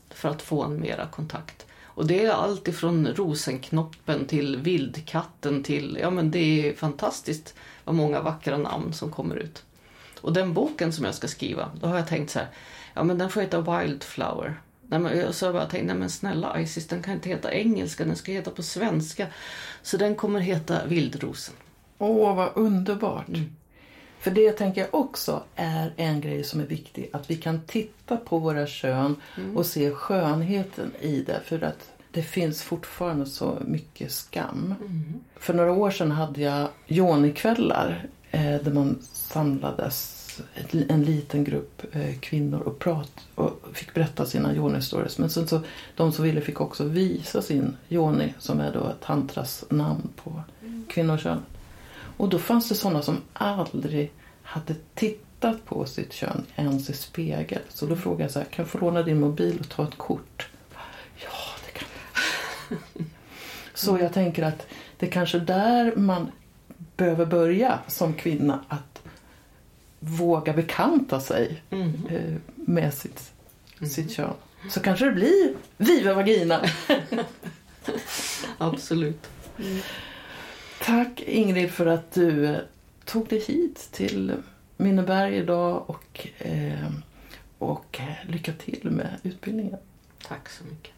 För 0.10 0.30
att 0.30 0.42
få 0.42 0.64
en 0.64 0.80
mera 0.80 1.08
kontakt. 1.08 1.66
Och 1.84 2.08
det 2.08 2.26
är 2.26 2.32
allt 2.32 2.68
ifrån 2.68 3.08
rosenknoppen 3.08 4.26
till 4.26 4.58
vildkatten 4.58 5.64
till, 5.64 5.98
ja 6.02 6.10
men 6.10 6.32
det 6.32 6.70
är 6.70 6.74
fantastiskt 6.74 7.56
vad 7.88 7.96
många 7.96 8.22
vackra 8.22 8.58
namn 8.58 8.94
som 8.94 9.12
kommer 9.12 9.36
ut. 9.36 9.64
Och 10.22 10.34
den 10.34 10.54
boken 10.54 10.94
som 10.94 11.06
jag 11.06 11.16
ska 11.16 11.28
skriva, 11.28 11.72
då 11.82 11.88
har 11.88 11.98
jag 11.98 12.08
tänkt 12.08 12.30
så 12.30 12.40
här, 12.40 12.48
ja 12.94 13.04
men 13.04 13.18
den 13.18 13.30
får 13.30 13.42
heta 13.42 13.62
Wildflower. 13.82 14.62
Nej, 14.88 15.00
men, 15.00 15.34
så 15.34 15.46
har 15.46 15.54
jag 15.54 15.62
bara 15.62 15.70
tänkt, 15.70 15.88
nej 15.88 15.96
men 15.96 16.10
snälla 16.10 16.62
Isis, 16.62 16.88
den 16.88 17.04
kan 17.04 17.14
inte 17.14 17.30
heta 17.30 17.54
engelska, 17.54 18.06
den 18.06 18.16
ska 18.16 18.32
heta 18.32 18.52
på 18.52 18.64
svenska. 18.64 19.28
Så 19.82 19.98
den 19.98 20.16
kommer 20.16 20.40
heta 20.40 20.86
Vildrosen. 20.86 21.56
Åh, 21.98 22.36
vad 22.36 22.50
underbart. 22.56 23.28
Mm. 23.28 23.56
För 24.20 24.32
det 24.32 24.52
tänker 24.52 24.82
jag 24.82 24.96
också 24.96 25.44
är 25.56 25.94
en 25.98 26.22
grej 26.22 26.44
som 26.44 26.60
är 26.60 26.66
viktig. 26.66 27.10
Att 27.14 27.30
vi 27.30 27.36
kan 27.36 27.62
titta 27.62 28.18
på 28.18 28.40
våra 28.40 28.68
kön 28.68 29.16
Mm. 29.38 29.58
och 29.58 29.66
se 29.66 29.92
skönheten 29.92 30.92
i 31.02 31.22
det. 31.22 31.42
För 31.46 31.64
att 31.64 31.92
det 32.12 32.22
finns 32.22 32.62
fortfarande 32.62 33.26
så 33.26 33.58
mycket 33.66 34.12
skam. 34.12 34.76
Mm. 34.80 35.14
För 35.36 35.54
några 35.54 35.72
år 35.72 35.92
sedan 35.92 36.12
hade 36.12 36.42
jag 36.42 36.68
yonikvällar 36.88 38.08
eh, 38.32 38.56
där 38.56 38.74
man 38.74 38.98
samlades 39.02 40.14
en 40.72 41.04
liten 41.04 41.44
grupp 41.44 41.82
eh, 41.92 42.20
kvinnor 42.20 42.60
och, 42.60 42.80
prat, 42.80 43.12
och 43.36 43.60
fick 43.74 43.94
berätta 43.94 44.26
sina 44.26 44.54
yoni-stories. 44.54 45.22
Men 45.22 45.30
sen 45.30 45.48
så, 45.48 45.62
de 45.96 46.12
som 46.12 46.26
ville 46.26 46.42
fick 46.42 46.62
också 46.62 46.84
visa 46.84 47.42
sin 47.42 47.78
yoni 47.90 48.34
som 48.40 48.60
är 48.60 48.74
då 48.74 48.94
tantras 49.02 49.66
namn 49.70 50.10
på 50.24 50.42
kvinnokönet. 50.90 51.44
Och 52.18 52.30
då 52.30 52.40
fanns 52.40 52.70
det 52.70 52.76
sådana 52.76 53.02
som 53.02 53.18
aldrig 53.34 54.12
hade 54.42 54.76
tittat 54.94 55.66
på 55.66 55.86
sitt 55.86 56.14
kön 56.14 56.46
ens 56.56 56.90
i 56.90 56.94
spegel. 56.94 57.62
Så 57.70 57.86
då 57.86 57.96
frågade 57.96 58.24
jag 58.24 58.32
så 58.32 58.40
här, 58.40 58.46
kan 58.46 58.64
jag 58.64 58.70
få 58.72 58.80
låna 58.80 59.04
din 59.04 59.20
mobil 59.20 59.58
och 59.60 59.70
ta 59.70 59.84
ett 59.84 59.98
kort? 59.98 60.50
Ja. 61.16 61.47
Så 63.78 63.98
jag 64.02 64.14
tänker 64.14 64.44
att 64.44 64.68
det 64.98 65.06
är 65.06 65.12
kanske 65.12 65.40
där 65.40 65.96
man 65.96 66.32
behöver 66.98 67.26
börja 67.26 67.80
som 67.88 68.14
kvinna. 68.14 68.60
Att 68.68 69.02
våga 70.00 70.54
bekanta 70.54 71.20
sig 71.20 71.62
Mm. 71.70 71.94
eh, 72.10 72.36
med 72.56 72.94
sitt, 72.94 73.32
sitt 73.92 74.12
kön. 74.12 74.34
Så 74.70 74.80
kanske 74.80 75.06
det 75.06 75.12
blir 75.12 75.54
Viva 75.78 76.14
Vagina. 76.14 76.62
Absolut. 78.58 79.28
Tack 80.86 81.22
Ingrid 81.22 81.72
för 81.72 81.86
att 81.86 82.12
du 82.14 82.46
eh, 82.46 82.58
tog 83.06 83.28
dig 83.28 83.40
hit 83.40 83.88
till 83.92 84.34
Minneberg 84.78 85.36
idag 85.36 85.90
och, 85.90 86.28
eh, 86.38 86.90
och 87.58 88.00
lycka 88.28 88.54
till 88.54 88.90
med 88.92 89.10
utbildningen. 89.24 89.78
Tack 90.28 90.50
så 90.50 90.64
mycket. 90.64 90.92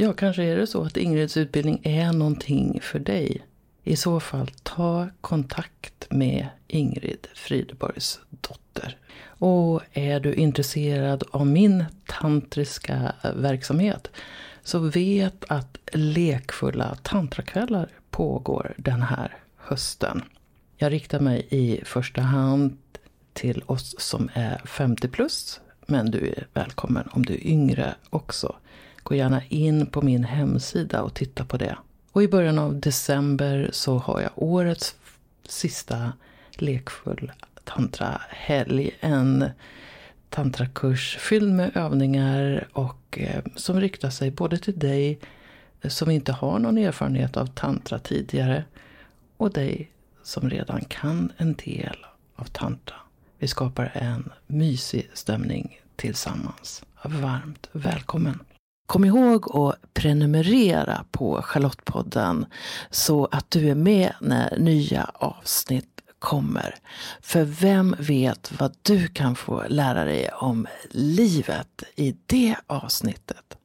Ja, 0.00 0.12
kanske 0.12 0.42
är 0.42 0.56
det 0.56 0.66
så 0.66 0.82
att 0.82 0.96
Ingrids 0.96 1.36
utbildning 1.36 1.80
är 1.82 2.12
någonting 2.12 2.80
för 2.82 2.98
dig. 2.98 3.46
I 3.84 3.96
så 3.96 4.20
fall, 4.20 4.50
ta 4.62 5.08
kontakt 5.20 6.06
med 6.10 6.46
Ingrid 6.66 7.26
Frideborgs 7.34 8.20
dotter. 8.30 8.96
Och 9.24 9.82
är 9.92 10.20
du 10.20 10.34
intresserad 10.34 11.24
av 11.30 11.46
min 11.46 11.84
tantriska 12.06 13.12
verksamhet 13.34 14.10
så 14.62 14.78
vet 14.78 15.44
att 15.48 15.78
lekfulla 15.92 16.96
tantrakvällar 17.02 17.88
pågår 18.10 18.74
den 18.76 19.02
här 19.02 19.36
hösten. 19.56 20.22
Jag 20.76 20.92
riktar 20.92 21.20
mig 21.20 21.46
i 21.50 21.80
första 21.84 22.20
hand 22.20 22.78
till 23.32 23.62
oss 23.66 23.94
som 23.98 24.30
är 24.34 24.58
50 24.64 25.08
plus, 25.08 25.60
men 25.86 26.10
du 26.10 26.28
är 26.28 26.46
välkommen 26.54 27.08
om 27.12 27.24
du 27.24 27.34
är 27.34 27.46
yngre 27.46 27.94
också. 28.10 28.56
Gå 29.08 29.14
gärna 29.14 29.42
in 29.48 29.86
på 29.86 30.02
min 30.02 30.24
hemsida 30.24 31.02
och 31.02 31.14
titta 31.14 31.44
på 31.44 31.56
det. 31.56 31.76
Och 32.12 32.22
i 32.22 32.28
början 32.28 32.58
av 32.58 32.80
december 32.80 33.70
så 33.72 33.98
har 33.98 34.20
jag 34.20 34.30
årets 34.34 34.96
sista 35.44 36.12
lekfull 36.52 37.32
tantrahelg. 37.64 38.90
En 39.00 39.50
tantrakurs 40.28 41.16
fylld 41.16 41.54
med 41.54 41.76
övningar 41.76 42.68
och 42.72 43.18
eh, 43.18 43.42
som 43.56 43.80
riktar 43.80 44.10
sig 44.10 44.30
både 44.30 44.58
till 44.58 44.78
dig 44.78 45.18
eh, 45.82 45.88
som 45.90 46.10
inte 46.10 46.32
har 46.32 46.58
någon 46.58 46.78
erfarenhet 46.78 47.36
av 47.36 47.46
tantra 47.46 47.98
tidigare 47.98 48.64
och 49.36 49.52
dig 49.52 49.90
som 50.22 50.50
redan 50.50 50.84
kan 50.84 51.32
en 51.36 51.54
del 51.54 51.96
av 52.36 52.44
tantra. 52.44 52.96
Vi 53.38 53.48
skapar 53.48 53.90
en 53.94 54.32
mysig 54.46 55.10
stämning 55.14 55.80
tillsammans. 55.96 56.82
Varmt 57.02 57.68
välkommen! 57.72 58.38
Kom 58.88 59.04
ihåg 59.04 59.56
att 59.56 59.94
prenumerera 59.94 61.04
på 61.10 61.42
Charlottepodden 61.42 62.46
så 62.90 63.28
att 63.30 63.50
du 63.50 63.70
är 63.70 63.74
med 63.74 64.12
när 64.20 64.58
nya 64.58 65.10
avsnitt 65.14 66.00
kommer. 66.18 66.74
För 67.20 67.44
vem 67.44 67.96
vet 67.98 68.52
vad 68.60 68.76
du 68.82 69.08
kan 69.08 69.36
få 69.36 69.64
lära 69.68 70.04
dig 70.04 70.28
om 70.28 70.66
livet 70.90 71.82
i 71.96 72.16
det 72.26 72.56
avsnittet. 72.66 73.56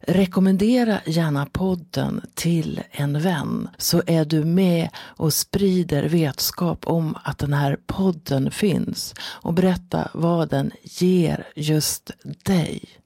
Rekommendera 0.00 1.00
gärna 1.06 1.46
podden 1.46 2.22
till 2.34 2.80
en 2.90 3.20
vän 3.20 3.68
så 3.78 4.02
är 4.06 4.24
du 4.24 4.44
med 4.44 4.88
och 4.98 5.34
sprider 5.34 6.08
vetskap 6.08 6.86
om 6.86 7.18
att 7.24 7.38
den 7.38 7.52
här 7.52 7.78
podden 7.86 8.50
finns 8.50 9.14
och 9.20 9.54
berätta 9.54 10.08
vad 10.14 10.50
den 10.50 10.70
ger 10.82 11.48
just 11.54 12.10
dig. 12.44 13.01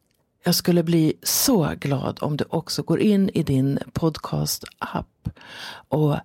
Jag 0.46 0.54
skulle 0.54 0.82
bli 0.82 1.12
så 1.22 1.74
glad 1.80 2.18
om 2.20 2.36
du 2.36 2.44
också 2.48 2.82
går 2.82 3.00
in 3.00 3.30
i 3.34 3.42
din 3.42 3.78
podcast-app 3.92 5.28
och 5.88 6.16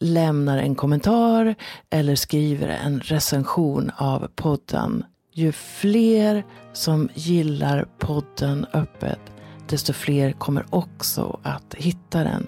lämnar 0.00 0.58
en 0.58 0.74
kommentar 0.74 1.54
eller 1.90 2.14
skriver 2.16 2.68
en 2.68 3.00
recension 3.00 3.90
av 3.96 4.28
podden. 4.34 5.04
Ju 5.32 5.52
fler 5.52 6.44
som 6.72 7.08
gillar 7.14 7.88
podden 7.98 8.66
öppet, 8.72 9.20
desto 9.68 9.92
fler 9.92 10.32
kommer 10.32 10.66
också 10.70 11.40
att 11.42 11.74
hitta 11.74 12.24
den. 12.24 12.46